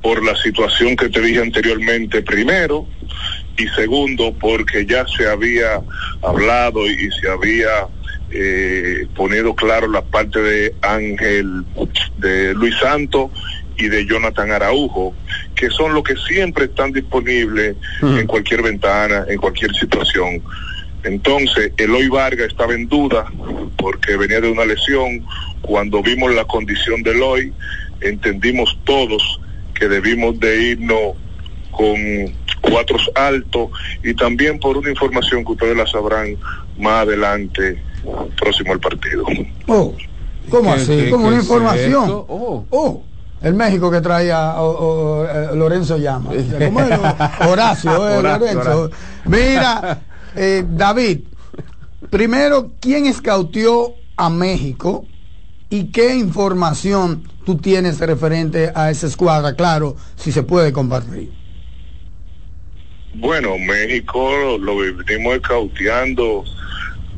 Por 0.02 0.24
la 0.24 0.36
situación 0.36 0.96
que 0.96 1.10
te 1.10 1.22
dije 1.22 1.42
anteriormente, 1.42 2.22
primero, 2.22 2.86
y 3.58 3.68
segundo, 3.70 4.34
porque 4.34 4.86
ya 4.86 5.06
se 5.08 5.28
había 5.28 5.82
hablado 6.22 6.86
y 6.86 7.10
se 7.22 7.30
había 7.30 7.88
eh, 8.32 9.08
ponido 9.16 9.56
claro 9.56 9.88
la 9.88 10.02
parte 10.02 10.42
de 10.42 10.76
Ángel, 10.82 11.64
de 12.18 12.54
Luis 12.54 12.76
Santos 12.78 13.32
y 13.78 13.88
de 13.90 14.06
Jonathan 14.06 14.52
Araujo, 14.52 15.14
que 15.56 15.70
son 15.70 15.94
los 15.94 16.04
que 16.04 16.16
siempre 16.16 16.66
están 16.66 16.92
disponibles 16.92 17.76
en 18.02 18.28
cualquier 18.28 18.62
ventana, 18.62 19.26
en 19.28 19.38
cualquier 19.38 19.74
situación. 19.76 20.42
Entonces, 21.04 21.72
Eloy 21.78 22.08
Vargas 22.08 22.48
estaba 22.48 22.74
en 22.74 22.88
duda 22.88 23.26
porque 23.78 24.18
venía 24.18 24.42
de 24.42 24.50
una 24.50 24.66
lesión. 24.66 25.26
Cuando 25.62 26.02
vimos 26.02 26.34
la 26.34 26.46
condición 26.46 27.04
de 27.04 27.12
Eloy, 27.12 27.54
entendimos 28.02 28.78
todos 28.84 29.40
que 29.74 29.88
debimos 29.88 30.40
de 30.40 30.62
irnos 30.72 31.14
con 31.72 31.96
cuatro 32.62 32.98
altos 33.16 33.70
y 34.04 34.14
también 34.14 34.58
por 34.60 34.78
una 34.78 34.90
información 34.90 35.44
que 35.44 35.52
ustedes 35.52 35.76
la 35.78 35.86
sabrán 35.86 36.38
más 36.78 37.04
adelante, 37.04 37.82
próximo 38.40 38.72
al 38.74 38.80
partido. 38.80 39.26
Oh, 39.68 39.96
¿cómo 40.50 40.74
¿Qué- 40.76 40.82
así? 40.82 41.10
como 41.10 41.28
una 41.28 41.38
información. 41.38 42.06
Oh. 42.10 42.66
Oh, 42.70 43.04
el 43.42 43.54
México 43.54 43.92
que 43.92 44.02
traía 44.02 44.62
o- 44.62 44.72
o, 45.22 45.26
eh, 45.26 45.50
Lorenzo 45.56 45.98
llama. 45.98 46.32
¿Cómo 46.66 46.82
es? 46.82 47.00
Horacio, 47.48 47.92
eh, 48.10 48.18
Horacio, 48.18 48.40
Lorenzo. 48.40 48.60
Horacio. 48.82 48.92
Mira, 49.26 50.02
eh, 50.36 50.66
David, 50.68 51.20
primero, 52.10 52.74
¿quién 52.80 53.06
escautió 53.06 53.96
a 54.18 54.30
México 54.30 55.08
y 55.70 55.86
qué 55.92 56.16
información 56.16 57.24
tú 57.46 57.58
tienes 57.58 58.00
referente 58.00 58.72
a 58.74 58.90
esa 58.92 59.08
escuadra? 59.08 59.56
Claro, 59.56 59.96
si 60.16 60.32
se 60.32 60.44
puede 60.44 60.72
compartir. 60.74 61.32
Bueno, 63.14 63.58
México 63.58 64.30
lo, 64.30 64.58
lo 64.58 64.76
venimos 64.78 65.36
escauteando 65.36 66.44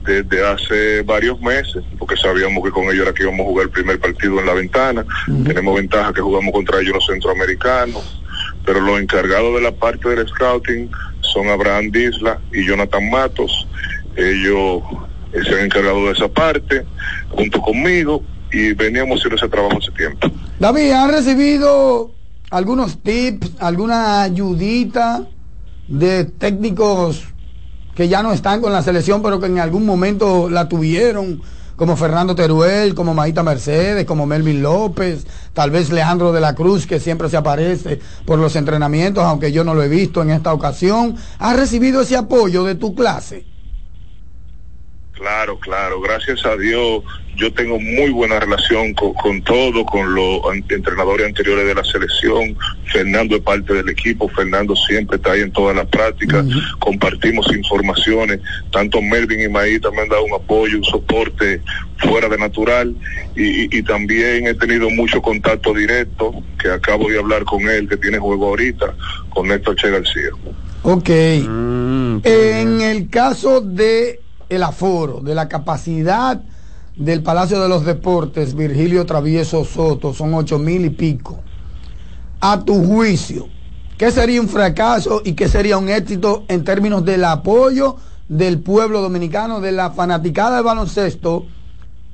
desde 0.08 0.48
hace 0.48 1.02
varios 1.02 1.40
meses, 1.42 1.84
porque 2.00 2.16
sabíamos 2.16 2.64
que 2.64 2.72
con 2.72 2.86
ellos 2.86 3.02
era 3.02 3.14
que 3.14 3.24
íbamos 3.24 3.42
a 3.42 3.50
jugar 3.50 3.66
el 3.66 3.72
primer 3.72 4.00
partido 4.00 4.40
en 4.40 4.46
la 4.46 4.54
ventana. 4.54 5.06
Tenemos 5.46 5.76
ventaja 5.76 6.14
que 6.14 6.22
jugamos 6.22 6.54
contra 6.54 6.80
ellos 6.80 6.94
los 6.96 7.06
centroamericanos, 7.06 8.22
pero 8.66 8.80
los 8.80 9.00
encargados 9.00 9.54
de 9.56 9.62
la 9.62 9.72
parte 9.74 10.08
del 10.08 10.26
scouting 10.28 10.90
son 11.22 11.50
Abraham 11.50 11.92
Disla 11.92 12.40
y 12.54 12.66
Jonathan 12.66 13.10
Matos. 13.10 13.68
Ellos 14.16 14.82
eh, 15.34 15.42
se 15.44 15.56
han 15.56 15.66
encargado 15.66 16.06
de 16.06 16.14
esa 16.14 16.30
parte 16.30 16.86
junto 17.30 17.62
conmigo 17.62 18.24
y 18.52 18.74
veníamos 18.74 19.20
haciendo 19.20 19.36
ese 19.36 19.50
trabajo 19.50 19.78
hace 19.78 19.92
tiempo. 19.92 20.32
David, 20.58 20.92
¿has 20.92 21.12
recibido 21.12 22.12
algunos 22.50 23.04
tips, 23.04 23.52
alguna 23.60 24.24
ayudita 24.24 25.28
de 25.90 26.24
técnicos 26.24 27.26
que 27.98 28.08
ya 28.08 28.22
no 28.22 28.32
están 28.32 28.62
con 28.62 28.72
la 28.72 28.84
selección, 28.84 29.24
pero 29.24 29.40
que 29.40 29.48
en 29.48 29.58
algún 29.58 29.84
momento 29.84 30.52
la 30.52 30.70
tuvieron? 30.70 31.42
Como 31.76 31.96
Fernando 31.96 32.36
Teruel, 32.36 32.94
como 32.94 33.16
Maíta 33.16 33.42
Mercedes, 33.42 34.06
como 34.06 34.28
Melvin 34.28 34.62
López, 34.62 35.26
tal 35.54 35.72
vez 35.72 35.90
Leandro 35.90 36.32
de 36.32 36.40
la 36.40 36.54
Cruz, 36.54 36.86
que 36.86 37.00
siempre 37.00 37.28
se 37.28 37.38
aparece 37.38 38.00
por 38.24 38.38
los 38.38 38.56
entrenamientos, 38.56 39.24
aunque 39.24 39.52
yo 39.52 39.64
no 39.64 39.74
lo 39.74 39.82
he 39.82 39.88
visto 39.88 40.22
en 40.22 40.30
esta 40.30 40.54
ocasión. 40.54 41.16
¿Has 41.40 41.58
recibido 41.58 42.02
ese 42.02 42.16
apoyo 42.16 42.64
de 42.64 42.76
tu 42.76 42.94
clase? 42.94 43.46
Claro, 45.18 45.58
claro. 45.60 46.00
Gracias 46.02 46.46
a 46.46 46.56
Dios, 46.56 47.02
yo 47.36 47.52
tengo 47.54 47.80
muy 47.80 48.12
buena 48.12 48.40
relación 48.40 48.94
con, 48.94 49.14
con 49.16 49.42
todo, 49.44 49.84
con 49.86 50.14
los 50.14 50.42
entrenadores 50.70 51.26
anteriores 51.28 51.66
de 51.66 51.74
la 51.76 51.84
selección. 51.84 52.56
Fernando 52.92 53.36
es 53.36 53.42
parte 53.42 53.74
del 53.74 53.90
equipo. 53.90 54.30
Fernando 54.30 54.76
siempre 54.76 55.18
está 55.18 55.32
ahí 55.32 55.42
en 55.42 55.52
todas 55.52 55.76
las 55.76 55.88
prácticas. 55.88 56.46
Compartimos 56.80 57.52
informaciones. 57.56 58.40
Tanto 58.72 59.02
Melvin 59.02 59.42
y 59.42 59.48
Maíta 59.48 59.90
me 59.92 60.02
han 60.02 60.10
dado 60.10 60.24
un 60.26 60.34
apoyo, 60.34 60.78
un 60.78 60.84
soporte 60.84 61.62
fuera 61.98 62.30
de 62.30 62.38
natural. 62.38 62.96
Y, 63.36 63.64
y- 63.64 63.70
y 63.72 63.84
también 63.84 64.48
he 64.48 64.54
tenido 64.54 64.90
mucho 64.92 65.22
contacto 65.22 65.74
directo, 65.74 66.32
que 66.62 66.70
acabo 66.70 67.10
de 67.10 67.18
hablar 67.18 67.44
con 67.44 67.68
él, 67.68 67.90
que 67.90 67.98
tiene 67.98 68.20
juego 68.20 68.48
ahorita, 68.50 68.94
con 69.30 69.48
Néstor 69.48 69.76
Che 69.76 69.90
García. 69.90 70.30
Ok. 70.84 71.10
en 71.10 72.82
el 72.82 73.10
caso 73.10 73.62
de 73.62 74.22
el 74.50 74.64
aforo, 74.64 75.22
de 75.22 75.36
la 75.36 75.48
capacidad 75.48 76.42
del 76.96 77.22
Palacio 77.22 77.62
de 77.62 77.70
los 77.70 77.86
Deportes, 77.86 78.56
Virgilio 78.56 79.06
Travieso 79.06 79.64
Soto, 79.64 80.14
son 80.14 80.34
ocho 80.34 80.58
mil 80.58 80.86
y 80.86 80.90
pico. 80.90 81.40
A 82.40 82.64
tu 82.64 82.84
juicio, 82.84 83.50
¿qué 83.98 84.12
sería 84.12 84.42
un 84.42 84.48
fracaso 84.48 85.22
y 85.24 85.34
qué 85.34 85.48
sería 85.48 85.78
un 85.78 85.90
éxito 85.90 86.46
en 86.48 86.64
términos 86.64 87.04
del 87.06 87.24
apoyo 87.26 87.98
del 88.28 88.60
pueblo 88.60 89.02
dominicano, 89.02 89.60
de 89.60 89.72
la 89.72 89.92
fanaticada 89.92 90.58
del 90.58 90.66
baloncesto? 90.66 91.48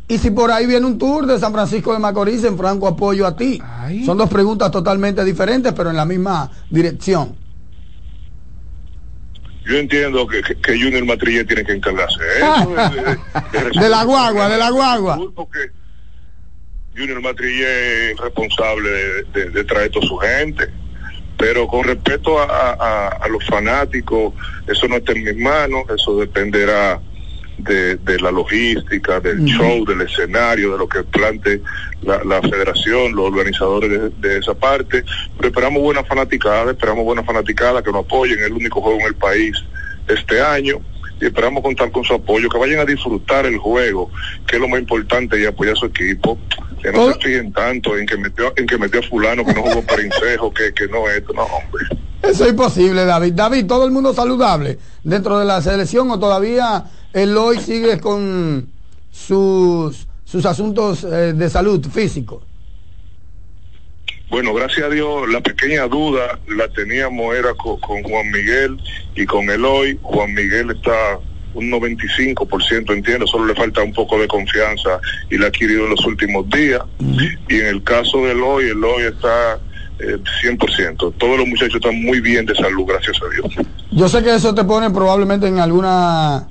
Y 0.07 0.17
si 0.17 0.31
por 0.31 0.51
ahí 0.51 0.65
viene 0.65 0.85
un 0.85 0.97
tour 0.97 1.25
de 1.25 1.39
San 1.39 1.53
Francisco 1.53 1.93
de 1.93 1.99
Macorís 1.99 2.43
en 2.43 2.57
franco 2.57 2.87
apoyo 2.87 3.25
a 3.25 3.35
ti. 3.35 3.61
Son 4.05 4.17
dos 4.17 4.29
preguntas 4.29 4.69
totalmente 4.69 5.23
diferentes, 5.23 5.71
pero 5.73 5.89
en 5.89 5.95
la 5.95 6.05
misma 6.05 6.51
dirección. 6.69 7.35
Yo 9.65 9.77
entiendo 9.77 10.27
que, 10.27 10.41
que, 10.41 10.55
que 10.55 10.73
Junior 10.81 11.05
Matrille 11.05 11.45
tiene 11.45 11.63
que 11.63 11.71
encargarse 11.73 12.21
de 12.23 12.39
eso. 12.39 12.69
de- 12.75 13.01
de- 13.61 13.69
De 13.79 13.89
la 13.89 14.03
guagua, 14.03 14.49
de 14.49 14.57
la 14.57 14.69
guagua. 14.71 15.19
Porque 15.35 15.59
Junior 16.95 17.21
Matrille 17.21 18.11
es 18.11 18.17
responsable 18.19 18.89
de, 18.89 19.23
de- 19.33 19.49
de 19.51 19.63
traer 19.63 19.89
toda 19.91 20.05
su 20.07 20.17
gente. 20.17 20.69
Pero 21.37 21.65
con 21.67 21.83
respecto 21.85 22.39
a, 22.39 22.71
a- 22.73 23.07
a 23.07 23.27
los 23.27 23.43
fanáticos, 23.45 24.33
eso 24.67 24.87
no 24.87 24.97
está 24.97 25.13
en 25.13 25.23
mis 25.23 25.37
manos, 25.37 25.83
eso 25.95 26.17
dependerá 26.17 26.99
de, 27.57 27.95
de 27.97 28.19
la 28.19 28.31
logística, 28.31 29.19
del 29.19 29.43
show, 29.45 29.85
del 29.85 30.01
escenario, 30.01 30.73
de 30.73 30.77
lo 30.77 30.87
que 30.87 31.03
plante 31.03 31.61
la, 32.01 32.23
la 32.23 32.41
federación, 32.41 33.15
los 33.15 33.25
organizadores 33.25 33.89
de, 33.89 34.09
de 34.09 34.39
esa 34.39 34.53
parte. 34.53 35.03
Pero 35.37 35.49
esperamos 35.49 35.81
buena 35.81 36.03
fanaticada, 36.03 36.71
esperamos 36.71 37.05
buena 37.05 37.23
fanaticada 37.23 37.83
que 37.83 37.91
nos 37.91 38.05
apoyen, 38.05 38.39
el 38.43 38.53
único 38.53 38.81
juego 38.81 38.99
en 38.99 39.07
el 39.07 39.15
país 39.15 39.55
este 40.07 40.41
año. 40.41 40.81
Y 41.21 41.25
esperamos 41.25 41.63
contar 41.63 41.91
con 41.91 42.03
su 42.03 42.13
apoyo, 42.13 42.49
que 42.49 42.57
vayan 42.57 42.79
a 42.79 42.85
disfrutar 42.85 43.45
el 43.45 43.57
juego, 43.57 44.09
que 44.47 44.55
es 44.55 44.61
lo 44.61 44.67
más 44.67 44.79
importante, 44.79 45.39
y 45.39 45.45
apoyar 45.45 45.73
a 45.73 45.79
su 45.79 45.85
equipo. 45.85 46.37
Que 46.81 46.91
no 46.91 47.13
se 47.13 47.19
fijen 47.19 47.53
tanto 47.53 47.97
en 47.97 48.05
que 48.05 48.17
metió, 48.17 48.51
en 48.57 48.65
que 48.65 48.77
metió 48.77 48.99
a 48.99 49.03
fulano, 49.03 49.45
que 49.45 49.53
no 49.53 49.61
jugó 49.61 49.81
Princejo, 49.95 50.53
que, 50.53 50.73
que 50.73 50.87
no 50.87 51.09
esto, 51.09 51.31
no, 51.33 51.43
hombre. 51.43 51.85
Eso 52.23 52.45
es 52.45 52.51
imposible, 52.51 53.05
David. 53.05 53.33
David, 53.33 53.65
¿todo 53.67 53.85
el 53.85 53.91
mundo 53.91 54.13
saludable 54.13 54.79
dentro 55.03 55.39
de 55.39 55.45
la 55.45 55.61
selección 55.61 56.09
o 56.09 56.19
todavía 56.19 56.85
Eloy 57.13 57.59
sigue 57.59 57.99
con 57.99 58.67
sus, 59.11 60.07
sus 60.25 60.45
asuntos 60.45 61.03
eh, 61.03 61.33
de 61.33 61.49
salud 61.49 61.85
físico? 61.87 62.43
Bueno, 64.29 64.53
gracias 64.53 64.87
a 64.87 64.89
Dios, 64.89 65.29
la 65.29 65.41
pequeña 65.41 65.87
duda 65.87 66.39
la 66.47 66.67
teníamos 66.69 67.35
era 67.35 67.53
co- 67.53 67.79
con, 67.79 68.01
Juan 68.01 68.31
Miguel 68.31 68.77
y 69.15 69.25
con 69.25 69.47
Eloy. 69.49 69.99
Juan 70.01 70.33
Miguel 70.33 70.71
está 70.71 71.19
un 71.53 71.69
95%, 71.69 72.93
entiendo, 72.93 73.27
solo 73.27 73.45
le 73.45 73.53
falta 73.53 73.83
un 73.83 73.93
poco 73.93 74.17
de 74.17 74.27
confianza 74.27 74.99
y 75.29 75.37
la 75.37 75.45
ha 75.45 75.47
adquirido 75.49 75.83
en 75.83 75.91
los 75.91 76.03
últimos 76.05 76.49
días. 76.49 76.81
Y 77.47 77.59
en 77.59 77.67
el 77.67 77.83
caso 77.83 78.25
de 78.25 78.31
Eloy, 78.31 78.69
Eloy 78.69 79.03
está 79.03 79.59
eh, 79.99 80.17
100%. 80.43 81.13
Todos 81.19 81.37
los 81.37 81.47
muchachos 81.47 81.75
están 81.75 82.01
muy 82.01 82.19
bien 82.19 82.47
de 82.47 82.55
salud, 82.55 82.85
gracias 82.87 83.17
a 83.21 83.29
Dios. 83.35 83.67
Yo 83.91 84.09
sé 84.09 84.23
que 84.23 84.33
eso 84.33 84.55
te 84.55 84.63
pone 84.63 84.89
probablemente 84.89 85.45
en 85.47 85.59
alguna 85.59 86.49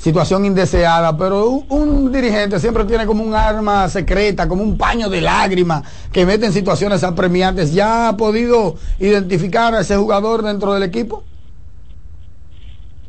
situación 0.00 0.46
indeseada, 0.46 1.14
pero 1.16 1.46
un, 1.50 1.66
un 1.68 2.12
dirigente 2.12 2.58
siempre 2.58 2.84
tiene 2.86 3.04
como 3.04 3.22
un 3.22 3.34
arma 3.34 3.86
secreta, 3.90 4.48
como 4.48 4.62
un 4.62 4.78
paño 4.78 5.10
de 5.10 5.20
lágrimas 5.20 5.82
que 6.10 6.24
mete 6.24 6.46
en 6.46 6.52
situaciones 6.54 7.04
apremiantes. 7.04 7.72
¿Ya 7.74 8.08
ha 8.08 8.16
podido 8.16 8.76
identificar 8.98 9.74
a 9.74 9.80
ese 9.80 9.96
jugador 9.96 10.42
dentro 10.42 10.72
del 10.72 10.84
equipo? 10.84 11.22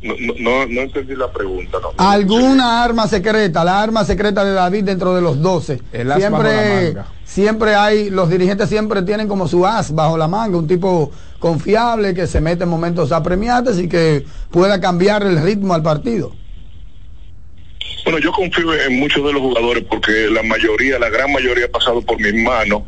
No, 0.04 0.16
no, 0.40 0.66
no, 0.66 0.82
entendí 0.82 1.16
la 1.16 1.32
pregunta, 1.32 1.78
no. 1.80 1.90
alguna 1.98 2.84
arma 2.84 3.08
secreta, 3.08 3.64
la 3.64 3.84
arma 3.84 4.04
secreta 4.04 4.44
de 4.44 4.52
David 4.54 4.84
dentro 4.86 5.14
de 5.14 5.22
los 5.22 5.40
12. 5.40 5.80
El 5.92 6.12
as 6.12 6.28
bajo 6.28 6.50
la 6.50 6.64
Siempre, 6.64 6.86
manga. 6.94 7.06
siempre 7.24 7.76
hay, 7.76 8.10
los 8.10 8.28
dirigentes 8.28 8.68
siempre 8.68 9.04
tienen 9.04 9.28
como 9.28 9.48
su 9.48 9.64
as 9.66 9.94
bajo 9.94 10.18
la 10.18 10.28
manga, 10.28 10.58
un 10.58 10.68
tipo 10.68 11.12
confiable 11.38 12.16
que 12.16 12.26
se 12.26 12.42
mete 12.42 12.64
en 12.64 12.70
momentos 12.70 13.12
apremiantes 13.12 13.78
y 13.78 13.88
que 13.88 14.26
pueda 14.50 14.82
cambiar 14.82 15.22
el 15.22 15.40
ritmo 15.42 15.76
al 15.76 15.84
partido. 15.84 16.32
Bueno, 18.04 18.20
yo 18.20 18.32
confío 18.32 18.74
en 18.74 19.00
muchos 19.00 19.24
de 19.26 19.34
los 19.34 19.42
jugadores 19.42 19.84
porque 19.90 20.28
la 20.30 20.44
mayoría, 20.44 21.00
la 21.00 21.10
gran 21.10 21.32
mayoría 21.32 21.66
ha 21.66 21.70
pasado 21.70 22.02
por 22.02 22.20
mis 22.20 22.34
manos. 22.44 22.84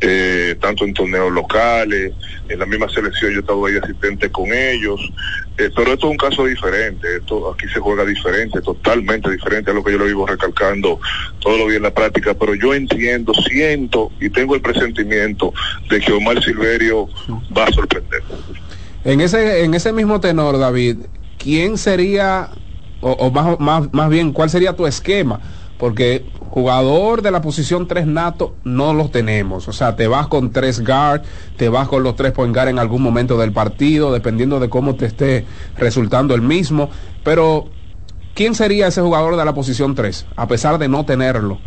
eh, 0.00 0.56
tanto 0.60 0.84
en 0.84 0.94
torneos 0.94 1.32
locales, 1.32 2.12
en 2.48 2.58
la 2.58 2.66
misma 2.66 2.88
selección 2.88 3.32
yo 3.32 3.40
estaba 3.40 3.68
ahí 3.68 3.76
asistente 3.76 4.30
con 4.30 4.52
ellos, 4.52 5.00
eh, 5.58 5.70
pero 5.74 5.92
esto 5.92 6.06
es 6.06 6.10
un 6.10 6.16
caso 6.16 6.44
diferente, 6.44 7.16
esto 7.16 7.52
aquí 7.52 7.66
se 7.72 7.80
juega 7.80 8.04
diferente, 8.04 8.60
totalmente 8.60 9.30
diferente 9.30 9.70
a 9.70 9.74
lo 9.74 9.82
que 9.82 9.92
yo 9.92 9.98
lo 9.98 10.04
vivo 10.04 10.26
recalcando 10.26 11.00
todo 11.40 11.58
lo 11.58 11.64
bien 11.66 11.78
en 11.78 11.82
la 11.84 11.94
práctica, 11.94 12.34
pero 12.34 12.54
yo 12.54 12.74
entiendo, 12.74 13.32
siento 13.48 14.12
y 14.20 14.28
tengo 14.28 14.54
el 14.54 14.60
presentimiento 14.60 15.52
de 15.88 16.00
que 16.00 16.12
Omar 16.12 16.42
Silverio 16.42 17.08
va 17.56 17.64
a 17.64 17.72
sorprender. 17.72 18.22
En 19.04 19.20
ese, 19.20 19.64
en 19.64 19.74
ese 19.74 19.92
mismo 19.92 20.20
tenor, 20.20 20.58
David, 20.58 20.98
¿quién 21.38 21.78
sería, 21.78 22.50
o, 23.12 23.30
más, 23.30 23.58
más, 23.60 23.92
más 23.92 24.08
bien, 24.08 24.32
cuál 24.32 24.50
sería 24.50 24.74
tu 24.74 24.86
esquema? 24.86 25.40
Porque 25.78 26.24
jugador 26.50 27.22
de 27.22 27.30
la 27.30 27.42
posición 27.42 27.86
3 27.86 28.06
nato 28.06 28.56
no 28.64 28.94
los 28.94 29.10
tenemos. 29.10 29.68
O 29.68 29.72
sea, 29.72 29.94
te 29.94 30.08
vas 30.08 30.26
con 30.26 30.50
tres 30.50 30.82
guard, 30.82 31.22
te 31.56 31.68
vas 31.68 31.86
con 31.88 32.02
los 32.02 32.16
tres 32.16 32.32
point 32.32 32.54
guard 32.54 32.68
en 32.68 32.78
algún 32.78 33.02
momento 33.02 33.36
del 33.38 33.52
partido, 33.52 34.12
dependiendo 34.12 34.58
de 34.58 34.68
cómo 34.68 34.96
te 34.96 35.06
esté 35.06 35.44
resultando 35.76 36.34
el 36.34 36.42
mismo. 36.42 36.90
Pero, 37.22 37.68
¿quién 38.34 38.54
sería 38.54 38.86
ese 38.86 39.02
jugador 39.02 39.36
de 39.36 39.44
la 39.44 39.54
posición 39.54 39.94
3? 39.94 40.26
A 40.34 40.48
pesar 40.48 40.78
de 40.78 40.88
no 40.88 41.04
tenerlo. 41.04 41.58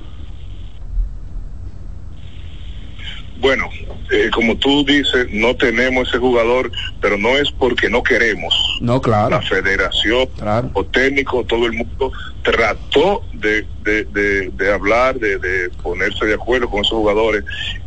Bueno, 3.39 3.69
eh, 4.11 4.29
como 4.33 4.57
tú 4.57 4.83
dices, 4.85 5.27
no 5.31 5.55
tenemos 5.55 6.07
ese 6.07 6.17
jugador, 6.17 6.71
pero 6.99 7.17
no 7.17 7.37
es 7.37 7.51
porque 7.51 7.89
no 7.89 8.01
queremos. 8.01 8.53
No, 8.81 9.01
claro. 9.01 9.29
La 9.29 9.41
federación 9.41 10.27
o 10.73 10.85
técnico, 10.85 11.43
todo 11.43 11.65
el 11.65 11.73
mundo 11.73 12.11
trató 12.41 13.23
de, 13.33 13.65
de, 13.83 14.05
de, 14.05 14.49
de 14.49 14.73
hablar, 14.73 15.19
de, 15.19 15.37
de 15.37 15.69
ponerse 15.83 16.25
de 16.25 16.33
acuerdo 16.33 16.69
con 16.69 16.81
esos 16.81 16.97
jugadores 16.97 17.43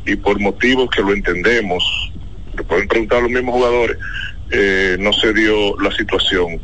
y 0.06 0.16
por 0.16 0.38
motivos 0.38 0.90
que 0.90 1.02
lo 1.02 1.12
entendemos, 1.12 1.84
le 2.56 2.62
pueden 2.64 2.86
preguntar 2.86 3.18
a 3.18 3.22
los 3.22 3.30
mismos 3.30 3.54
jugadores, 3.54 3.96
eh, 4.50 4.96
no 5.00 5.12
se 5.12 5.32
dio 5.32 5.78
la 5.80 5.90
situación. 5.92 6.60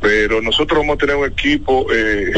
Pero 0.00 0.40
nosotros 0.40 0.78
vamos 0.80 0.94
a 0.94 0.98
tener 0.98 1.16
un 1.16 1.26
equipo 1.26 1.86
eh, 1.92 2.32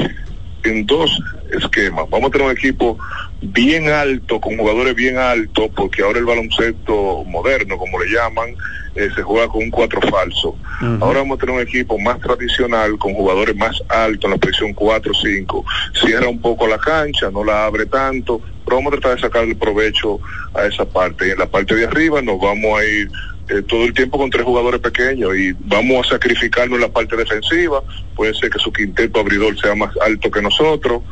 en 0.65 0.87
dos 0.87 1.11
esquemas. 1.53 2.07
Vamos 2.11 2.29
a 2.29 2.33
tener 2.33 2.47
un 2.47 2.53
equipo 2.53 2.99
bien 3.41 3.89
alto, 3.89 4.41
con 4.41 4.57
jugadores 4.57 4.95
bien 4.95 5.19
altos, 5.19 5.71
porque 5.75 6.03
ahora 6.03 6.19
el 6.19 6.25
baloncesto 6.25 7.25
moderno, 7.25 7.79
como 7.79 8.01
le 8.01 8.11
llaman, 8.11 8.55
eh, 8.95 9.11
se 9.15 9.23
juega 9.23 9.49
con 9.49 9.63
un 9.63 9.71
cuatro 9.71 10.01
falso. 10.01 10.57
Ahora 11.01 11.21
vamos 11.21 11.37
a 11.37 11.41
tener 11.41 11.57
un 11.57 11.63
equipo 11.63 11.99
más 11.99 12.19
tradicional, 12.21 12.99
con 12.99 13.15
jugadores 13.15 13.55
más 13.57 13.81
altos 13.89 14.25
en 14.25 14.31
la 14.31 14.37
posición 14.39 14.75
4-5. 14.75 15.65
Cierra 16.01 16.29
un 16.29 16.41
poco 16.41 16.67
la 16.67 16.79
cancha, 16.79 17.31
no 17.31 17.45
la 17.45 17.67
abre 17.67 17.87
tanto, 17.87 18.41
pero 18.65 18.77
vamos 18.77 18.93
a 18.93 18.97
tratar 18.97 19.17
de 19.17 19.23
sacar 19.23 19.45
el 19.45 19.57
provecho 19.57 20.21
a 20.55 20.67
esa 20.67 20.85
parte. 20.85 21.29
Y 21.29 21.31
en 21.31 21.39
la 21.39 21.47
parte 21.47 21.75
de 21.75 21.87
arriba 21.87 22.23
nos 22.23 22.41
vamos 22.41 22.81
a 22.81 22.85
ir 22.85 23.09
eh, 23.49 23.63
todo 23.63 23.85
el 23.85 23.95
tiempo 23.95 24.19
con 24.19 24.31
tres 24.31 24.45
jugadores 24.45 24.81
pequeños 24.81 25.35
y 25.37 25.53
vamos 25.61 26.07
a 26.07 26.11
sacrificarnos 26.11 26.77
en 26.77 26.83
la 26.83 26.93
parte 26.93 27.17
defensiva. 27.17 27.83
Puede 28.15 28.35
ser 28.35 28.51
que 28.51 28.59
su 28.59 28.73
quinteto 28.73 29.21
abridor 29.21 29.59
sea 29.59 29.75
más 29.75 29.95
alto 30.01 30.31
que 30.31 30.43
nosotros, 30.43 31.03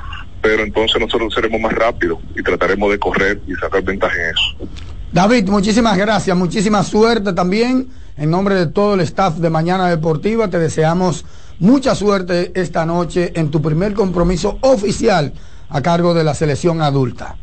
pero 0.46 0.62
entonces 0.62 1.00
nosotros 1.00 1.34
seremos 1.34 1.60
más 1.60 1.72
rápidos 1.72 2.18
y 2.36 2.40
trataremos 2.40 2.88
de 2.92 3.00
correr 3.00 3.42
y 3.48 3.54
sacar 3.54 3.82
ventaja 3.82 4.14
en 4.14 4.30
eso. 4.30 4.70
David, 5.10 5.48
muchísimas 5.48 5.96
gracias, 5.98 6.36
muchísima 6.36 6.84
suerte 6.84 7.32
también. 7.32 7.88
En 8.16 8.30
nombre 8.30 8.54
de 8.54 8.66
todo 8.68 8.94
el 8.94 9.00
staff 9.00 9.38
de 9.38 9.50
Mañana 9.50 9.88
Deportiva, 9.88 10.48
te 10.48 10.60
deseamos 10.60 11.24
mucha 11.58 11.96
suerte 11.96 12.52
esta 12.54 12.86
noche 12.86 13.32
en 13.34 13.50
tu 13.50 13.60
primer 13.60 13.94
compromiso 13.94 14.58
oficial 14.60 15.32
a 15.68 15.82
cargo 15.82 16.14
de 16.14 16.22
la 16.22 16.32
selección 16.32 16.80
adulta. 16.80 17.36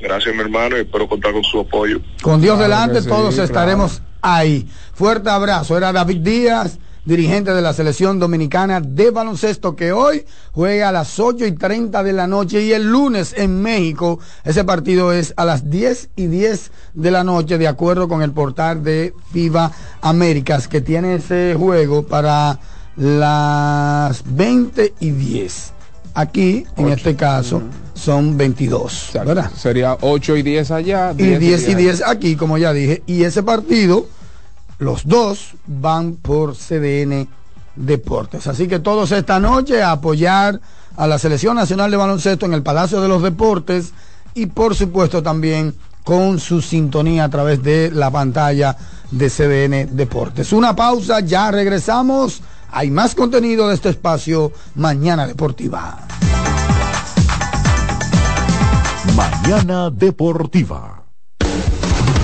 Gracias, 0.00 0.34
mi 0.34 0.40
hermano, 0.40 0.76
y 0.76 0.80
espero 0.80 1.08
contar 1.08 1.32
con 1.32 1.44
su 1.44 1.60
apoyo. 1.60 2.00
Con 2.20 2.40
Dios 2.40 2.58
delante, 2.58 3.00
todos 3.02 3.38
estaremos 3.38 4.02
ahí. 4.22 4.68
Fuerte 4.92 5.30
abrazo. 5.30 5.76
Era 5.76 5.92
David 5.92 6.18
Díaz, 6.18 6.80
dirigente 7.08 7.54
de 7.54 7.62
la 7.62 7.72
selección 7.72 8.18
dominicana 8.18 8.82
de 8.82 9.10
baloncesto, 9.10 9.74
que 9.74 9.92
hoy 9.92 10.26
juega 10.52 10.90
a 10.90 10.92
las 10.92 11.18
8 11.18 11.46
y 11.46 11.52
30 11.52 12.02
de 12.02 12.12
la 12.12 12.26
noche 12.26 12.62
y 12.62 12.72
el 12.72 12.84
lunes 12.84 13.34
en 13.34 13.62
México. 13.62 14.18
Ese 14.44 14.62
partido 14.62 15.10
es 15.14 15.32
a 15.38 15.46
las 15.46 15.70
10 15.70 16.10
y 16.16 16.26
10 16.26 16.70
de 16.92 17.10
la 17.10 17.24
noche, 17.24 17.56
de 17.56 17.66
acuerdo 17.66 18.08
con 18.08 18.20
el 18.20 18.32
portal 18.32 18.84
de 18.84 19.14
FIBA 19.32 19.72
Américas, 20.02 20.68
que 20.68 20.82
tiene 20.82 21.14
ese 21.14 21.54
juego 21.58 22.02
para 22.02 22.60
las 22.96 24.22
20 24.26 24.92
y 25.00 25.10
10. 25.10 25.72
Aquí, 26.12 26.66
en 26.76 26.88
este 26.88 27.16
caso, 27.16 27.62
son 27.94 28.36
22. 28.36 29.12
¿verdad? 29.24 29.50
Sería 29.56 29.96
8 30.02 30.36
y 30.36 30.42
10 30.42 30.70
allá. 30.72 31.14
Y 31.16 31.36
10 31.36 31.68
y 31.70 31.74
10 31.74 32.02
aquí, 32.06 32.36
como 32.36 32.58
ya 32.58 32.74
dije. 32.74 33.02
Y 33.06 33.22
ese 33.22 33.42
partido, 33.42 34.06
los 34.78 35.06
dos 35.06 35.54
van 35.66 36.14
por 36.14 36.54
CDN 36.56 37.28
Deportes. 37.76 38.46
Así 38.46 38.66
que 38.68 38.78
todos 38.78 39.12
esta 39.12 39.38
noche 39.38 39.82
a 39.82 39.92
apoyar 39.92 40.60
a 40.96 41.06
la 41.06 41.18
Selección 41.18 41.56
Nacional 41.56 41.90
de 41.90 41.96
Baloncesto 41.96 42.46
en 42.46 42.54
el 42.54 42.62
Palacio 42.62 43.00
de 43.00 43.08
los 43.08 43.22
Deportes 43.22 43.92
y 44.34 44.46
por 44.46 44.74
supuesto 44.74 45.22
también 45.22 45.74
con 46.02 46.40
su 46.40 46.62
sintonía 46.62 47.24
a 47.24 47.28
través 47.28 47.62
de 47.62 47.90
la 47.92 48.10
pantalla 48.10 48.76
de 49.10 49.30
CDN 49.30 49.96
Deportes. 49.96 50.52
Una 50.52 50.74
pausa, 50.74 51.20
ya 51.20 51.50
regresamos. 51.50 52.40
Hay 52.70 52.90
más 52.90 53.14
contenido 53.14 53.68
de 53.68 53.74
este 53.74 53.90
espacio 53.90 54.52
Mañana 54.74 55.26
Deportiva. 55.26 55.98
Mañana 59.16 59.90
Deportiva. 59.90 60.97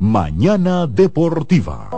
Mañana 0.00 0.86
Deportiva. 0.86 1.90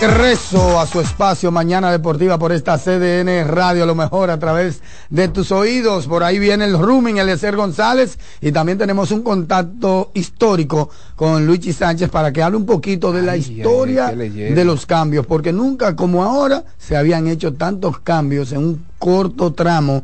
Regreso 0.00 0.80
a 0.80 0.86
su 0.86 0.98
espacio 0.98 1.52
Mañana 1.52 1.92
Deportiva 1.92 2.38
por 2.38 2.52
esta 2.52 2.78
CDN 2.78 3.46
Radio, 3.46 3.82
a 3.82 3.86
lo 3.86 3.94
mejor 3.94 4.30
a 4.30 4.38
través 4.38 4.80
de 5.10 5.28
tus 5.28 5.52
oídos. 5.52 6.06
Por 6.06 6.24
ahí 6.24 6.38
viene 6.38 6.64
el 6.64 6.78
rooming, 6.78 7.18
Eliezer 7.18 7.54
González, 7.54 8.18
y 8.40 8.50
también 8.50 8.78
tenemos 8.78 9.10
un 9.10 9.20
contacto 9.20 10.10
histórico 10.14 10.88
con 11.16 11.46
Luigi 11.46 11.74
Sánchez 11.74 12.08
para 12.08 12.32
que 12.32 12.42
hable 12.42 12.56
un 12.56 12.64
poquito 12.64 13.12
de 13.12 13.20
la 13.20 13.36
historia 13.36 14.06
de 14.08 14.64
los 14.64 14.86
cambios, 14.86 15.26
porque 15.26 15.52
nunca 15.52 15.94
como 15.94 16.24
ahora 16.24 16.64
se 16.78 16.96
habían 16.96 17.26
hecho 17.26 17.52
tantos 17.52 17.98
cambios 18.00 18.52
en 18.52 18.58
un 18.58 18.84
corto 18.98 19.52
tramo 19.52 20.02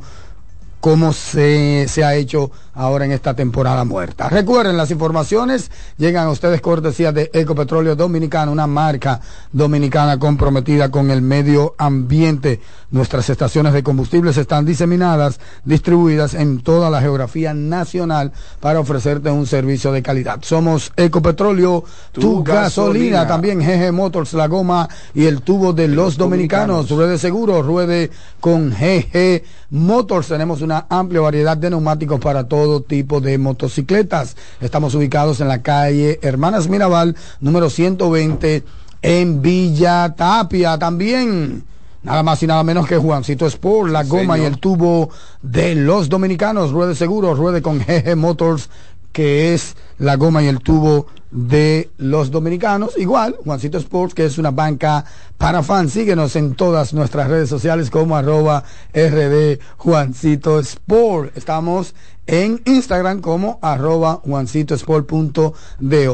como 0.80 1.14
se, 1.14 1.86
se, 1.88 2.04
ha 2.04 2.14
hecho 2.14 2.50
ahora 2.76 3.06
en 3.06 3.12
esta 3.12 3.34
temporada 3.34 3.84
muerta. 3.84 4.28
Recuerden, 4.28 4.76
las 4.76 4.90
informaciones 4.90 5.70
llegan 5.96 6.26
a 6.26 6.30
ustedes 6.30 6.60
cortesía 6.60 7.10
de 7.10 7.30
Ecopetróleo 7.32 7.96
Dominicano, 7.96 8.52
una 8.52 8.66
marca 8.66 9.20
dominicana 9.50 10.18
comprometida 10.18 10.90
con 10.90 11.10
el 11.10 11.22
medio 11.22 11.74
ambiente. 11.78 12.60
Nuestras 12.90 13.28
estaciones 13.30 13.72
de 13.72 13.82
combustibles 13.82 14.36
están 14.36 14.64
diseminadas, 14.64 15.40
distribuidas 15.64 16.34
en 16.34 16.60
toda 16.60 16.90
la 16.90 17.00
geografía 17.00 17.54
nacional 17.54 18.32
para 18.60 18.78
ofrecerte 18.78 19.30
un 19.30 19.46
servicio 19.46 19.90
de 19.90 20.02
calidad. 20.02 20.38
Somos 20.42 20.92
Ecopetróleo, 20.96 21.84
tu, 22.12 22.20
tu 22.20 22.44
gasolina. 22.44 23.22
gasolina. 23.22 23.26
También 23.26 23.60
GG 23.60 23.92
Motors, 23.92 24.34
la 24.34 24.46
goma 24.46 24.88
y 25.14 25.24
el 25.24 25.42
tubo 25.42 25.72
de 25.72 25.88
los, 25.88 25.96
los 25.96 26.16
dominicanos. 26.16 26.88
dominicanos. 26.88 26.90
Ruede 26.90 27.18
seguro, 27.18 27.62
ruede 27.62 28.10
con 28.40 28.70
GG 28.70 29.42
Motors. 29.70 30.28
Tenemos 30.28 30.62
una 30.62 30.86
amplia 30.88 31.22
variedad 31.22 31.56
de 31.56 31.70
neumáticos 31.70 32.20
para 32.20 32.46
todo 32.66 32.80
tipo 32.80 33.20
de 33.20 33.38
motocicletas. 33.38 34.36
Estamos 34.60 34.92
ubicados 34.96 35.40
en 35.40 35.46
la 35.46 35.62
calle 35.62 36.18
Hermanas 36.20 36.68
Mirabal, 36.68 37.14
número 37.40 37.70
120, 37.70 38.64
en 39.02 39.40
Villa 39.40 40.12
Tapia. 40.16 40.76
También. 40.76 41.62
Nada 42.02 42.24
más 42.24 42.42
y 42.42 42.48
nada 42.48 42.64
menos 42.64 42.88
que 42.88 42.96
Juancito 42.96 43.46
Sport, 43.46 43.92
la 43.92 44.02
goma 44.02 44.34
Señor. 44.34 44.38
y 44.38 44.52
el 44.52 44.58
tubo 44.58 45.10
de 45.42 45.76
los 45.76 46.08
dominicanos. 46.08 46.72
Ruede 46.72 46.96
seguro, 46.96 47.34
ruede 47.36 47.62
con 47.62 47.78
GG 47.78 48.16
Motors, 48.16 48.68
que 49.12 49.54
es 49.54 49.76
la 49.98 50.16
goma 50.16 50.42
y 50.42 50.48
el 50.48 50.58
tubo 50.58 51.06
de 51.30 51.90
los 51.98 52.30
dominicanos. 52.30 52.96
Igual, 52.96 53.36
Juancito 53.44 53.78
Sports, 53.78 54.14
que 54.14 54.24
es 54.24 54.38
una 54.38 54.50
banca 54.50 55.04
para 55.38 55.62
fans. 55.62 55.92
Síguenos 55.92 56.34
en 56.34 56.54
todas 56.54 56.94
nuestras 56.94 57.28
redes 57.28 57.48
sociales 57.48 57.90
como 57.90 58.16
arroba 58.16 58.64
RD 58.92 59.58
Juancito 59.76 60.58
Sport. 60.58 61.36
Estamos 61.36 61.94
en 62.26 62.60
Instagram 62.64 63.20
como 63.20 63.60
arroba 63.62 64.20
juancitosport.do. 64.24 65.54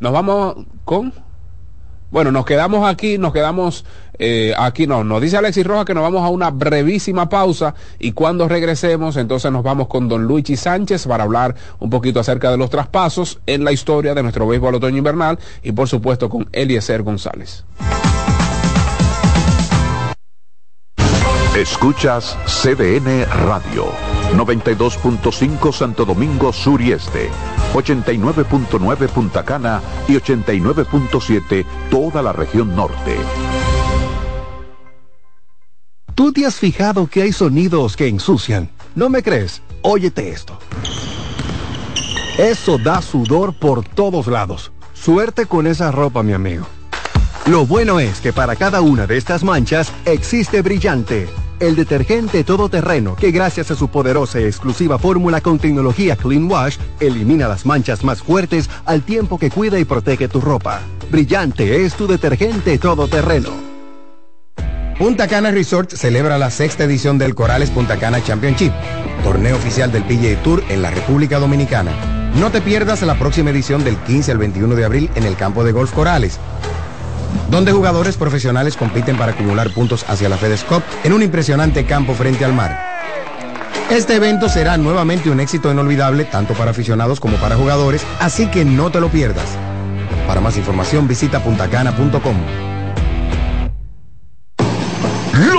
Nos 0.00 0.12
vamos 0.12 0.56
con... 0.84 1.12
Bueno, 2.14 2.30
nos 2.30 2.44
quedamos 2.44 2.88
aquí, 2.88 3.18
nos 3.18 3.32
quedamos 3.32 3.84
eh, 4.20 4.54
aquí, 4.56 4.86
no, 4.86 5.02
nos 5.02 5.20
dice 5.20 5.36
Alexis 5.36 5.66
Rojas 5.66 5.84
que 5.84 5.94
nos 5.94 6.04
vamos 6.04 6.22
a 6.22 6.28
una 6.28 6.52
brevísima 6.52 7.28
pausa 7.28 7.74
y 7.98 8.12
cuando 8.12 8.46
regresemos, 8.46 9.16
entonces 9.16 9.50
nos 9.50 9.64
vamos 9.64 9.88
con 9.88 10.08
don 10.08 10.22
Luigi 10.22 10.56
Sánchez 10.56 11.08
para 11.08 11.24
hablar 11.24 11.56
un 11.80 11.90
poquito 11.90 12.20
acerca 12.20 12.52
de 12.52 12.56
los 12.56 12.70
traspasos 12.70 13.40
en 13.46 13.64
la 13.64 13.72
historia 13.72 14.14
de 14.14 14.22
nuestro 14.22 14.46
béisbol 14.46 14.76
otoño 14.76 14.98
invernal 14.98 15.40
y 15.64 15.72
por 15.72 15.88
supuesto 15.88 16.28
con 16.28 16.48
Eliezer 16.52 17.02
González. 17.02 17.64
Escuchas 21.56 22.36
CDN 22.46 23.24
Radio, 23.46 23.86
92.5 24.34 25.72
Santo 25.72 26.04
Domingo 26.04 26.52
Sur 26.52 26.82
y 26.82 26.90
Este. 26.90 27.30
89.9 27.74 29.08
Punta 29.08 29.44
Cana 29.44 29.80
y 30.08 30.14
89.7 30.14 31.64
toda 31.92 32.22
la 32.22 32.32
región 32.32 32.74
norte. 32.74 33.16
¿Tú 36.16 36.32
te 36.32 36.44
has 36.44 36.56
fijado 36.56 37.06
que 37.06 37.22
hay 37.22 37.32
sonidos 37.32 37.96
que 37.96 38.08
ensucian? 38.08 38.68
¿No 38.96 39.08
me 39.08 39.22
crees? 39.22 39.62
Óyete 39.82 40.30
esto. 40.30 40.58
Eso 42.36 42.78
da 42.78 43.00
sudor 43.00 43.54
por 43.54 43.84
todos 43.84 44.26
lados. 44.26 44.72
Suerte 44.92 45.46
con 45.46 45.68
esa 45.68 45.92
ropa, 45.92 46.24
mi 46.24 46.32
amigo. 46.32 46.66
Lo 47.46 47.66
bueno 47.66 48.00
es 48.00 48.20
que 48.20 48.32
para 48.32 48.56
cada 48.56 48.80
una 48.80 49.06
de 49.06 49.18
estas 49.18 49.44
manchas 49.44 49.92
existe 50.06 50.62
Brillante, 50.62 51.28
el 51.60 51.76
detergente 51.76 52.44
todoterreno 52.44 53.16
que 53.16 53.30
gracias 53.30 53.70
a 53.70 53.74
su 53.74 53.88
poderosa 53.88 54.40
y 54.40 54.44
exclusiva 54.44 54.98
fórmula 54.98 55.40
con 55.40 55.58
tecnología 55.58 56.16
Clean 56.16 56.50
Wash 56.50 56.76
elimina 57.00 57.48
las 57.48 57.66
manchas 57.66 58.04
más 58.04 58.22
fuertes 58.22 58.68
al 58.84 59.02
tiempo 59.02 59.38
que 59.38 59.50
cuida 59.50 59.78
y 59.78 59.84
protege 59.84 60.28
tu 60.28 60.40
ropa. 60.40 60.80
Brillante 61.10 61.84
es 61.84 61.94
tu 61.94 62.06
detergente 62.06 62.78
todoterreno. 62.78 63.50
Punta 64.98 65.26
Cana 65.26 65.50
Resort 65.50 65.90
celebra 65.90 66.38
la 66.38 66.50
sexta 66.50 66.84
edición 66.84 67.18
del 67.18 67.34
Corales 67.34 67.70
Punta 67.70 67.98
Cana 67.98 68.22
Championship, 68.22 68.72
torneo 69.24 69.56
oficial 69.56 69.90
del 69.90 70.04
PGA 70.04 70.40
Tour 70.42 70.62
en 70.68 70.82
la 70.82 70.90
República 70.90 71.40
Dominicana. 71.40 71.90
No 72.36 72.50
te 72.50 72.60
pierdas 72.60 73.02
la 73.02 73.18
próxima 73.18 73.50
edición 73.50 73.82
del 73.82 73.96
15 73.96 74.32
al 74.32 74.38
21 74.38 74.74
de 74.76 74.84
abril 74.84 75.10
en 75.16 75.24
el 75.24 75.36
campo 75.36 75.64
de 75.64 75.72
golf 75.72 75.92
Corales 75.92 76.38
donde 77.50 77.72
jugadores 77.72 78.16
profesionales 78.16 78.76
compiten 78.76 79.16
para 79.16 79.32
acumular 79.32 79.70
puntos 79.70 80.04
hacia 80.08 80.28
la 80.28 80.36
FedEx 80.36 80.64
Cup 80.64 80.82
en 81.04 81.12
un 81.12 81.22
impresionante 81.22 81.84
campo 81.86 82.14
frente 82.14 82.44
al 82.44 82.52
mar. 82.52 82.94
Este 83.90 84.16
evento 84.16 84.48
será 84.48 84.76
nuevamente 84.76 85.30
un 85.30 85.40
éxito 85.40 85.70
inolvidable 85.70 86.24
tanto 86.24 86.54
para 86.54 86.70
aficionados 86.70 87.20
como 87.20 87.36
para 87.36 87.56
jugadores, 87.56 88.04
así 88.18 88.46
que 88.46 88.64
no 88.64 88.90
te 88.90 89.00
lo 89.00 89.08
pierdas. 89.08 89.46
Para 90.26 90.40
más 90.40 90.56
información 90.56 91.06
visita 91.06 91.42
puntacana.com. 91.42 92.73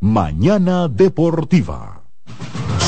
Mañana 0.00 0.86
Deportiva. 0.86 2.02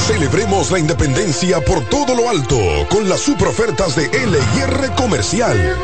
Celebremos 0.06 0.70
la 0.70 0.78
independencia 0.78 1.60
por 1.64 1.84
todo 1.88 2.14
lo 2.14 2.28
alto 2.28 2.56
con 2.88 3.08
las 3.08 3.18
super 3.18 3.48
ofertas 3.48 3.96
de 3.96 4.04
LIR 4.06 4.92
Comercial. 4.94 5.76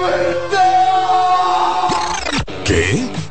¿Qué? 2.64 3.08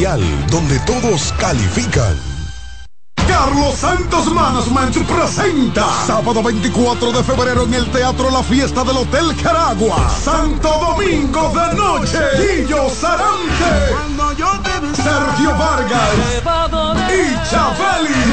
donde 0.00 0.78
todos 0.86 1.34
califican. 1.38 2.16
Carlos 3.28 3.74
Santos 3.74 4.32
Management 4.32 4.96
presenta 5.06 5.84
sábado 6.06 6.42
24 6.42 7.12
de 7.12 7.22
febrero 7.22 7.64
en 7.64 7.74
el 7.74 7.84
Teatro 7.90 8.30
La 8.30 8.42
Fiesta 8.42 8.82
del 8.82 8.96
Hotel 8.96 9.36
Caragua. 9.42 10.08
Santo 10.24 10.68
Domingo 10.68 11.52
de 11.54 11.76
Noche. 11.76 12.18
Guillo 12.38 12.88
Sarante. 12.88 13.92
Sergio 14.96 15.54
Vargas. 15.58 16.14
Y 17.10 17.50
Chabeli. 17.50 18.29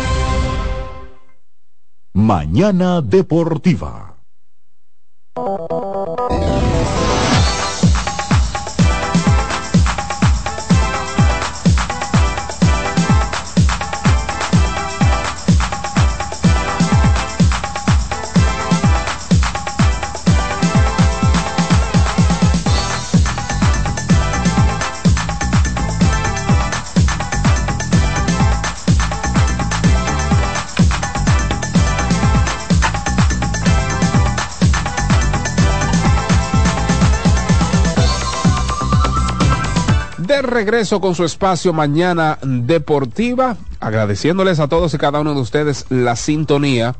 Mañana 2.13 3.01
Deportiva. 3.01 4.17
Regreso 40.51 41.01
con 41.01 41.15
su 41.15 41.23
espacio 41.23 41.73
Mañana 41.73 42.37
Deportiva, 42.43 43.57
agradeciéndoles 43.79 44.59
a 44.59 44.67
todos 44.67 44.93
y 44.93 44.97
cada 44.97 45.19
uno 45.19 45.33
de 45.33 45.41
ustedes 45.41 45.85
la 45.89 46.15
sintonía, 46.15 46.95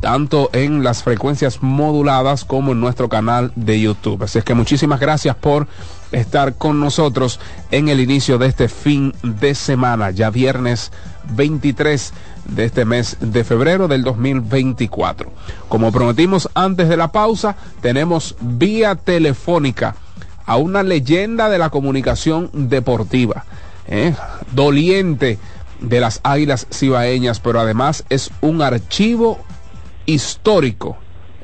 tanto 0.00 0.50
en 0.52 0.84
las 0.84 1.02
frecuencias 1.02 1.62
moduladas 1.62 2.44
como 2.44 2.72
en 2.72 2.80
nuestro 2.80 3.08
canal 3.08 3.52
de 3.56 3.80
YouTube. 3.80 4.22
Así 4.22 4.38
es 4.38 4.44
que 4.44 4.54
muchísimas 4.54 5.00
gracias 5.00 5.34
por 5.34 5.66
estar 6.12 6.54
con 6.54 6.78
nosotros 6.78 7.40
en 7.70 7.88
el 7.88 8.00
inicio 8.00 8.38
de 8.38 8.46
este 8.46 8.68
fin 8.68 9.14
de 9.22 9.54
semana, 9.54 10.10
ya 10.10 10.30
viernes 10.30 10.92
23 11.32 12.12
de 12.44 12.64
este 12.64 12.84
mes 12.84 13.16
de 13.20 13.42
febrero 13.44 13.88
del 13.88 14.04
2024. 14.04 15.32
Como 15.68 15.90
prometimos 15.90 16.48
antes 16.54 16.88
de 16.88 16.96
la 16.96 17.12
pausa, 17.12 17.56
tenemos 17.80 18.36
vía 18.40 18.94
telefónica 18.94 19.96
a 20.50 20.56
una 20.56 20.82
leyenda 20.82 21.48
de 21.48 21.58
la 21.58 21.70
comunicación 21.70 22.50
deportiva, 22.52 23.44
¿eh? 23.86 24.16
doliente 24.50 25.38
de 25.78 26.00
las 26.00 26.18
águilas 26.24 26.66
cibaeñas, 26.72 27.38
pero 27.38 27.60
además 27.60 28.04
es 28.08 28.32
un 28.40 28.60
archivo 28.60 29.38
histórico 30.06 30.96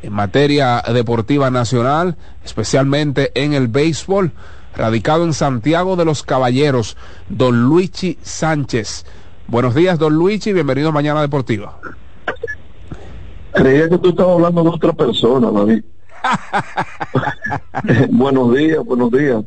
en 0.03 0.13
materia 0.13 0.83
deportiva 0.93 1.53
nacional, 1.53 2.17
especialmente 2.45 3.31
en 3.37 3.53
el 3.53 3.69
béisbol, 3.69 4.33
radicado 4.75 5.23
en 5.23 5.35
Santiago 5.35 5.95
de 5.95 6.05
los 6.05 6.25
Caballeros, 6.25 6.97
don 7.29 7.63
Luigi 7.63 8.19
Sánchez. 8.23 9.07
Buenos 9.47 9.77
días, 9.77 10.01
don 10.01 10.15
Luigi, 10.15 10.53
bienvenido 10.53 10.89
a 10.89 10.93
Mañana 10.93 11.21
Deportiva. 11.21 11.79
Creía 13.53 13.89
que 13.89 13.99
tú 13.99 14.09
estabas 14.09 14.35
hablando 14.35 14.65
de 14.65 14.71
otra 14.71 14.93
persona, 14.93 15.49
David. 15.53 15.85
buenos 18.11 18.55
días, 18.55 18.85
buenos 18.85 19.11
días. 19.11 19.45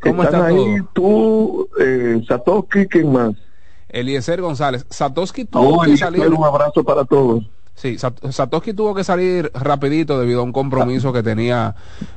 ¿Cómo 0.00 0.22
Están 0.22 0.40
está 0.40 0.46
ahí 0.46 0.76
tú, 0.92 1.68
eh, 1.80 2.22
Satoshi, 2.28 2.86
¿quién 2.86 3.12
más? 3.12 3.34
Eliezer 3.88 4.40
González. 4.40 4.84
Satoshi 4.90 5.44
tuvo 5.46 5.76
Oh, 5.76 5.80
que 5.80 5.86
Eliezer, 5.86 6.06
salir. 6.08 6.28
un 6.28 6.44
abrazo 6.44 6.84
para 6.84 7.04
todos. 7.04 7.44
Sí, 7.74 7.98
Sat- 7.98 8.30
Satoshi 8.30 8.72
tuvo 8.72 8.94
que 8.94 9.04
salir 9.04 9.50
rapidito 9.54 10.18
debido 10.18 10.40
a 10.40 10.44
un 10.44 10.52
compromiso 10.52 11.12
que 11.12 11.22
tenía 11.22 11.74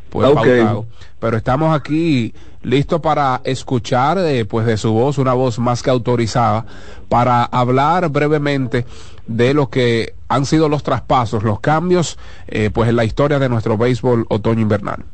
pues 0.10 0.28
Ok. 0.30 0.36
pautado. 0.36 0.86
Pero 1.20 1.36
estamos 1.38 1.76
aquí 1.76 2.34
listos 2.62 3.02
para 3.02 3.42
escuchar 3.44 4.18
eh, 4.20 4.46
pues 4.46 4.66
de 4.66 4.78
su 4.78 4.94
voz, 4.94 5.18
una 5.18 5.34
voz 5.34 5.60
más 5.60 5.84
que 5.84 5.90
autorizada, 5.90 6.66
para 7.10 7.44
hablar 7.44 8.08
brevemente 8.10 8.86
de 9.30 9.54
lo 9.54 9.70
que 9.70 10.16
han 10.28 10.46
sido 10.46 10.68
los 10.70 10.82
traspasos, 10.82 11.44
los 11.44 11.60
cambios 11.60 12.18
eh, 12.48 12.72
pues 12.74 12.90
en 12.90 12.96
la 12.96 13.06
historia 13.06 13.38
de 13.38 13.48
nuestro 13.48 13.78
béisbol 13.78 14.26
otoño 14.30 14.62
invernal. 14.62 15.06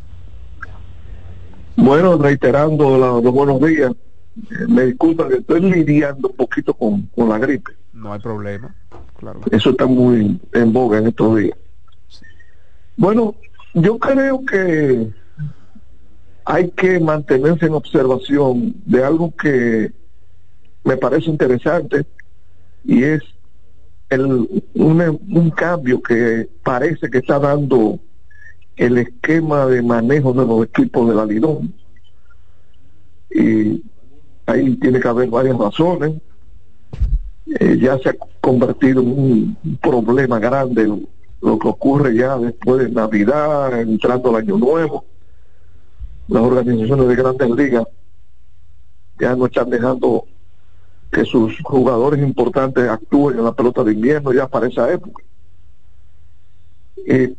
Bueno, 1.76 2.18
reiterando 2.18 2.98
la- 2.98 3.22
los 3.22 3.34
buenos 3.34 3.60
días, 3.62 3.92
eh, 3.92 4.66
me 4.70 4.86
disculpan 4.86 5.30
que 5.30 5.36
estoy 5.36 5.60
lidiando 5.60 6.30
un 6.30 6.36
poquito 6.36 6.74
con, 6.74 7.02
con 7.08 7.28
la 7.28 7.38
gripe. 7.38 7.74
No 7.92 8.14
hay 8.14 8.20
problema. 8.20 8.74
Claro. 9.18 9.42
Eso 9.52 9.72
está 9.72 9.86
muy 9.86 10.40
en 10.54 10.74
boga 10.74 11.00
en 11.00 11.08
estos 11.08 11.38
días. 11.38 11.58
Bueno, 12.96 13.36
yo 13.74 14.00
creo 14.00 14.46
que 14.46 15.10
hay 16.46 16.70
que 16.72 17.00
mantenerse 17.02 17.66
en 17.66 17.74
observación 17.74 18.76
de 18.86 19.04
algo 19.04 19.34
que 19.36 19.92
me 20.86 20.96
parece 20.96 21.30
interesante 21.30 22.06
y 22.86 23.04
es 23.04 23.22
el, 24.10 24.24
un, 24.76 25.20
un 25.32 25.50
cambio 25.52 26.02
que 26.02 26.50
parece 26.64 27.10
que 27.10 27.20
está 27.20 27.40
dando 27.40 28.00
el 28.76 28.98
esquema 28.98 29.66
de 29.66 29.82
manejo 29.82 30.34
de 30.34 30.46
los 30.46 30.66
equipos 30.66 31.10
de 31.10 31.16
la 31.16 31.26
Lidón. 31.26 31.74
Y 33.32 33.84
ahí 34.46 34.76
tiene 34.78 35.00
que 35.00 35.08
haber 35.08 35.30
varias 35.30 35.58
razones. 35.58 36.14
Eh, 37.60 37.78
ya 37.80 37.98
se 38.00 38.10
ha 38.10 38.16
convertido 38.42 39.02
en 39.02 39.08
un 39.08 39.80
problema 39.82 40.40
grande 40.40 40.88
lo 41.42 41.60
que 41.60 41.68
ocurre 41.68 42.16
ya 42.16 42.38
después 42.38 42.80
de 42.80 42.92
Navidad, 42.92 43.80
entrando 43.80 44.32
el 44.32 44.44
Año 44.44 44.58
Nuevo. 44.58 45.06
Las 46.28 46.42
organizaciones 46.42 47.08
de 47.08 47.16
grandes 47.16 47.50
ligas 47.52 47.86
ya 49.20 49.36
no 49.36 49.46
están 49.46 49.70
dejando 49.70 50.26
que 51.16 51.24
sus 51.24 51.58
jugadores 51.64 52.22
importantes 52.22 52.90
actúen 52.90 53.38
en 53.38 53.46
la 53.46 53.54
pelota 53.54 53.86
de 53.86 53.94
invierno 53.94 54.34
ya 54.34 54.48
para 54.48 54.68
esa 54.68 54.92
época. 54.92 55.24
Eh, 57.06 57.34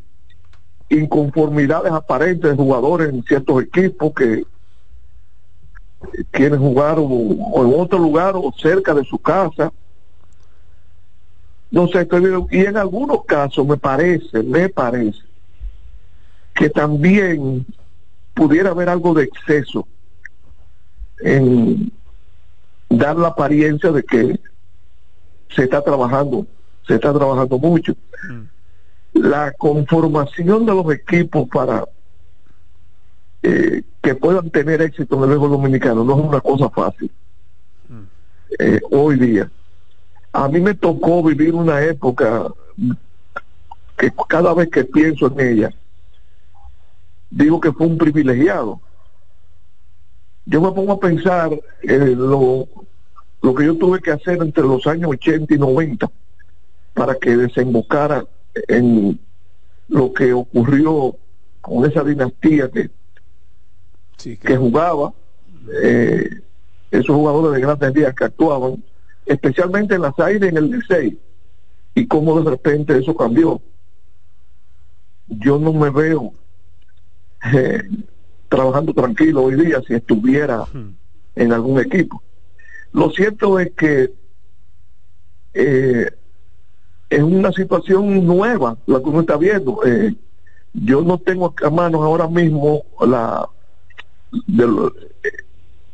inconformidades 0.88 1.92
aparentes 1.92 2.50
de 2.50 2.56
jugadores 2.56 3.10
en 3.10 3.22
ciertos 3.24 3.62
equipos 3.64 4.14
que 4.14 4.46
quieren 6.30 6.58
jugar 6.58 6.96
o, 6.98 7.66
en 7.66 7.78
otro 7.78 7.98
lugar 7.98 8.32
o 8.34 8.50
cerca 8.56 8.94
de 8.94 9.04
su 9.04 9.18
casa. 9.18 9.70
No 11.70 11.86
sé, 11.88 12.08
y 12.52 12.64
en 12.64 12.78
algunos 12.78 13.26
casos 13.26 13.66
me 13.66 13.76
parece, 13.76 14.42
me 14.42 14.70
parece 14.70 15.20
que 16.54 16.70
también 16.70 17.66
pudiera 18.32 18.70
haber 18.70 18.88
algo 18.88 19.12
de 19.12 19.24
exceso 19.24 19.86
en 21.18 21.92
dar 22.98 23.16
la 23.16 23.28
apariencia 23.28 23.92
de 23.92 24.02
que 24.02 24.40
se 25.54 25.64
está 25.64 25.82
trabajando, 25.82 26.46
se 26.86 26.94
está 26.94 27.12
trabajando 27.12 27.58
mucho. 27.58 27.94
La 29.12 29.52
conformación 29.52 30.66
de 30.66 30.74
los 30.74 30.92
equipos 30.92 31.48
para 31.48 31.84
eh, 33.42 33.82
que 34.02 34.14
puedan 34.14 34.50
tener 34.50 34.82
éxito 34.82 35.16
en 35.16 35.30
el 35.30 35.38
juego 35.38 35.56
dominicano 35.56 36.04
no 36.04 36.18
es 36.18 36.24
una 36.24 36.40
cosa 36.40 36.68
fácil. 36.70 37.10
Eh, 38.58 38.80
hoy 38.90 39.18
día. 39.18 39.50
A 40.32 40.48
mí 40.48 40.60
me 40.60 40.74
tocó 40.74 41.22
vivir 41.22 41.54
una 41.54 41.82
época 41.82 42.46
que 43.96 44.12
cada 44.28 44.52
vez 44.52 44.68
que 44.68 44.84
pienso 44.84 45.26
en 45.26 45.40
ella, 45.40 45.74
digo 47.30 47.60
que 47.60 47.72
fue 47.72 47.86
un 47.86 47.96
privilegiado 47.96 48.80
yo 50.46 50.60
me 50.60 50.70
pongo 50.70 50.92
a 50.92 51.00
pensar 51.00 51.50
en 51.82 52.18
lo, 52.18 52.68
lo 53.42 53.54
que 53.54 53.66
yo 53.66 53.76
tuve 53.76 54.00
que 54.00 54.12
hacer 54.12 54.42
entre 54.42 54.64
los 54.64 54.86
años 54.86 55.10
80 55.10 55.54
y 55.54 55.58
90 55.58 56.10
para 56.94 57.14
que 57.14 57.36
desembocara 57.36 58.24
en 58.68 59.18
lo 59.88 60.12
que 60.12 60.32
ocurrió 60.32 61.16
con 61.60 61.88
esa 61.88 62.02
dinastía 62.02 62.70
que, 62.70 62.90
que... 64.16 64.56
jugaba, 64.56 65.12
eh, 65.82 66.28
esos 66.90 67.14
jugadores 67.14 67.60
de 67.60 67.66
grandes 67.66 67.94
días 67.94 68.14
que 68.14 68.24
actuaban, 68.24 68.82
especialmente 69.26 69.96
en 69.96 70.02
las 70.02 70.18
aires 70.18 70.50
en 70.50 70.56
el 70.56 70.70
16, 70.70 71.14
y 71.94 72.06
cómo 72.06 72.40
de 72.40 72.50
repente 72.50 72.96
eso 72.96 73.16
cambió. 73.16 73.60
Yo 75.28 75.58
no 75.58 75.72
me 75.72 75.90
veo 75.90 76.32
eh, 77.52 77.82
trabajando 78.48 78.94
tranquilo 78.94 79.44
hoy 79.44 79.56
día 79.56 79.82
si 79.86 79.94
estuviera 79.94 80.64
en 81.34 81.52
algún 81.52 81.80
equipo. 81.80 82.22
Lo 82.96 83.10
cierto 83.10 83.60
es 83.60 83.72
que 83.72 84.10
eh, 85.52 86.10
es 87.10 87.22
una 87.22 87.52
situación 87.52 88.26
nueva 88.26 88.78
la 88.86 89.00
que 89.00 89.04
uno 89.10 89.20
está 89.20 89.36
viendo. 89.36 89.84
Eh, 89.84 90.14
yo 90.72 91.02
no 91.02 91.18
tengo 91.18 91.54
a 91.62 91.68
manos 91.68 92.00
ahora 92.00 92.26
mismo 92.26 92.84
del, 94.46 94.92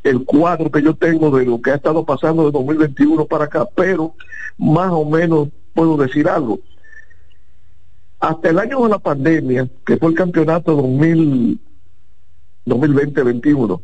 el 0.04 0.24
cuadro 0.24 0.70
que 0.70 0.80
yo 0.80 0.94
tengo 0.94 1.36
de 1.36 1.44
lo 1.44 1.60
que 1.60 1.72
ha 1.72 1.74
estado 1.74 2.04
pasando 2.04 2.44
de 2.44 2.52
2021 2.52 3.26
para 3.26 3.46
acá, 3.46 3.66
pero 3.74 4.14
más 4.56 4.92
o 4.92 5.04
menos 5.04 5.48
puedo 5.74 5.96
decir 5.96 6.28
algo. 6.28 6.60
Hasta 8.20 8.48
el 8.48 8.60
año 8.60 8.80
de 8.80 8.90
la 8.90 9.00
pandemia, 9.00 9.68
que 9.84 9.96
fue 9.96 10.10
el 10.10 10.14
campeonato 10.14 10.76
2000 10.76 11.58
2020-21 12.64 13.80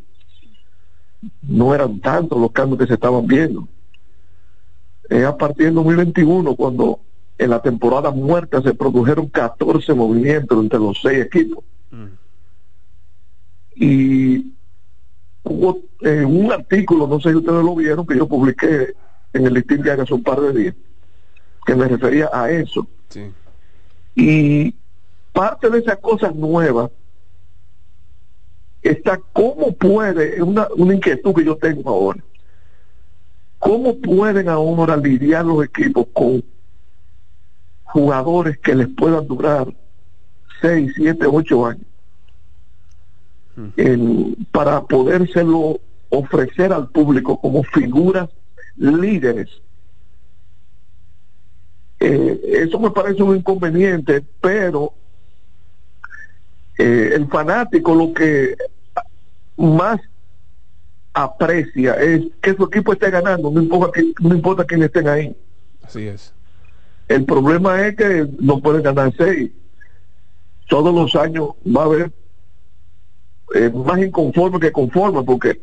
no 1.41 1.75
eran 1.75 1.99
tantos 1.99 2.39
los 2.39 2.51
cambios 2.51 2.79
que 2.79 2.87
se 2.87 2.93
estaban 2.93 3.25
viendo. 3.27 3.67
Es 5.09 5.25
a 5.25 5.37
partir 5.37 5.65
del 5.65 5.75
2021 5.75 6.55
cuando 6.55 6.99
en 7.37 7.49
la 7.49 7.61
temporada 7.61 8.11
muerta 8.11 8.61
se 8.61 8.73
produjeron 8.73 9.27
14 9.27 9.93
movimientos 9.93 10.61
entre 10.61 10.79
los 10.79 10.99
seis 11.01 11.25
equipos. 11.25 11.63
Mm. 11.91 12.05
Y 13.75 14.53
hubo 15.43 15.79
eh, 16.01 16.25
un 16.25 16.51
artículo, 16.51 17.07
no 17.07 17.19
sé 17.19 17.29
si 17.29 17.35
ustedes 17.35 17.63
lo 17.63 17.75
vieron, 17.75 18.05
que 18.05 18.17
yo 18.17 18.27
publiqué 18.27 18.93
en 19.33 19.45
el 19.45 19.53
listín 19.53 19.81
de 19.81 19.91
hace 19.91 20.13
un 20.13 20.23
par 20.23 20.41
de 20.41 20.53
días, 20.53 20.75
que 21.65 21.75
me 21.75 21.87
refería 21.87 22.29
a 22.31 22.51
eso. 22.51 22.87
Y 24.15 24.75
parte 25.31 25.69
de 25.69 25.79
esas 25.79 25.97
cosas 25.99 26.35
nuevas 26.35 26.91
está 28.81 29.19
cómo 29.33 29.73
puede, 29.73 30.41
una, 30.41 30.67
una 30.75 30.95
inquietud 30.95 31.33
que 31.33 31.45
yo 31.45 31.55
tengo 31.57 31.89
ahora, 31.89 32.23
cómo 33.57 33.97
pueden 33.97 34.49
ahora 34.49 34.95
lidiar 34.97 35.45
los 35.45 35.65
equipos 35.65 36.07
con 36.13 36.43
jugadores 37.83 38.57
que 38.59 38.75
les 38.75 38.87
puedan 38.87 39.27
durar 39.27 39.67
6, 40.61 40.93
7, 40.95 41.25
8 41.25 41.65
años 41.65 41.85
para 44.51 44.81
podérselo 44.81 45.79
ofrecer 46.09 46.73
al 46.73 46.89
público 46.89 47.39
como 47.39 47.63
figuras 47.63 48.29
líderes. 48.77 49.49
Eh, 51.99 52.39
eso 52.63 52.79
me 52.79 52.91
parece 52.91 53.21
un 53.21 53.35
inconveniente, 53.35 54.23
pero 54.39 54.93
eh, 56.79 57.11
el 57.13 57.27
fanático 57.27 57.93
lo 57.93 58.13
que 58.13 58.55
más 59.57 59.99
aprecia 61.13 61.95
es 61.95 62.21
que 62.41 62.55
su 62.55 62.63
equipo 62.63 62.93
esté 62.93 63.11
ganando, 63.11 63.51
no 63.51 63.61
importa, 63.61 63.99
no 64.21 64.33
importa 64.33 64.63
quién 64.63 64.83
estén 64.83 65.09
ahí. 65.09 65.35
Así 65.83 66.07
es. 66.07 66.33
El 67.09 67.25
problema 67.25 67.85
es 67.85 67.97
que 67.97 68.25
no 68.39 68.61
pueden 68.61 68.81
ganar 68.81 69.13
seis. 69.17 69.51
Todos 70.69 70.95
los 70.95 71.13
años 71.21 71.49
va 71.67 71.81
a 71.81 71.85
haber 71.85 72.11
eh, 73.55 73.69
más 73.71 73.99
inconforme 73.99 74.61
que 74.61 74.71
conforme, 74.71 75.21
porque 75.23 75.61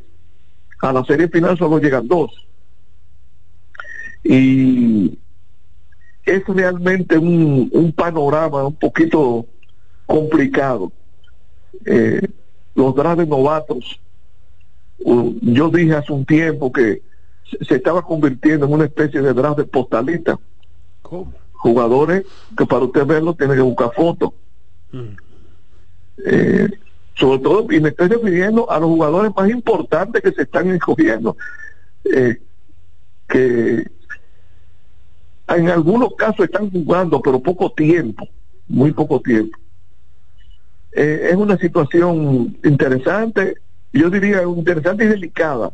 a 0.82 0.92
la 0.92 1.02
serie 1.04 1.28
final 1.28 1.56
solo 1.56 1.78
llegan 1.78 2.06
dos. 2.06 2.30
Y 4.22 5.18
es 6.26 6.46
realmente 6.46 7.16
un, 7.16 7.70
un 7.72 7.92
panorama 7.92 8.66
un 8.66 8.74
poquito 8.74 9.46
complicado 10.04 10.92
eh, 11.84 12.28
los 12.74 12.94
drafts 12.94 13.28
novatos, 13.28 14.00
yo 14.98 15.68
dije 15.70 15.94
hace 15.94 16.12
un 16.12 16.24
tiempo 16.24 16.72
que 16.72 17.02
se 17.66 17.76
estaba 17.76 18.02
convirtiendo 18.02 18.66
en 18.66 18.72
una 18.72 18.84
especie 18.84 19.20
de 19.20 19.32
draft 19.32 19.58
de 19.58 19.64
postalita. 19.64 20.38
Jugadores 21.52 22.24
que 22.56 22.66
para 22.66 22.84
usted 22.84 23.06
verlo 23.06 23.34
tiene 23.34 23.54
que 23.54 23.60
buscar 23.60 23.92
fotos. 23.94 24.30
Mm. 24.92 25.16
Eh, 26.24 26.70
sobre 27.14 27.38
todo, 27.38 27.66
y 27.72 27.80
me 27.80 27.90
estoy 27.90 28.08
refiriendo 28.08 28.70
a 28.70 28.78
los 28.78 28.88
jugadores 28.88 29.32
más 29.34 29.48
importantes 29.48 30.22
que 30.22 30.32
se 30.32 30.42
están 30.42 30.70
escogiendo, 30.70 31.36
eh, 32.04 32.38
que 33.26 33.86
en 35.48 35.68
algunos 35.70 36.14
casos 36.14 36.44
están 36.44 36.70
jugando, 36.70 37.20
pero 37.22 37.40
poco 37.40 37.72
tiempo, 37.72 38.28
muy 38.68 38.92
poco 38.92 39.20
tiempo. 39.20 39.58
Eh, 40.98 41.28
es 41.30 41.36
una 41.36 41.58
situación 41.58 42.56
interesante, 42.64 43.56
yo 43.92 44.08
diría 44.08 44.42
interesante 44.44 45.04
y 45.04 45.08
delicada, 45.08 45.70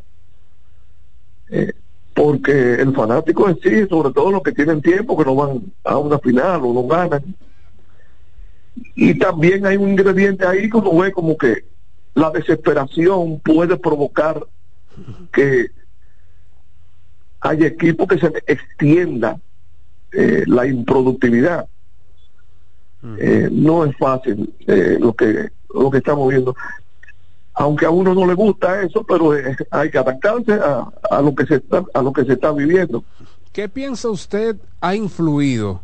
eh, 1.48 1.72
porque 2.12 2.74
el 2.74 2.92
fanático 2.92 3.48
en 3.48 3.56
sí, 3.60 3.86
sobre 3.88 4.12
todo 4.12 4.32
los 4.32 4.42
que 4.42 4.50
tienen 4.50 4.82
tiempo, 4.82 5.16
que 5.16 5.24
no 5.24 5.36
van 5.36 5.62
a 5.84 5.96
una 5.96 6.18
final 6.18 6.62
o 6.64 6.74
no 6.74 6.88
ganan, 6.88 7.36
y 8.96 9.16
también 9.16 9.64
hay 9.64 9.76
un 9.76 9.90
ingrediente 9.90 10.44
ahí 10.44 10.68
uno 10.74 10.98
ve 10.98 11.12
como 11.12 11.38
que 11.38 11.66
la 12.14 12.32
desesperación 12.32 13.38
puede 13.38 13.76
provocar 13.76 14.44
que 15.32 15.68
haya 17.42 17.68
equipos 17.68 18.08
que 18.08 18.18
se 18.18 18.26
extienda 18.48 19.38
eh, 20.10 20.42
la 20.48 20.66
improductividad. 20.66 21.68
Eh, 23.18 23.48
no 23.50 23.84
es 23.84 23.96
fácil 23.96 24.54
eh, 24.66 24.96
lo 25.00 25.12
que 25.12 25.50
lo 25.74 25.90
que 25.90 25.98
estamos 25.98 26.28
viendo. 26.28 26.54
Aunque 27.54 27.84
a 27.84 27.90
uno 27.90 28.14
no 28.14 28.26
le 28.26 28.34
gusta 28.34 28.82
eso 28.82 29.04
pero 29.04 29.36
eh, 29.36 29.56
hay 29.70 29.90
que 29.90 29.98
adaptarse 29.98 30.52
a, 30.52 31.20
lo 31.20 31.34
que 31.34 31.46
se 31.46 31.56
está 31.56 31.84
a 31.94 32.02
lo 32.02 32.12
que 32.12 32.24
se 32.24 32.34
está 32.34 32.52
viviendo. 32.52 33.04
Qué 33.52 33.68
piensa 33.68 34.08
usted 34.08 34.56
ha 34.80 34.94
influido 34.94 35.80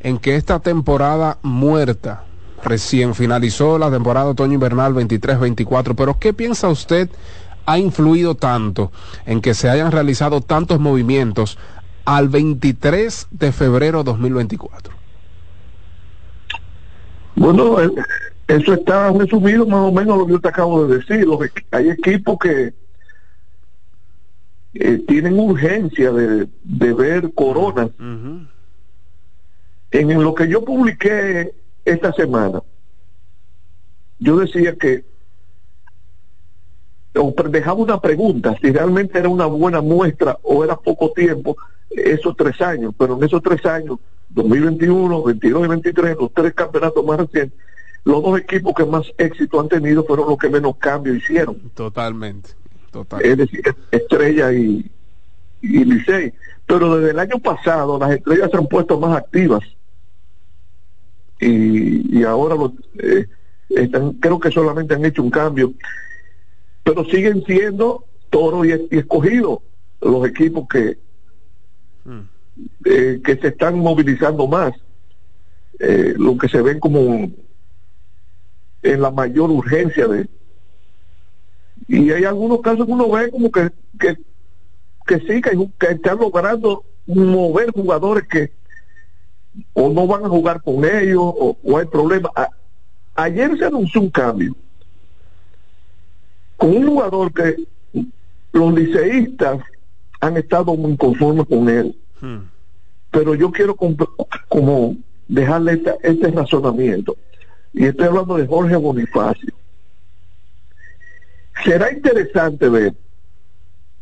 en 0.00 0.18
que 0.18 0.36
esta 0.36 0.60
temporada 0.60 1.38
muerta 1.42 2.24
recién 2.62 3.14
finalizó 3.14 3.78
la 3.78 3.90
temporada 3.90 4.26
otoño 4.30 4.54
invernal 4.54 4.94
23-24 4.94 5.94
pero 5.96 6.18
qué 6.18 6.32
piensa 6.32 6.68
usted 6.68 7.08
ha 7.66 7.78
influido 7.78 8.34
tanto 8.34 8.92
en 9.26 9.40
que 9.40 9.54
se 9.54 9.68
hayan 9.68 9.92
realizado 9.92 10.40
tantos 10.40 10.80
movimientos 10.80 11.58
al 12.04 12.28
23 12.28 13.26
de 13.30 13.52
febrero 13.52 14.02
2024? 14.02 14.97
Bueno, 17.38 17.80
eh, 17.80 17.90
eso 18.48 18.74
está 18.74 19.12
resumido 19.12 19.66
más 19.66 19.80
o 19.80 19.92
menos 19.92 20.18
lo 20.18 20.26
que 20.26 20.32
yo 20.32 20.40
te 20.40 20.48
acabo 20.48 20.86
de 20.86 20.98
decir. 20.98 21.26
hay 21.70 21.90
equipos 21.90 22.38
que 22.38 22.74
eh, 24.74 25.04
tienen 25.06 25.38
urgencia 25.38 26.10
de, 26.12 26.48
ver 26.64 27.32
coronas. 27.34 27.90
En 29.90 30.22
lo 30.22 30.34
que 30.34 30.48
yo 30.48 30.64
publiqué 30.64 31.54
esta 31.84 32.12
semana, 32.12 32.62
yo 34.18 34.38
decía 34.38 34.76
que 34.76 35.04
o 37.14 37.34
dejaba 37.48 37.80
una 37.80 38.00
pregunta 38.00 38.56
si 38.60 38.70
realmente 38.70 39.18
era 39.18 39.28
una 39.28 39.46
buena 39.46 39.80
muestra 39.80 40.38
o 40.42 40.62
era 40.62 40.76
poco 40.76 41.12
tiempo 41.12 41.56
esos 41.90 42.36
tres 42.36 42.60
años, 42.60 42.94
pero 42.98 43.16
en 43.16 43.24
esos 43.24 43.42
tres 43.42 43.64
años, 43.64 43.98
2021, 44.30 45.22
22 45.22 45.64
y 45.64 45.68
23, 45.68 46.16
los 46.18 46.32
tres 46.32 46.54
campeonatos 46.54 47.04
más 47.04 47.18
recientes, 47.18 47.58
los 48.04 48.22
dos 48.22 48.38
equipos 48.40 48.74
que 48.74 48.84
más 48.84 49.06
éxito 49.18 49.60
han 49.60 49.68
tenido 49.68 50.04
fueron 50.04 50.28
los 50.28 50.38
que 50.38 50.48
menos 50.48 50.76
cambio 50.76 51.14
hicieron. 51.14 51.58
Totalmente, 51.74 52.50
Es 53.20 53.36
decir, 53.36 53.62
Estrella 53.90 54.52
y, 54.52 54.90
y 55.60 55.84
Licey. 55.84 56.32
Pero 56.66 56.96
desde 56.96 57.10
el 57.12 57.18
año 57.18 57.38
pasado 57.38 57.98
las 57.98 58.12
estrellas 58.12 58.50
se 58.50 58.56
han 58.56 58.66
puesto 58.66 58.98
más 58.98 59.16
activas. 59.16 59.62
Y, 61.40 62.18
y 62.18 62.24
ahora 62.24 62.56
eh, 62.98 63.26
están, 63.70 64.14
creo 64.14 64.40
que 64.40 64.50
solamente 64.50 64.94
han 64.94 65.04
hecho 65.04 65.22
un 65.22 65.30
cambio. 65.30 65.72
Pero 66.82 67.04
siguen 67.04 67.44
siendo 67.44 68.04
toro 68.30 68.64
y, 68.64 68.72
escogido 68.90 69.62
los 70.00 70.26
equipos 70.26 70.66
que, 70.68 70.98
hmm. 72.04 72.37
Que 72.84 73.38
se 73.40 73.48
están 73.48 73.78
movilizando 73.78 74.46
más. 74.46 74.72
Eh, 75.78 76.14
lo 76.16 76.36
que 76.36 76.48
se 76.48 76.60
ven 76.60 76.80
como 76.80 77.30
en 78.82 79.02
la 79.02 79.10
mayor 79.12 79.50
urgencia 79.50 80.08
de 80.08 80.28
y 81.86 82.10
hay 82.10 82.24
algunos 82.24 82.60
casos 82.60 82.84
que 82.84 82.92
uno 82.92 83.10
ve 83.10 83.30
como 83.30 83.50
que, 83.50 83.70
que 83.98 85.18
sí, 85.20 85.40
que, 85.40 85.86
están 85.92 86.18
logrando 86.18 86.84
mover 87.06 87.70
jugadores 87.70 88.26
que 88.28 88.52
o 89.72 89.88
no 89.88 90.06
van 90.06 90.24
a 90.24 90.28
jugar 90.28 90.62
con 90.62 90.84
ellos 90.84 91.22
o, 91.22 91.78
hay 91.78 91.86
problemas. 91.86 92.30
ayer 93.14 93.56
se 93.56 93.64
anunció 93.64 94.00
un 94.00 94.10
cambio 94.10 94.54
con 96.56 96.76
un 96.76 96.86
jugador 96.86 97.32
que 97.32 97.56
los 98.52 98.74
liceístas 98.74 99.60
han 100.20 100.36
estado 100.36 100.74
muy 100.74 100.96
conformes 100.96 101.46
con 101.46 101.68
él. 101.68 101.96
Hmm. 102.20 102.48
Pero 103.10 103.34
yo 103.34 103.50
quiero 103.50 103.76
como 103.76 104.96
dejarle 105.28 105.82
este 106.02 106.30
razonamiento 106.30 107.16
y 107.72 107.86
estoy 107.86 108.06
hablando 108.06 108.36
de 108.36 108.46
Jorge 108.46 108.76
Bonifacio. 108.76 109.54
Será 111.64 111.92
interesante 111.92 112.68
ver, 112.68 112.94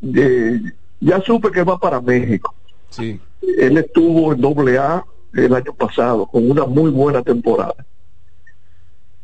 eh, 0.03 0.61
ya 1.01 1.21
supe 1.21 1.51
que 1.51 1.63
va 1.63 1.79
para 1.79 2.01
México. 2.01 2.55
Sí. 2.91 3.21
Él 3.59 3.79
estuvo 3.79 4.33
en 4.33 4.41
doble 4.41 4.79
A 4.79 5.05
el 5.35 5.55
año 5.55 5.75
pasado 5.75 6.27
con 6.27 6.51
una 6.51 6.65
muy 6.65 6.91
buena 6.91 7.23
temporada. 7.23 7.75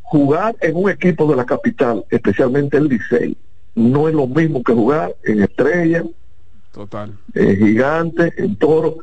Jugar 0.03 0.57
en 0.61 0.77
un 0.77 0.91
equipo 0.91 1.27
de 1.27 1.37
la 1.37 1.47
capital, 1.47 2.05
especialmente 2.11 2.77
el 2.77 2.89
Licey, 2.89 3.37
no 3.75 4.09
es 4.09 4.15
lo 4.15 4.27
mismo 4.27 4.63
que 4.63 4.75
jugar 4.75 5.17
en 5.25 5.43
Estrella, 5.43 6.05
Total. 6.73 7.17
en 7.35 7.57
Gigante, 7.59 8.33
en 8.37 8.57
Toro, 8.57 8.99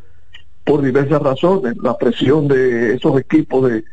por 0.63 0.81
diversas 0.81 1.21
razones. 1.21 1.77
La 1.77 1.97
presión 1.97 2.47
de 2.47 2.95
esos 2.95 3.19
equipos 3.19 3.69
de 3.69 3.83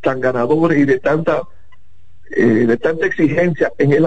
tan 0.00 0.20
ganadores 0.20 0.78
y 0.78 0.84
de 0.84 1.00
tanta 1.00 1.42
eh, 2.30 2.44
de 2.44 2.76
tanta 2.76 3.06
exigencia 3.06 3.72
en 3.78 3.92
el 3.92 4.06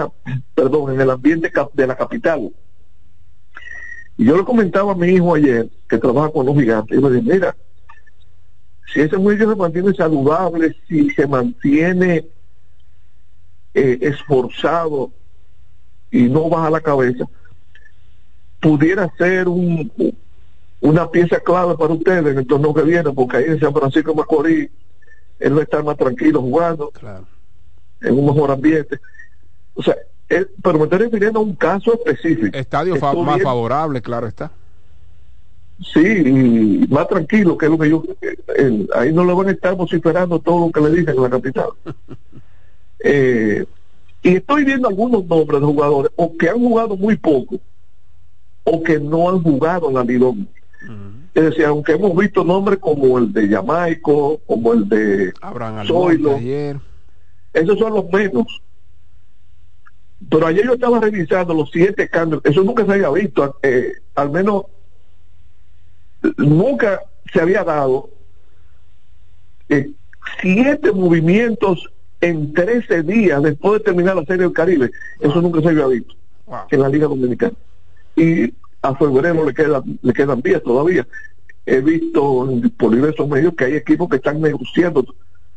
perdón 0.54 0.94
en 0.94 1.00
el 1.00 1.10
ambiente 1.10 1.52
de 1.74 1.86
la 1.86 1.94
capital 1.94 2.52
y 4.16 4.24
yo 4.24 4.36
le 4.36 4.44
comentaba 4.44 4.92
a 4.92 4.94
mi 4.94 5.08
hijo 5.08 5.34
ayer 5.34 5.68
que 5.88 5.98
trabaja 5.98 6.30
con 6.30 6.46
los 6.46 6.54
gigantes 6.54 6.98
y 6.98 7.00
me 7.00 7.10
dice 7.10 7.32
mira 7.32 7.56
si 8.92 9.00
ese 9.00 9.16
muchacho 9.16 9.50
se 9.50 9.56
mantiene 9.56 9.94
saludable 9.94 10.76
si 10.88 11.10
se 11.10 11.26
mantiene 11.26 12.26
eh, 13.74 13.98
esforzado 14.00 15.12
y 16.10 16.24
no 16.24 16.48
baja 16.48 16.70
la 16.70 16.80
cabeza 16.80 17.26
pudiera 18.60 19.12
ser 19.16 19.48
un 19.48 19.90
una 20.82 21.10
pieza 21.10 21.38
clave 21.40 21.76
para 21.76 21.92
ustedes 21.92 22.26
en 22.26 22.38
el 22.38 22.46
torneo 22.46 22.72
que 22.72 22.82
viene 22.82 23.12
porque 23.12 23.36
ahí 23.36 23.44
en 23.48 23.60
San 23.60 23.72
Francisco 23.72 24.14
Macorís 24.14 24.70
él 25.38 25.56
va 25.56 25.60
a 25.60 25.64
estar 25.64 25.82
más 25.82 25.96
tranquilo 25.96 26.40
jugando, 26.40 26.92
en 28.02 28.18
un 28.18 28.26
mejor 28.26 28.50
ambiente. 28.50 29.00
O 29.74 29.82
sea, 29.82 29.96
pero 30.28 30.78
me 30.78 30.84
estoy 30.84 30.98
refiriendo 30.98 31.40
a 31.40 31.42
un 31.42 31.54
caso 31.54 31.94
específico. 31.94 32.56
Estadio 32.56 32.96
más 32.96 33.42
favorable, 33.42 34.02
claro 34.02 34.26
está. 34.26 34.50
Sí, 35.82 36.00
y 36.00 36.86
más 36.88 37.08
tranquilo, 37.08 37.56
que 37.56 37.66
es 37.66 37.72
lo 37.72 37.78
que 37.78 37.88
yo... 37.88 38.04
ahí 38.94 39.12
no 39.14 39.24
le 39.24 39.32
van 39.32 39.48
a 39.48 39.52
estar 39.52 39.74
vociferando 39.74 40.38
todo 40.38 40.66
lo 40.66 40.72
que 40.72 40.80
le 40.82 40.90
dicen 41.00 41.16
en 41.16 41.22
la 41.22 41.30
capital. 41.30 41.68
Eh, 43.02 43.64
y 44.22 44.36
estoy 44.36 44.62
viendo 44.62 44.86
algunos 44.86 45.24
nombres 45.24 45.58
de 45.58 45.66
jugadores, 45.66 46.12
o 46.16 46.36
que 46.36 46.50
han 46.50 46.58
jugado 46.58 46.98
muy 46.98 47.16
poco, 47.16 47.56
o 48.64 48.82
que 48.82 48.98
no 48.98 49.28
han 49.28 49.42
jugado 49.42 49.88
en 49.88 49.94
la 49.94 50.04
Lidón. 50.04 50.48
Es 51.34 51.44
decir, 51.44 51.64
aunque 51.64 51.92
hemos 51.92 52.16
visto 52.16 52.42
nombres 52.42 52.78
como 52.78 53.18
el 53.18 53.32
de 53.32 53.48
Jamaico, 53.48 54.40
como 54.46 54.72
el 54.72 54.88
de 54.88 55.32
Zoilo, 55.86 56.38
esos 57.52 57.78
son 57.78 57.94
los 57.94 58.10
menos. 58.10 58.62
Pero 60.28 60.46
ayer 60.46 60.64
yo 60.64 60.74
estaba 60.74 61.00
revisando 61.00 61.54
los 61.54 61.70
siete 61.70 62.08
cambios, 62.08 62.42
eso 62.44 62.62
nunca 62.62 62.84
se 62.84 62.92
había 62.92 63.10
visto, 63.10 63.56
eh, 63.62 63.92
al 64.14 64.30
menos 64.30 64.64
nunca 66.36 67.00
se 67.32 67.40
había 67.40 67.64
dado 67.64 68.10
eh, 69.68 69.90
siete 70.40 70.92
movimientos 70.92 71.88
en 72.20 72.52
13 72.52 73.02
días 73.04 73.42
después 73.42 73.80
de 73.80 73.84
terminar 73.84 74.16
la 74.16 74.24
Serie 74.24 74.42
del 74.42 74.52
Caribe. 74.52 74.90
Eso 75.20 75.40
nunca 75.40 75.60
se 75.62 75.68
había 75.68 75.86
visto 75.86 76.14
en 76.70 76.80
la 76.80 76.88
Liga 76.88 77.06
Dominicana. 77.06 77.54
Y 78.20 78.52
a 78.82 78.94
febrero 78.94 79.46
le 79.46 79.54
quedan, 79.54 79.98
le 80.02 80.12
quedan 80.12 80.42
vías 80.42 80.62
todavía. 80.62 81.06
He 81.64 81.80
visto 81.80 82.48
por 82.76 82.94
diversos 82.94 83.26
medios 83.28 83.54
que 83.54 83.64
hay 83.64 83.76
equipos 83.76 84.10
que 84.10 84.16
están 84.16 84.40
negociando 84.42 85.04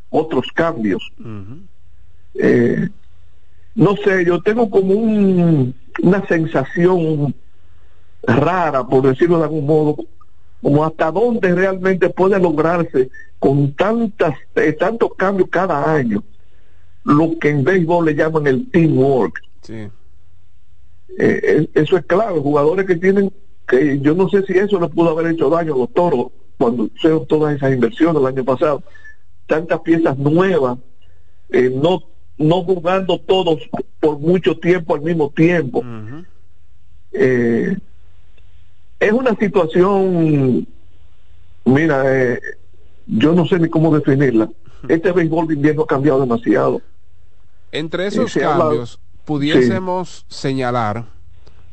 otros 0.09 0.47
cambios. 0.53 1.11
Eh, 2.35 2.87
no 3.75 3.95
sé, 3.97 4.23
yo 4.23 4.41
tengo 4.41 4.69
como 4.69 4.93
un, 4.93 5.75
una 6.01 6.25
sensación 6.27 7.35
rara, 8.21 8.85
por 8.85 9.07
decirlo 9.07 9.39
de 9.39 9.43
algún 9.43 9.65
modo, 9.65 9.97
como 10.61 10.85
hasta 10.85 11.11
dónde 11.11 11.53
realmente 11.53 12.09
puede 12.09 12.39
lograrse 12.39 13.09
con 13.39 13.73
tantas 13.73 14.35
eh, 14.55 14.71
tantos 14.71 15.15
cambios 15.15 15.49
cada 15.49 15.93
año, 15.93 16.23
lo 17.03 17.37
que 17.39 17.49
en 17.49 17.65
béisbol 17.65 18.05
le 18.05 18.15
llaman 18.15 18.47
el 18.47 18.71
teamwork. 18.71 19.41
Sí. 19.61 19.89
Eh, 21.17 21.69
eso 21.73 21.97
es 21.97 22.05
clave, 22.05 22.39
jugadores 22.39 22.85
que 22.85 22.95
tienen, 22.95 23.31
que 23.67 23.99
yo 23.99 24.13
no 24.15 24.29
sé 24.29 24.43
si 24.43 24.53
eso 24.53 24.79
le 24.79 24.87
pudo 24.87 25.09
haber 25.09 25.31
hecho 25.31 25.49
daño 25.49 25.75
a 25.75 25.77
los 25.77 25.93
toros 25.93 26.27
cuando 26.57 26.89
hicieron 26.95 27.25
todas 27.27 27.55
esas 27.55 27.73
inversiones 27.73 28.21
el 28.21 28.27
año 28.27 28.43
pasado, 28.43 28.83
tantas 29.47 29.79
piezas 29.81 30.17
nuevas, 30.17 30.77
eh, 31.49 31.71
no, 31.73 32.03
no 32.37 32.63
jugando 32.63 33.19
todos 33.19 33.59
por 33.99 34.19
mucho 34.19 34.57
tiempo 34.57 34.95
al 34.95 35.01
mismo 35.01 35.29
tiempo. 35.29 35.83
Eh, 37.11 37.77
es 38.99 39.11
una 39.11 39.35
situación, 39.35 40.65
mira, 41.65 42.39
yo 43.05 43.33
no 43.33 43.45
sé 43.45 43.59
ni 43.59 43.69
cómo 43.69 43.93
definirla. 43.93 44.49
Este 44.87 45.11
béisbol 45.11 45.47
de 45.47 45.53
invierno 45.55 45.83
ha 45.83 45.87
cambiado 45.87 46.21
demasiado. 46.21 46.81
Entre 47.71 48.07
esos 48.07 48.33
cambios, 48.33 48.99
pudiésemos 49.25 50.25
señalar 50.27 51.05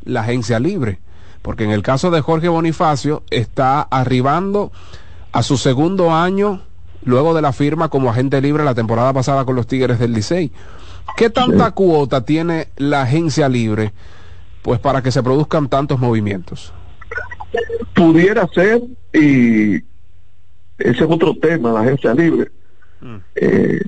la 0.05 0.21
agencia 0.21 0.59
libre, 0.59 0.99
porque 1.43 1.65
en 1.65 1.71
el 1.71 1.83
caso 1.83 2.11
de 2.11 2.21
Jorge 2.21 2.49
Bonifacio 2.49 3.23
está 3.31 3.83
arribando 3.83 4.73
a 5.33 5.43
su 5.43 5.57
segundo 5.57 6.13
año 6.13 6.63
luego 7.05 7.35
de 7.35 7.43
la 7.43 7.53
firma 7.53 7.89
como 7.89 8.11
agente 8.11 8.41
libre 8.41 8.65
la 8.65 8.75
temporada 8.75 9.13
pasada 9.13 9.45
con 9.45 9.57
los 9.57 9.67
Tigres 9.67 9.99
del 9.99 10.13
Licey. 10.13 10.53
¿Qué 11.17 11.31
tanta 11.31 11.73
cuota 11.73 12.25
tiene 12.25 12.69
la 12.77 13.03
agencia 13.03 13.49
libre 13.49 13.93
pues 14.63 14.79
para 14.79 15.03
que 15.03 15.11
se 15.11 15.23
produzcan 15.23 15.69
tantos 15.69 15.99
movimientos? 15.99 16.73
Pudiera 17.95 18.47
ser 18.49 18.83
y 19.13 19.77
ese 19.77 19.85
es 20.79 21.03
otro 21.03 21.35
tema, 21.37 21.73
la 21.73 21.81
agencia 21.81 22.15
libre. 22.15 22.51
Mm. 23.01 23.17
Eh, 23.35 23.81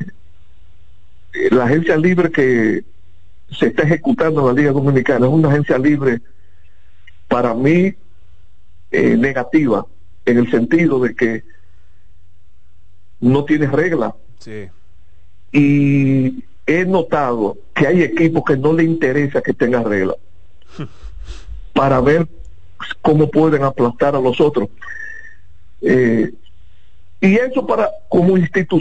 la 1.50 1.64
agencia 1.64 1.96
libre 1.96 2.30
que 2.30 2.84
se 3.58 3.66
está 3.66 3.82
ejecutando 3.82 4.40
en 4.40 4.46
la 4.46 4.52
Liga 4.52 4.72
Dominicana 4.72 5.26
es 5.26 5.32
una 5.32 5.48
agencia 5.48 5.78
libre 5.78 6.20
para 7.28 7.54
mí 7.54 7.94
eh, 8.90 9.16
negativa 9.16 9.86
en 10.24 10.38
el 10.38 10.50
sentido 10.50 11.00
de 11.00 11.14
que 11.14 11.42
no 13.20 13.44
tiene 13.44 13.66
regla 13.66 14.14
Sí. 14.38 14.68
y 15.52 16.44
he 16.66 16.84
notado 16.84 17.56
que 17.74 17.86
hay 17.86 18.02
equipos 18.02 18.42
que 18.44 18.56
no 18.56 18.72
le 18.72 18.84
interesa 18.84 19.40
que 19.42 19.52
tenga 19.52 19.82
regla 19.82 20.14
para 21.72 22.00
ver 22.00 22.26
cómo 23.00 23.30
pueden 23.30 23.62
aplastar 23.62 24.16
a 24.16 24.20
los 24.20 24.40
otros. 24.40 24.68
Eh, 25.80 26.32
y 27.20 27.34
eso 27.36 27.64
para 27.66 27.88
como 28.08 28.36
institución 28.36 28.80